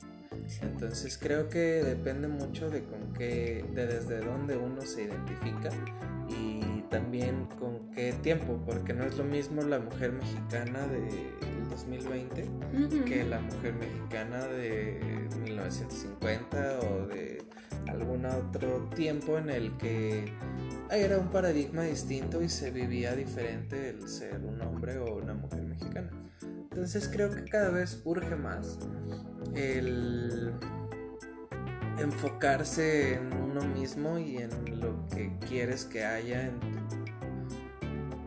Entonces 0.61 1.17
creo 1.17 1.49
que 1.49 1.84
depende 1.84 2.27
mucho 2.27 2.69
de 2.69 2.84
con 2.84 3.13
qué, 3.13 3.65
de 3.73 3.88
desde 3.88 4.19
dónde 4.19 4.57
uno 4.57 4.82
se 4.82 5.03
identifica 5.03 5.69
y 6.27 6.82
también 6.89 7.45
con 7.59 7.89
qué 7.91 8.13
tiempo, 8.13 8.61
porque 8.65 8.93
no 8.93 9.03
es 9.03 9.17
lo 9.17 9.23
mismo 9.23 9.61
la 9.61 9.80
mujer 9.80 10.11
mexicana 10.11 10.88
del 10.88 11.69
2020 11.69 12.49
que 13.05 13.23
la 13.23 13.39
mujer 13.39 13.73
mexicana 13.73 14.45
de 14.45 15.27
1950 15.43 16.80
o 16.80 17.07
de 17.07 17.43
algún 17.88 18.25
otro 18.25 18.89
tiempo 18.95 19.38
en 19.38 19.49
el 19.49 19.77
que 19.77 20.32
era 20.91 21.17
un 21.17 21.30
paradigma 21.30 21.84
distinto 21.84 22.41
y 22.41 22.49
se 22.49 22.71
vivía 22.71 23.15
diferente 23.15 23.89
el 23.89 24.07
ser 24.07 24.41
un 24.43 24.61
hombre 24.61 24.97
o 24.97 25.15
una 25.15 25.34
mujer 25.34 25.63
mexicana. 25.63 26.09
Entonces 26.72 27.09
creo 27.11 27.30
que 27.32 27.43
cada 27.45 27.70
vez 27.70 28.01
urge 28.05 28.36
más 28.36 28.78
el 29.55 30.53
enfocarse 31.97 33.15
en 33.15 33.34
uno 33.34 33.61
mismo 33.61 34.17
y 34.20 34.38
en 34.38 34.80
lo 34.80 35.07
que 35.07 35.36
quieres 35.47 35.86
que 35.86 36.05
haya 36.05 36.47
en 36.47 36.59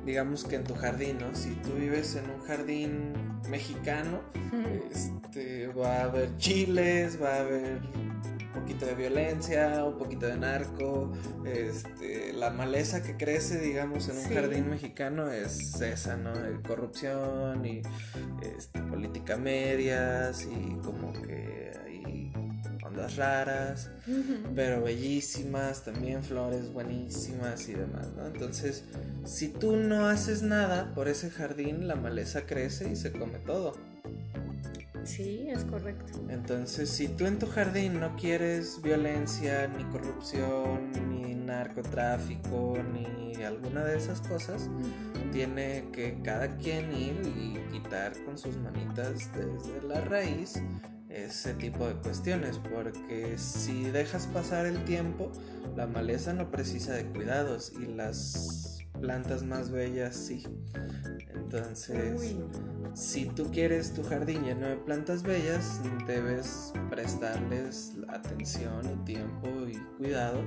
digamos 0.05 0.45
que 0.45 0.57
en 0.57 0.65
tu 0.65 0.75
jardín, 0.75 1.19
¿no? 1.19 1.35
Si 1.35 1.51
tú 1.57 1.75
vives 1.75 2.17
en 2.17 2.29
un 2.31 2.41
jardín 2.41 3.13
mexicano, 3.49 4.21
este, 4.91 5.69
va 5.69 6.01
a 6.01 6.03
haber 6.05 6.37
chiles, 6.39 7.21
va 7.23 7.37
a 7.37 7.41
haber 7.41 7.81
poquito 8.53 8.87
de 8.87 8.95
violencia, 8.95 9.85
un 9.85 9.99
poquito 9.99 10.27
de 10.27 10.37
narco, 10.37 11.13
este, 11.45 12.33
la 12.33 12.51
maleza 12.51 13.03
que 13.03 13.17
crece, 13.17 13.59
digamos, 13.59 14.09
en 14.09 14.19
un 14.19 14.35
jardín 14.35 14.69
mexicano 14.69 15.31
es 15.31 15.81
esa, 15.81 16.17
¿no? 16.17 16.33
Corrupción 16.67 17.65
y 17.65 17.83
este, 18.43 18.81
política 18.81 19.37
medias 19.37 20.45
y 20.45 20.77
como 20.83 21.13
que 21.13 21.73
hay 21.85 22.33
ondas 22.85 23.17
raras, 23.17 23.91
pero 24.55 24.83
bellísimas, 24.83 25.85
también 25.85 26.23
flores 26.23 26.73
buenísimas 26.73 27.69
y 27.69 27.75
demás, 27.75 28.09
¿no? 28.17 28.27
Entonces, 28.27 28.85
si 29.25 29.49
tú 29.49 29.77
no 29.77 30.09
haces 30.09 30.43
nada 30.43 30.95
por 30.95 31.09
ese 31.09 31.31
jardín, 31.31 31.89
la 31.89 31.97
maleza 31.97 32.47
crece 32.47 32.91
y 32.91 32.97
se 32.97 33.13
come 33.13 33.39
todo. 33.39 33.92
Sí, 35.05 35.47
es 35.49 35.65
correcto. 35.65 36.21
Entonces, 36.29 36.91
si 36.91 37.09
tú 37.09 37.27
en 37.27 37.39
tu 37.39 37.47
jardín 37.47 38.01
no 38.01 38.15
quieres 38.17 38.81
violencia, 38.83 39.69
ni 39.69 39.85
corrupción, 39.85 40.93
ni 41.09 41.35
narcotráfico, 41.35 42.79
ni 42.93 43.43
alguna 43.43 43.85
de 43.85 43.97
esas 43.97 44.21
cosas, 44.21 44.69
tiene 45.33 45.89
que 45.93 46.21
cada 46.23 46.57
quien 46.57 46.93
ir 46.93 47.21
y 47.37 47.59
quitar 47.73 48.13
con 48.25 48.39
sus 48.39 48.57
manitas 48.59 49.31
desde 49.35 49.83
la 49.83 50.01
raíz 50.03 50.63
ese 51.09 51.55
tipo 51.55 51.87
de 51.87 51.95
cuestiones, 51.95 52.59
porque 52.59 53.37
si 53.37 53.85
dejas 53.91 54.27
pasar 54.29 54.67
el 54.67 54.85
tiempo, 54.85 55.31
la 55.77 55.87
maleza 55.87 56.33
no 56.33 56.51
precisa 56.51 56.95
de 56.95 57.05
cuidados 57.07 57.73
y 57.79 57.87
las 57.87 58.72
plantas 59.03 59.43
más 59.43 59.71
bellas 59.71 60.15
sí. 60.15 60.45
Entonces, 61.35 62.37
si 62.95 63.27
tú 63.27 63.51
quieres 63.51 63.93
tu 63.93 64.03
jardín 64.05 64.45
lleno 64.45 64.69
de 64.69 64.77
plantas 64.77 65.25
bellas, 65.25 65.81
debes 66.07 66.73
prestarles 66.89 67.95
atención 68.09 68.89
y 68.91 69.05
tiempo 69.05 69.49
y 69.69 69.77
cuidado. 69.99 70.41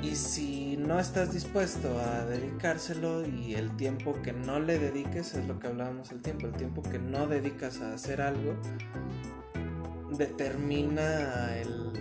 Y 0.00 0.14
si 0.14 0.76
no 0.76 0.98
estás 0.98 1.32
dispuesto 1.32 1.88
a 2.00 2.24
dedicárselo 2.26 3.26
y 3.26 3.54
el 3.54 3.76
tiempo 3.76 4.14
que 4.22 4.32
no 4.32 4.60
le 4.60 4.78
dediques, 4.78 5.34
es 5.34 5.46
lo 5.46 5.58
que 5.58 5.66
hablábamos 5.66 6.12
el 6.12 6.22
tiempo, 6.22 6.46
el 6.46 6.54
tiempo 6.54 6.82
que 6.82 6.98
no 6.98 7.26
dedicas 7.26 7.80
a 7.80 7.94
hacer 7.94 8.22
algo, 8.22 8.54
determina 10.16 11.56
el 11.58 11.92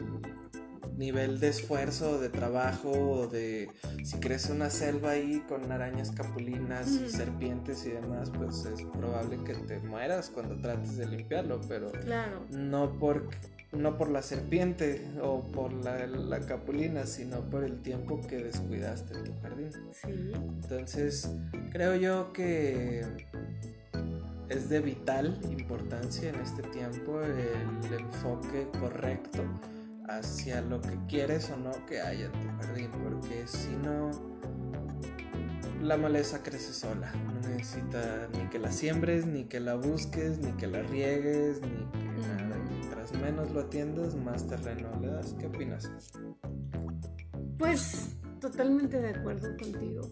nivel 1.01 1.39
de 1.39 1.49
esfuerzo, 1.49 2.19
de 2.19 2.29
trabajo, 2.29 3.27
de 3.27 3.69
si 4.03 4.19
crece 4.19 4.53
una 4.53 4.69
selva 4.69 5.11
ahí 5.11 5.43
con 5.49 5.71
arañas 5.71 6.11
capulinas 6.11 6.89
y 6.89 7.09
serpientes 7.09 7.85
y 7.87 7.89
demás, 7.89 8.29
pues 8.29 8.65
es 8.65 8.83
probable 8.83 9.43
que 9.43 9.55
te 9.55 9.79
mueras 9.79 10.29
cuando 10.29 10.55
trates 10.61 10.97
de 10.97 11.07
limpiarlo, 11.07 11.59
pero 11.67 11.91
no 12.51 12.99
por 12.99 13.29
no 13.71 13.97
por 13.97 14.09
la 14.09 14.21
serpiente 14.21 15.01
o 15.21 15.41
por 15.41 15.71
la, 15.71 16.05
la, 16.05 16.41
capulina, 16.41 17.05
sino 17.05 17.39
por 17.49 17.63
el 17.63 17.81
tiempo 17.81 18.19
que 18.27 18.43
descuidaste 18.43 19.13
en 19.13 19.23
tu 19.23 19.31
jardín. 19.41 19.69
Entonces, 20.61 21.31
creo 21.71 21.95
yo 21.95 22.33
que 22.33 23.05
es 24.49 24.69
de 24.69 24.81
vital 24.81 25.39
importancia 25.49 26.29
en 26.29 26.35
este 26.41 26.63
tiempo 26.63 27.21
el 27.21 27.93
enfoque 27.93 28.67
correcto 28.77 29.41
hacia 30.17 30.61
lo 30.61 30.81
que 30.81 30.97
quieres 31.07 31.49
o 31.49 31.57
no 31.57 31.71
que 31.85 32.01
haya 32.01 32.25
en 32.25 32.31
tu 32.31 32.47
jardín, 32.57 32.91
porque 33.03 33.47
si 33.47 33.75
no, 33.83 34.11
la 35.81 35.97
maleza 35.97 36.43
crece 36.43 36.73
sola. 36.73 37.11
No 37.11 37.49
necesita 37.49 38.27
ni 38.33 38.47
que 38.49 38.59
la 38.59 38.71
siembres, 38.71 39.25
ni 39.25 39.45
que 39.45 39.59
la 39.59 39.75
busques, 39.75 40.37
ni 40.39 40.51
que 40.53 40.67
la 40.67 40.81
riegues, 40.83 41.61
ni 41.61 41.99
que 41.99 42.27
nada. 42.27 42.57
mientras 42.69 43.13
menos 43.13 43.51
lo 43.51 43.61
atiendas, 43.61 44.15
más 44.15 44.47
terreno 44.47 44.89
le 45.01 45.07
das. 45.07 45.35
¿Qué 45.39 45.47
opinas? 45.47 45.91
Pues 47.57 48.17
totalmente 48.39 48.99
de 48.99 49.09
acuerdo 49.09 49.49
contigo. 49.57 50.09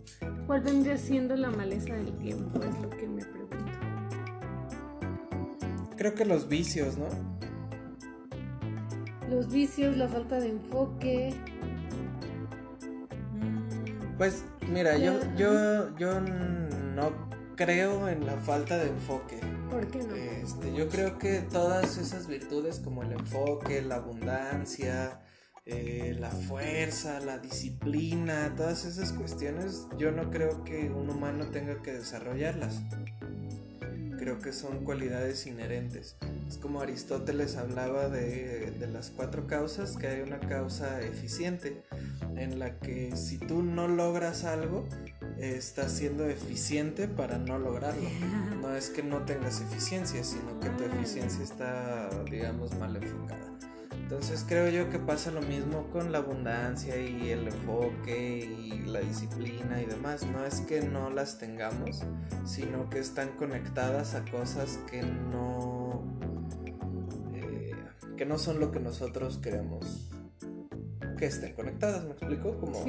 ¿Cuál 0.47 0.61
vendría 0.61 0.97
siendo 0.97 1.35
la 1.35 1.49
maleza 1.49 1.93
del 1.93 2.15
tiempo? 2.17 2.61
Es 2.63 2.81
lo 2.81 2.89
que 2.89 3.07
me 3.07 3.23
pregunto. 3.25 3.49
Creo 5.97 6.15
que 6.15 6.25
los 6.25 6.47
vicios, 6.47 6.97
¿no? 6.97 7.38
Los 9.29 9.51
vicios, 9.51 9.95
la 9.97 10.07
falta 10.07 10.39
de 10.39 10.49
enfoque. 10.49 11.33
Pues 14.17 14.43
mira, 14.71 14.97
yo, 14.97 15.19
yo, 15.37 15.95
yo 15.97 16.19
no 16.19 17.29
creo 17.55 18.09
en 18.09 18.25
la 18.25 18.37
falta 18.37 18.77
de 18.77 18.89
enfoque. 18.89 19.39
¿Por 19.69 19.87
qué 19.87 19.99
no? 19.99 20.15
Este, 20.15 20.73
yo 20.73 20.89
creo 20.89 21.17
que 21.17 21.39
todas 21.41 21.97
esas 21.97 22.27
virtudes 22.27 22.79
como 22.79 23.03
el 23.03 23.13
enfoque, 23.13 23.81
la 23.81 23.95
abundancia, 23.95 25.21
eh, 25.65 26.15
la 26.19 26.31
fuerza, 26.31 27.19
la 27.19 27.37
disciplina, 27.37 28.53
todas 28.57 28.85
esas 28.85 29.13
cuestiones, 29.13 29.87
yo 29.97 30.11
no 30.11 30.31
creo 30.31 30.63
que 30.63 30.89
un 30.89 31.09
humano 31.09 31.47
tenga 31.51 31.81
que 31.81 31.93
desarrollarlas 31.93 32.81
creo 34.19 34.39
que 34.39 34.51
son 34.53 34.83
cualidades 34.83 35.47
inherentes. 35.47 36.15
Es 36.47 36.57
como 36.57 36.81
Aristóteles 36.81 37.55
hablaba 37.55 38.09
de, 38.09 38.73
las 38.91 39.09
cuatro 39.09 39.47
causas, 39.47 39.97
que 39.97 40.07
hay 40.07 40.21
una 40.21 40.39
causa 40.39 41.01
eficiente, 41.01 41.83
en 42.35 42.59
la 42.59 42.79
que 42.79 43.15
si 43.15 43.37
tú 43.37 43.63
no 43.63 43.87
logras 43.87 44.43
algo, 44.43 44.87
estás 45.37 45.93
siendo 45.93 46.27
eficiente 46.27 47.07
para 47.07 47.37
no 47.37 47.57
lograrlo. 47.57 48.09
No 48.59 48.75
es 48.75 48.89
que 48.89 49.01
no 49.01 49.23
tengas 49.23 49.61
eficiencia, 49.61 50.21
sino 50.23 50.59
que 50.59 50.69
tu 50.69 50.83
eficiencia 50.83 51.41
está, 51.41 52.09
digamos, 52.29 52.77
mal 52.77 52.97
enfocada. 52.97 53.57
Entonces 54.09 54.43
creo 54.47 54.69
yo 54.69 54.89
que 54.89 54.97
pasa 54.97 55.29
lo 55.29 55.43
mismo 55.43 55.85
con 55.91 56.11
la 56.11 56.17
abundancia 56.17 56.99
y 56.99 57.29
el 57.29 57.47
enfoque 57.47 58.39
y 58.39 58.71
la 58.87 59.01
disciplina 59.01 59.83
y 59.83 59.85
demás. 59.85 60.25
No 60.25 60.43
es 60.43 60.61
que 60.61 60.81
no 60.81 61.11
las 61.11 61.37
tengamos, 61.37 62.01
sino 62.43 62.89
que 62.89 62.97
están 62.97 63.29
conectadas 63.37 64.15
a 64.15 64.25
cosas 64.25 64.79
que 64.89 65.03
no 65.03 66.03
eh, 67.35 67.75
que 68.17 68.25
no 68.25 68.39
son 68.39 68.59
lo 68.59 68.71
que 68.71 68.79
nosotros 68.79 69.37
queremos 69.37 70.09
que 71.15 71.27
estén 71.27 71.53
conectadas, 71.53 72.03
¿me 72.05 72.13
explico? 72.13 72.57
Como 72.57 72.83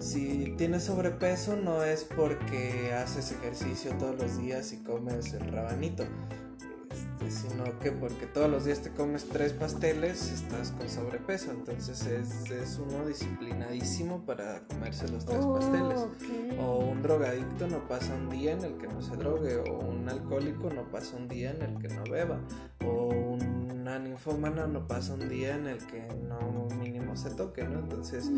si 0.00 0.54
tienes 0.58 0.82
sobrepeso 0.82 1.56
no 1.56 1.82
es 1.82 2.04
porque 2.04 2.92
haces 2.92 3.32
ejercicio 3.32 3.92
todos 3.98 4.18
los 4.20 4.38
días 4.38 4.74
y 4.74 4.82
comes 4.82 5.32
el 5.32 5.50
rabanito 5.50 6.04
sino 7.28 7.78
que 7.78 7.92
porque 7.92 8.26
todos 8.26 8.50
los 8.50 8.64
días 8.64 8.80
te 8.80 8.90
comes 8.90 9.28
tres 9.28 9.52
pasteles 9.52 10.32
estás 10.32 10.72
con 10.72 10.88
sobrepeso. 10.88 11.50
Entonces 11.50 12.06
es, 12.06 12.78
uno 12.78 13.06
disciplinadísimo 13.06 14.24
para 14.24 14.62
comerse 14.66 15.08
los 15.08 15.24
tres 15.24 15.44
pasteles. 15.44 16.06
O 16.58 16.78
un 16.78 17.02
drogadicto 17.02 17.68
no 17.68 17.86
pasa 17.86 18.14
un 18.14 18.30
día 18.30 18.52
en 18.52 18.64
el 18.64 18.78
que 18.78 18.88
no 18.88 19.02
se 19.02 19.16
drogue. 19.16 19.56
O 19.56 19.78
un 19.80 20.08
alcohólico 20.08 20.70
no 20.70 20.90
pasa 20.90 21.16
un 21.16 21.28
día 21.28 21.50
en 21.50 21.62
el 21.62 21.78
que 21.78 21.88
no 21.88 22.04
beba. 22.04 22.40
O 22.84 23.08
un 23.08 23.68
una 23.88 23.98
ninfómana 23.98 24.66
no 24.66 24.86
pasa 24.86 25.14
un 25.14 25.30
día 25.30 25.56
en 25.56 25.66
el 25.66 25.78
que 25.78 26.06
no 26.28 26.68
mínimo 26.78 27.16
se 27.16 27.30
toque, 27.30 27.64
¿no? 27.64 27.78
Entonces, 27.78 28.30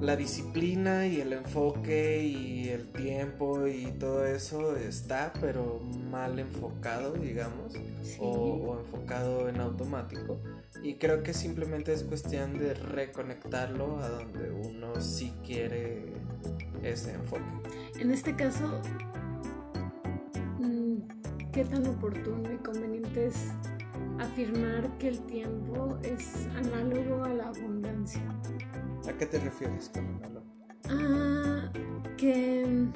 la 0.00 0.16
disciplina 0.16 1.06
y 1.06 1.20
el 1.20 1.32
enfoque 1.32 2.24
y 2.24 2.68
el 2.68 2.88
tiempo 2.88 3.68
y 3.68 3.92
todo 3.92 4.26
eso 4.26 4.76
está, 4.76 5.32
pero 5.40 5.80
mal 6.10 6.40
enfocado, 6.40 7.16
digamos, 7.32 7.72
o, 8.18 8.76
enfocado 8.78 9.48
en 9.48 9.58
automático. 9.60 10.38
Y 10.82 10.96
creo 10.96 11.22
que 11.22 11.32
simplemente 11.32 11.92
es 11.92 12.04
cuestión 12.04 12.58
de 12.58 12.74
reconectarlo 12.74 13.98
a 14.00 14.08
donde 14.10 14.50
uno 14.50 15.00
sí 15.00 15.32
quiere 15.42 16.12
ese 16.82 17.14
enfoque. 17.14 17.42
En 17.98 18.10
este 18.10 18.36
caso, 18.36 18.82
mm, 20.58 20.96
¿qué 21.52 21.64
tan 21.64 21.86
oportuno 21.86 22.52
y 22.52 22.58
conveniente 22.58 23.28
es 23.28 23.48
afirmar 24.18 24.90
que 24.98 25.08
el 25.08 25.20
tiempo 25.20 25.96
es 26.02 26.46
análogo 26.54 27.24
a 27.24 27.30
la 27.30 27.48
abundancia? 27.48 28.22
¿A 29.08 29.12
qué 29.14 29.24
te 29.24 29.38
refieres 29.38 29.88
con 29.88 30.04
análogo? 30.16 30.46
Ah, 30.90 31.72
que 32.18 32.90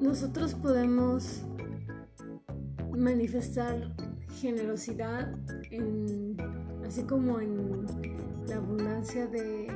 nosotros 0.00 0.54
podemos 0.54 1.45
manifestar 2.96 3.92
generosidad 4.40 5.32
en, 5.70 6.36
así 6.86 7.02
como 7.02 7.40
en 7.40 7.86
la 8.48 8.56
abundancia 8.56 9.26
de, 9.26 9.68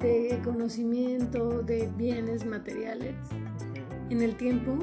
de 0.00 0.40
conocimiento, 0.44 1.62
de 1.62 1.90
bienes 1.96 2.44
materiales, 2.46 3.14
en 4.10 4.22
el 4.22 4.36
tiempo, 4.36 4.78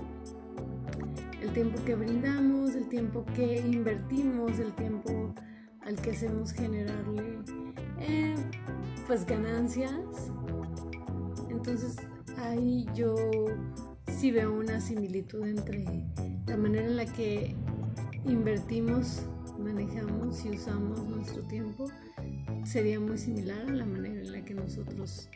el 1.41 1.53
tiempo 1.53 1.83
que 1.85 1.95
brindamos, 1.95 2.75
el 2.75 2.87
tiempo 2.89 3.25
que 3.35 3.59
invertimos, 3.59 4.59
el 4.59 4.73
tiempo 4.73 5.33
al 5.81 5.95
que 5.95 6.11
hacemos 6.11 6.51
generarle 6.51 7.39
eh, 7.99 8.35
pues 9.07 9.25
ganancias. 9.25 10.31
Entonces 11.49 11.97
ahí 12.37 12.85
yo 12.93 13.15
sí 14.19 14.31
veo 14.31 14.53
una 14.53 14.81
similitud 14.81 15.45
entre 15.45 15.85
la 16.47 16.57
manera 16.57 16.85
en 16.85 16.95
la 16.97 17.05
que 17.05 17.55
invertimos, 18.25 19.21
manejamos 19.59 20.45
y 20.45 20.49
usamos 20.49 21.05
nuestro 21.05 21.41
tiempo 21.43 21.89
sería 22.65 22.99
muy 22.99 23.17
similar 23.17 23.61
a 23.67 23.71
la 23.71 23.85
manera 23.85 24.21
en 24.21 24.31
la 24.31 24.43
que 24.43 24.53
nosotros 24.53 25.29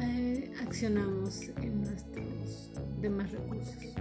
eh, 0.00 0.52
accionamos 0.60 1.48
en 1.56 1.82
nuestros 1.82 2.70
demás 3.00 3.30
recursos. 3.30 3.94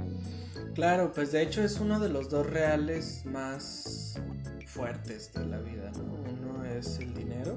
Claro, 0.73 1.11
pues 1.13 1.31
de 1.31 1.43
hecho 1.43 1.63
es 1.63 1.79
uno 1.79 1.99
de 1.99 2.09
los 2.09 2.29
dos 2.29 2.49
reales 2.49 3.23
más 3.25 4.19
fuertes 4.65 5.31
de 5.33 5.45
la 5.45 5.59
vida, 5.59 5.91
Uno 5.95 6.65
es 6.65 6.97
el 6.97 7.13
dinero 7.13 7.55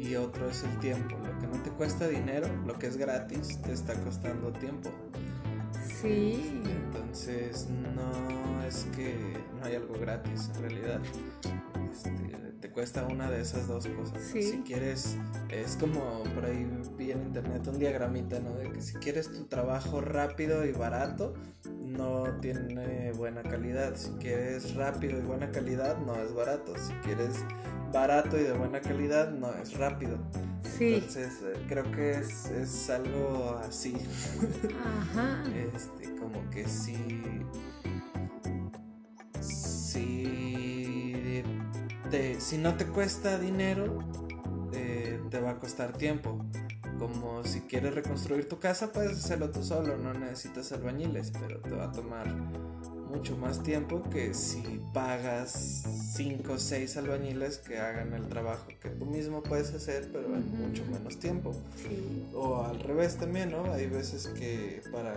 y 0.00 0.16
otro 0.16 0.50
es 0.50 0.64
el 0.64 0.76
tiempo. 0.80 1.16
Lo 1.24 1.38
que 1.38 1.46
no 1.46 1.62
te 1.62 1.70
cuesta 1.70 2.08
dinero, 2.08 2.48
lo 2.66 2.76
que 2.78 2.88
es 2.88 2.96
gratis, 2.96 3.62
te 3.62 3.72
está 3.72 3.94
costando 4.00 4.52
tiempo. 4.52 4.90
Sí. 6.00 6.62
Entonces 6.64 7.68
no 7.68 8.64
es 8.64 8.86
que 8.96 9.14
no 9.58 9.66
hay 9.66 9.76
algo 9.76 9.94
gratis 9.98 10.50
en 10.54 10.62
realidad. 10.62 11.00
Este, 11.90 12.10
te 12.60 12.70
cuesta 12.70 13.06
una 13.06 13.30
de 13.30 13.40
esas 13.42 13.66
dos 13.66 13.86
cosas. 13.86 14.22
Si 14.22 14.62
quieres, 14.64 15.18
es 15.48 15.76
como 15.76 16.22
por 16.34 16.44
ahí 16.44 16.66
vi 16.96 17.10
en 17.10 17.22
internet 17.22 17.66
un 17.66 17.78
diagramita, 17.78 18.40
¿no? 18.40 18.54
De 18.54 18.70
que 18.70 18.80
si 18.80 18.94
quieres 18.94 19.30
tu 19.30 19.44
trabajo 19.46 20.00
rápido 20.00 20.64
y 20.64 20.72
barato, 20.72 21.34
no 21.68 22.24
tiene 22.40 23.12
buena 23.12 23.42
calidad. 23.42 23.96
Si 23.96 24.10
quieres 24.12 24.74
rápido 24.74 25.18
y 25.18 25.22
buena 25.22 25.50
calidad, 25.50 25.98
no 25.98 26.14
es 26.14 26.32
barato. 26.32 26.74
Si 26.78 26.92
quieres 27.04 27.44
barato 27.92 28.38
y 28.38 28.44
de 28.44 28.52
buena 28.52 28.80
calidad, 28.80 29.30
no 29.30 29.52
es 29.54 29.76
rápido. 29.76 30.18
Sí. 30.76 30.94
Entonces, 30.94 31.32
eh, 31.42 31.64
creo 31.68 31.90
que 31.92 32.12
es, 32.12 32.46
es 32.46 32.90
algo 32.90 33.60
así. 33.66 33.94
Ajá. 34.84 35.42
este, 35.74 36.14
como 36.16 36.48
que 36.50 36.66
sí. 36.66 36.96
Si, 39.40 41.42
te, 42.10 42.40
si 42.40 42.58
no 42.58 42.76
te 42.76 42.86
cuesta 42.86 43.38
dinero, 43.38 43.98
eh, 44.72 45.20
te 45.30 45.40
va 45.40 45.50
a 45.50 45.58
costar 45.58 45.92
tiempo. 45.92 46.44
Como 46.98 47.42
si 47.44 47.62
quieres 47.62 47.94
reconstruir 47.94 48.48
tu 48.48 48.60
casa, 48.60 48.92
puedes 48.92 49.18
hacerlo 49.18 49.50
tú 49.50 49.64
solo, 49.64 49.96
no 49.96 50.14
necesitas 50.14 50.70
albañiles, 50.72 51.32
pero 51.32 51.60
te 51.60 51.74
va 51.74 51.84
a 51.84 51.92
tomar 51.92 52.28
mucho 53.12 53.36
más 53.36 53.62
tiempo 53.62 54.02
que 54.10 54.32
si 54.32 54.80
pagas 54.94 55.84
5 56.14 56.52
o 56.52 56.58
6 56.58 56.96
albañiles 56.96 57.58
que 57.58 57.78
hagan 57.78 58.14
el 58.14 58.26
trabajo 58.28 58.66
que 58.80 58.88
tú 58.88 59.04
mismo 59.04 59.42
puedes 59.42 59.72
hacer, 59.74 60.08
pero 60.12 60.34
en 60.34 60.68
mucho 60.68 60.84
menos 60.86 61.18
tiempo. 61.18 61.54
O 62.34 62.64
al 62.64 62.80
revés 62.80 63.16
también, 63.16 63.50
¿no? 63.50 63.70
Hay 63.72 63.86
veces 63.86 64.28
que 64.28 64.82
para 64.90 65.14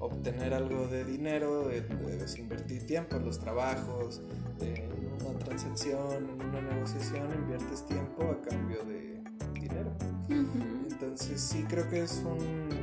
obtener 0.00 0.54
algo 0.54 0.86
de 0.86 1.04
dinero 1.04 1.70
eh, 1.70 1.84
debes 2.06 2.38
invertir 2.38 2.86
tiempo 2.86 3.16
en 3.16 3.24
los 3.24 3.38
trabajos, 3.40 4.20
en 4.60 5.26
una 5.26 5.38
transacción, 5.40 6.30
en 6.30 6.46
una 6.46 6.60
negociación, 6.60 7.34
inviertes 7.34 7.84
tiempo 7.86 8.22
a 8.30 8.40
cambio 8.48 8.84
de 8.84 9.20
dinero. 9.60 9.90
Entonces 10.28 11.40
sí 11.40 11.64
creo 11.68 11.88
que 11.88 12.04
es 12.04 12.22
un 12.24 12.77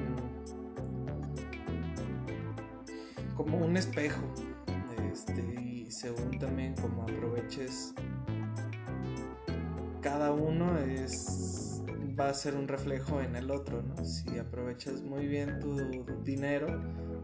como 3.36 3.58
un 3.58 3.78
espejo. 3.78 4.24
Este, 5.12 5.42
y 5.62 5.92
según 5.92 6.38
también 6.40 6.76
como 6.76 7.04
aproveches 7.04 7.94
cada 10.02 10.32
uno 10.32 10.78
es 10.78 11.84
va 12.20 12.30
a 12.30 12.34
ser 12.34 12.56
un 12.56 12.68
reflejo 12.68 13.22
en 13.22 13.36
el 13.36 13.52
otro, 13.52 13.82
¿no? 13.82 14.06
Si 14.06 14.38
aprovechas 14.38 15.02
muy 15.02 15.28
bien 15.28 15.60
tu 15.60 15.76
dinero, 16.24 16.68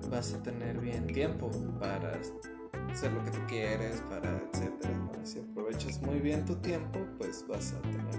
vas 0.10 0.34
a 0.34 0.44
tener 0.44 0.80
bien 0.80 1.08
tiempo 1.08 1.50
para 1.80 2.20
hacer 2.92 3.12
lo 3.14 3.24
que 3.24 3.32
tú 3.32 3.40
quieres, 3.48 4.02
para 4.10 4.42
etcétera. 4.52 4.94
Si 5.24 5.40
aprovechas 5.40 6.02
muy 6.02 6.20
bien 6.20 6.44
tu 6.46 6.56
tiempo, 6.56 7.00
pues 7.18 7.46
vas 7.48 7.74
a 7.74 7.82
tener 7.84 8.16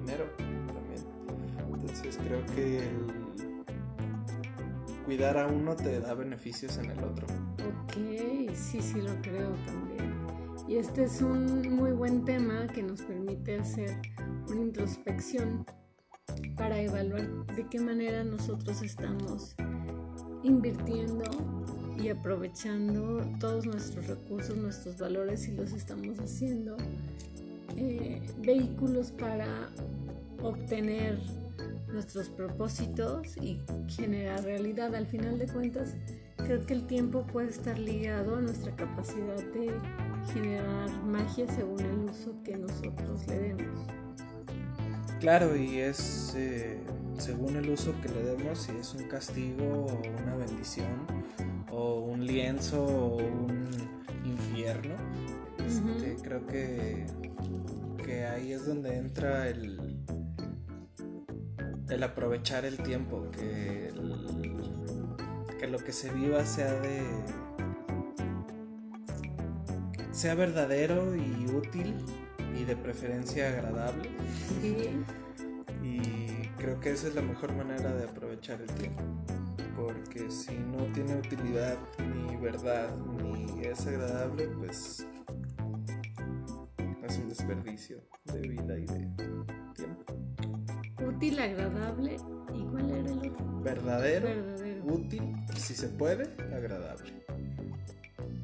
dinero 0.00 0.24
también. 0.36 1.04
Entonces 1.74 2.18
creo 2.24 2.44
que 2.46 2.78
el 2.78 3.25
cuidar 5.06 5.38
a 5.38 5.46
uno 5.46 5.76
te 5.76 6.00
da 6.00 6.14
beneficios 6.14 6.76
en 6.78 6.90
el 6.90 6.98
otro. 7.04 7.28
Ok, 7.84 7.94
sí, 8.54 8.82
sí 8.82 9.00
lo 9.00 9.14
creo 9.22 9.52
también. 9.64 10.12
Y 10.66 10.78
este 10.78 11.04
es 11.04 11.22
un 11.22 11.76
muy 11.76 11.92
buen 11.92 12.24
tema 12.24 12.66
que 12.66 12.82
nos 12.82 13.02
permite 13.02 13.60
hacer 13.60 13.96
una 14.50 14.62
introspección 14.62 15.64
para 16.56 16.80
evaluar 16.80 17.22
de 17.54 17.68
qué 17.68 17.78
manera 17.78 18.24
nosotros 18.24 18.82
estamos 18.82 19.54
invirtiendo 20.42 21.24
y 21.96 22.08
aprovechando 22.08 23.24
todos 23.38 23.64
nuestros 23.64 24.08
recursos, 24.08 24.56
nuestros 24.56 24.98
valores 24.98 25.46
y 25.46 25.52
los 25.52 25.72
estamos 25.72 26.18
haciendo 26.18 26.76
eh, 27.76 28.20
vehículos 28.38 29.12
para 29.12 29.46
obtener 30.42 31.20
nuestros 31.88 32.28
propósitos 32.28 33.36
y 33.38 33.60
generar 33.88 34.44
realidad. 34.44 34.94
Al 34.94 35.06
final 35.06 35.38
de 35.38 35.46
cuentas, 35.46 35.94
creo 36.36 36.64
que 36.64 36.74
el 36.74 36.86
tiempo 36.86 37.26
puede 37.26 37.50
estar 37.50 37.78
ligado 37.78 38.36
a 38.36 38.40
nuestra 38.40 38.74
capacidad 38.74 39.36
de 39.36 39.72
generar 40.32 40.90
magia 41.04 41.46
según 41.48 41.80
el 41.80 41.98
uso 42.10 42.34
que 42.44 42.56
nosotros 42.56 43.26
le 43.28 43.38
demos. 43.38 43.86
Claro, 45.20 45.56
y 45.56 45.78
es 45.78 46.34
eh, 46.36 46.78
según 47.18 47.56
el 47.56 47.70
uso 47.70 47.94
que 48.02 48.08
le 48.08 48.22
demos, 48.22 48.58
si 48.58 48.72
es 48.72 48.94
un 48.94 49.04
castigo 49.08 49.86
o 49.86 50.22
una 50.22 50.36
bendición, 50.36 51.06
o 51.70 52.00
un 52.00 52.26
lienzo 52.26 52.84
o 52.84 53.16
un 53.16 53.66
infierno. 54.24 54.94
Este, 55.66 56.16
creo 56.22 56.46
que, 56.46 57.06
que 58.04 58.24
ahí 58.26 58.52
es 58.52 58.66
donde 58.66 58.96
entra 58.96 59.48
el, 59.48 59.95
el 61.88 62.02
aprovechar 62.02 62.64
el 62.64 62.78
tiempo, 62.78 63.30
que, 63.32 63.92
que 65.58 65.66
lo 65.66 65.78
que 65.78 65.92
se 65.92 66.10
viva 66.10 66.44
sea 66.44 66.72
de 66.80 67.02
sea 70.10 70.34
verdadero 70.34 71.14
y 71.14 71.46
útil 71.54 71.94
y 72.58 72.64
de 72.64 72.74
preferencia 72.74 73.48
agradable. 73.50 74.10
Y 75.82 76.48
creo 76.56 76.80
que 76.80 76.92
esa 76.92 77.08
es 77.08 77.14
la 77.14 77.22
mejor 77.22 77.54
manera 77.54 77.94
de 77.94 78.04
aprovechar 78.04 78.60
el 78.60 78.72
tiempo. 78.74 79.02
Porque 79.76 80.30
si 80.30 80.54
no 80.54 80.84
tiene 80.94 81.16
utilidad, 81.16 81.76
ni 81.98 82.34
verdad, 82.36 82.96
ni 82.96 83.66
es 83.66 83.86
agradable, 83.86 84.48
pues 84.48 85.06
es 87.06 87.18
un 87.18 87.28
desperdicio 87.28 88.02
de 88.24 88.40
vida 88.40 88.78
y 88.78 88.86
de 88.86 89.08
tiempo 89.74 90.16
útil, 91.16 91.40
agradable 91.40 92.16
y 92.54 92.62
cuál 92.64 92.90
era 92.90 93.10
el 93.10 93.18
otro? 93.18 93.62
Verdadero, 93.62 94.28
útil 94.84 95.22
si 95.56 95.74
se 95.74 95.88
puede, 95.88 96.28
agradable. 96.54 97.12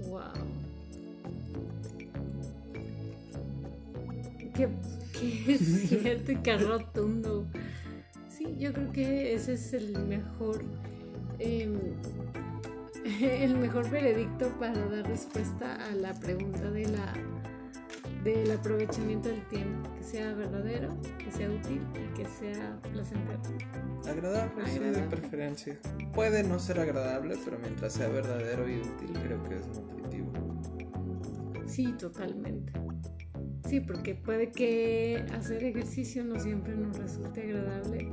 Wow. 0.08 0.32
Que 4.54 4.68
es 5.52 5.60
cierto 5.88 6.32
y 6.32 6.36
que 6.36 6.56
rotundo. 6.56 7.46
Sí, 8.28 8.56
yo 8.58 8.72
creo 8.72 8.90
que 8.92 9.34
ese 9.34 9.54
es 9.54 9.72
el 9.74 9.98
mejor. 10.06 10.62
Em, 11.38 11.78
el 13.20 13.56
mejor 13.58 13.90
veredicto 13.90 14.48
para 14.58 14.78
dar 14.86 15.06
respuesta 15.06 15.76
a 15.86 15.94
la 15.94 16.14
pregunta 16.14 16.70
de 16.70 16.86
la 16.86 17.14
del 18.24 18.50
aprovechamiento 18.52 19.28
del 19.28 19.46
tiempo, 19.48 19.90
que 19.96 20.04
sea 20.04 20.32
verdadero, 20.34 20.96
que 21.18 21.30
sea 21.32 21.48
útil 21.50 21.82
y 21.94 22.14
que 22.14 22.24
sea 22.28 22.78
placentero. 22.92 23.40
Agradable, 24.08 24.66
sí, 24.66 24.78
de 24.78 25.02
preferencia. 25.02 25.78
Puede 26.12 26.42
no 26.42 26.58
ser 26.58 26.80
agradable, 26.80 27.36
pero 27.44 27.58
mientras 27.58 27.94
sea 27.94 28.08
verdadero 28.08 28.68
y 28.68 28.80
útil, 28.80 29.12
creo 29.24 29.42
que 29.44 29.58
es 29.58 29.66
nutritivo. 29.66 30.32
Sí, 31.66 31.92
totalmente. 31.98 32.72
Sí, 33.68 33.80
porque 33.80 34.14
puede 34.14 34.50
que 34.50 35.24
hacer 35.32 35.64
ejercicio 35.64 36.24
no 36.24 36.38
siempre 36.38 36.76
nos 36.76 36.98
resulte 36.98 37.42
agradable, 37.42 38.12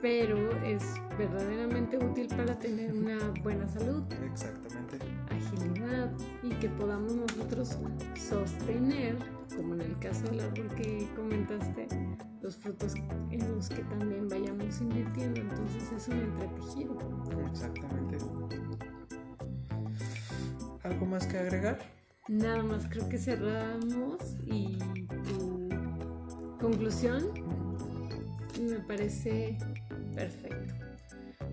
pero 0.00 0.50
es 0.62 0.82
verdaderamente 1.18 1.98
útil 1.98 2.28
para 2.28 2.58
tener 2.58 2.92
una 2.92 3.18
buena 3.42 3.66
salud. 3.66 4.02
Exactamente. 4.24 4.98
Agilidad 5.30 6.10
y 6.42 6.50
que 6.50 6.68
podamos 6.68 7.14
nosotros 7.14 7.78
sostener, 8.16 9.16
como 9.56 9.74
en 9.74 9.80
el 9.80 9.98
caso 9.98 10.24
del 10.24 10.40
árbol 10.40 10.68
que 10.76 11.08
comentaste, 11.16 11.88
los 12.40 12.56
frutos 12.56 12.94
en 13.30 13.56
los 13.56 13.68
que 13.68 13.82
también 13.84 14.28
vayamos 14.28 14.80
invirtiendo. 14.80 15.40
Entonces 15.40 15.92
es 15.96 16.08
un 16.08 16.20
entretejido. 16.20 16.98
Exactamente. 17.50 18.18
¿Algo 20.84 21.06
más 21.06 21.26
que 21.26 21.38
agregar? 21.38 21.78
Nada 22.28 22.62
más, 22.62 22.86
creo 22.88 23.08
que 23.08 23.18
cerramos 23.18 24.18
y 24.46 24.78
tu 25.24 25.68
conclusión 26.60 27.32
me 28.60 28.80
parece 28.80 29.56
perfecto. 30.18 30.74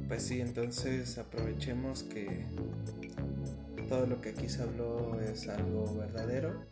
Pues 0.08 0.24
sí, 0.24 0.42
entonces 0.42 1.18
aprovechemos 1.18 2.04
que 2.04 2.46
todo 3.88 4.06
lo 4.06 4.22
que 4.22 4.30
aquí 4.30 4.50
se 4.50 4.64
habló 4.64 5.20
es 5.20 5.48
algo 5.48 5.96
verdadero 5.96 6.66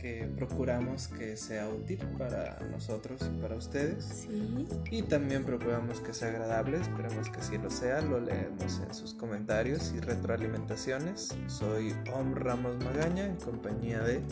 que 0.00 0.28
procuramos 0.36 1.08
que 1.08 1.36
sea 1.36 1.68
útil 1.68 1.98
para 2.16 2.58
nosotros 2.70 3.20
y 3.22 3.40
para 3.40 3.56
ustedes. 3.56 4.04
Sí. 4.04 4.66
Y 4.90 5.02
también 5.02 5.44
procuramos 5.44 6.00
que 6.00 6.14
sea 6.14 6.28
agradable, 6.28 6.78
esperemos 6.78 7.28
que 7.28 7.42
sí 7.42 7.58
lo 7.58 7.70
sea, 7.70 8.00
lo 8.00 8.20
leemos 8.20 8.80
en 8.80 8.94
sus 8.94 9.14
comentarios 9.14 9.92
y 9.96 10.00
retroalimentaciones. 10.00 11.34
Soy 11.48 11.94
Om 12.14 12.34
Ramos 12.34 12.76
Magaña 12.84 13.26
en 13.26 13.36
compañía 13.36 14.00
de 14.00 14.22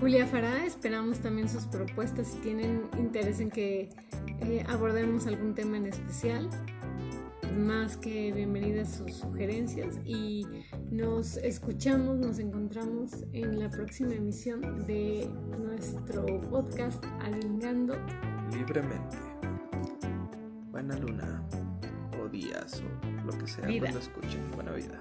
Julia 0.00 0.26
Fará, 0.26 0.64
esperamos 0.64 1.18
también 1.18 1.48
sus 1.48 1.66
propuestas 1.66 2.28
si 2.28 2.38
tienen 2.38 2.88
interés 2.98 3.40
en 3.40 3.50
que 3.50 3.90
eh, 4.40 4.64
abordemos 4.68 5.26
algún 5.26 5.54
tema 5.54 5.76
en 5.76 5.86
especial 5.86 6.48
más 7.56 7.96
que 7.96 8.32
bienvenidas 8.32 8.96
sus 8.96 9.14
sugerencias 9.14 9.98
y 10.04 10.46
nos 10.90 11.36
escuchamos, 11.38 12.18
nos 12.18 12.38
encontramos 12.38 13.24
en 13.32 13.58
la 13.58 13.68
próxima 13.68 14.12
emisión 14.14 14.86
de 14.86 15.28
nuestro 15.58 16.24
podcast 16.50 17.04
Alingando 17.20 17.96
Libremente. 18.52 19.16
Buena 20.70 20.96
luna 20.96 21.42
o 22.22 22.28
días 22.28 22.82
o 22.82 23.26
lo 23.26 23.32
que 23.38 23.46
sea 23.46 23.66
vida. 23.66 23.90
cuando 23.90 24.00
escuchen. 24.00 24.40
Buena 24.54 24.72
vida. 24.72 25.00